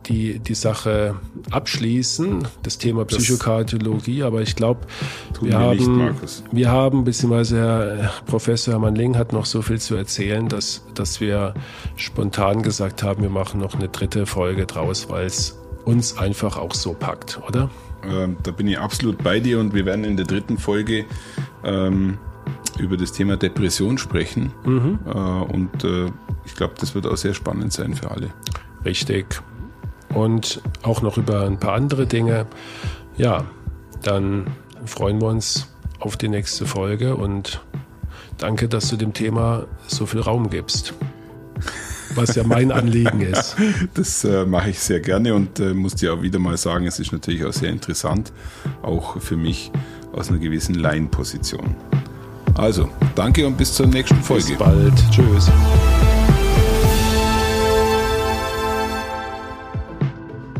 die, 0.06 0.38
die 0.38 0.54
Sache 0.54 1.14
abschließen, 1.50 2.46
das 2.62 2.78
Thema 2.78 3.04
Psychokardiologie, 3.04 4.22
aber 4.22 4.42
ich 4.42 4.56
glaube, 4.56 4.80
wir, 5.40 5.58
haben, 5.58 6.16
wir 6.52 6.70
haben, 6.70 7.04
beziehungsweise 7.04 7.58
Herr 7.58 8.12
Professor 8.26 8.74
Hermann 8.74 8.94
Ling 8.94 9.16
hat 9.16 9.32
noch 9.32 9.46
so 9.46 9.62
viel 9.62 9.80
zu 9.80 9.94
erzählen, 9.94 10.48
dass, 10.48 10.84
dass 10.94 11.20
wir 11.20 11.54
spontan 11.96 12.62
gesagt 12.62 13.02
haben, 13.02 13.22
wir 13.22 13.30
machen 13.30 13.60
noch 13.60 13.74
eine 13.74 13.88
dritte 13.88 14.26
Folge 14.26 14.66
draus, 14.66 15.08
weil 15.08 15.26
es 15.26 15.58
uns 15.84 16.18
einfach 16.18 16.56
auch 16.56 16.74
so 16.74 16.92
packt, 16.92 17.40
oder? 17.48 17.70
Ähm, 18.08 18.36
da 18.42 18.50
bin 18.50 18.66
ich 18.66 18.78
absolut 18.78 19.22
bei 19.22 19.40
dir 19.40 19.60
und 19.60 19.74
wir 19.74 19.84
werden 19.84 20.04
in 20.04 20.16
der 20.16 20.26
dritten 20.26 20.58
Folge 20.58 21.04
ähm, 21.64 22.18
über 22.78 22.96
das 22.96 23.12
Thema 23.12 23.36
Depression 23.36 23.98
sprechen. 23.98 24.52
Mhm. 24.64 24.98
Äh, 25.06 25.10
und 25.10 25.84
äh, 25.84 26.06
ich 26.44 26.54
glaube, 26.54 26.74
das 26.80 26.94
wird 26.94 27.06
auch 27.06 27.16
sehr 27.16 27.34
spannend 27.34 27.72
sein 27.72 27.94
für 27.94 28.10
alle. 28.10 28.30
Richtig. 28.84 29.42
Und 30.14 30.60
auch 30.82 31.02
noch 31.02 31.16
über 31.16 31.46
ein 31.46 31.58
paar 31.58 31.74
andere 31.74 32.06
Dinge. 32.06 32.46
Ja, 33.16 33.44
dann 34.02 34.46
freuen 34.86 35.20
wir 35.20 35.28
uns 35.28 35.68
auf 35.98 36.16
die 36.16 36.28
nächste 36.28 36.66
Folge 36.66 37.16
und 37.16 37.60
danke, 38.38 38.68
dass 38.68 38.88
du 38.88 38.96
dem 38.96 39.12
Thema 39.12 39.66
so 39.86 40.06
viel 40.06 40.20
Raum 40.20 40.50
gibst. 40.50 40.94
Was 42.14 42.34
ja 42.34 42.42
mein 42.42 42.72
Anliegen 42.72 43.20
ist. 43.20 43.56
Das 43.94 44.24
äh, 44.24 44.44
mache 44.44 44.70
ich 44.70 44.80
sehr 44.80 45.00
gerne 45.00 45.34
und 45.34 45.60
äh, 45.60 45.74
muss 45.74 45.94
dir 45.94 46.14
auch 46.14 46.22
wieder 46.22 46.38
mal 46.38 46.56
sagen, 46.56 46.86
es 46.86 46.98
ist 46.98 47.12
natürlich 47.12 47.44
auch 47.44 47.52
sehr 47.52 47.70
interessant, 47.70 48.32
auch 48.82 49.20
für 49.20 49.36
mich 49.36 49.70
aus 50.12 50.28
einer 50.28 50.38
gewissen 50.38 50.74
Laienposition. 50.74 51.76
Also, 52.54 52.88
danke 53.14 53.46
und 53.46 53.56
bis 53.56 53.74
zur 53.74 53.86
nächsten 53.86 54.22
Folge. 54.22 54.48
Bis 54.48 54.58
bald. 54.58 54.94
Tschüss. 55.10 55.50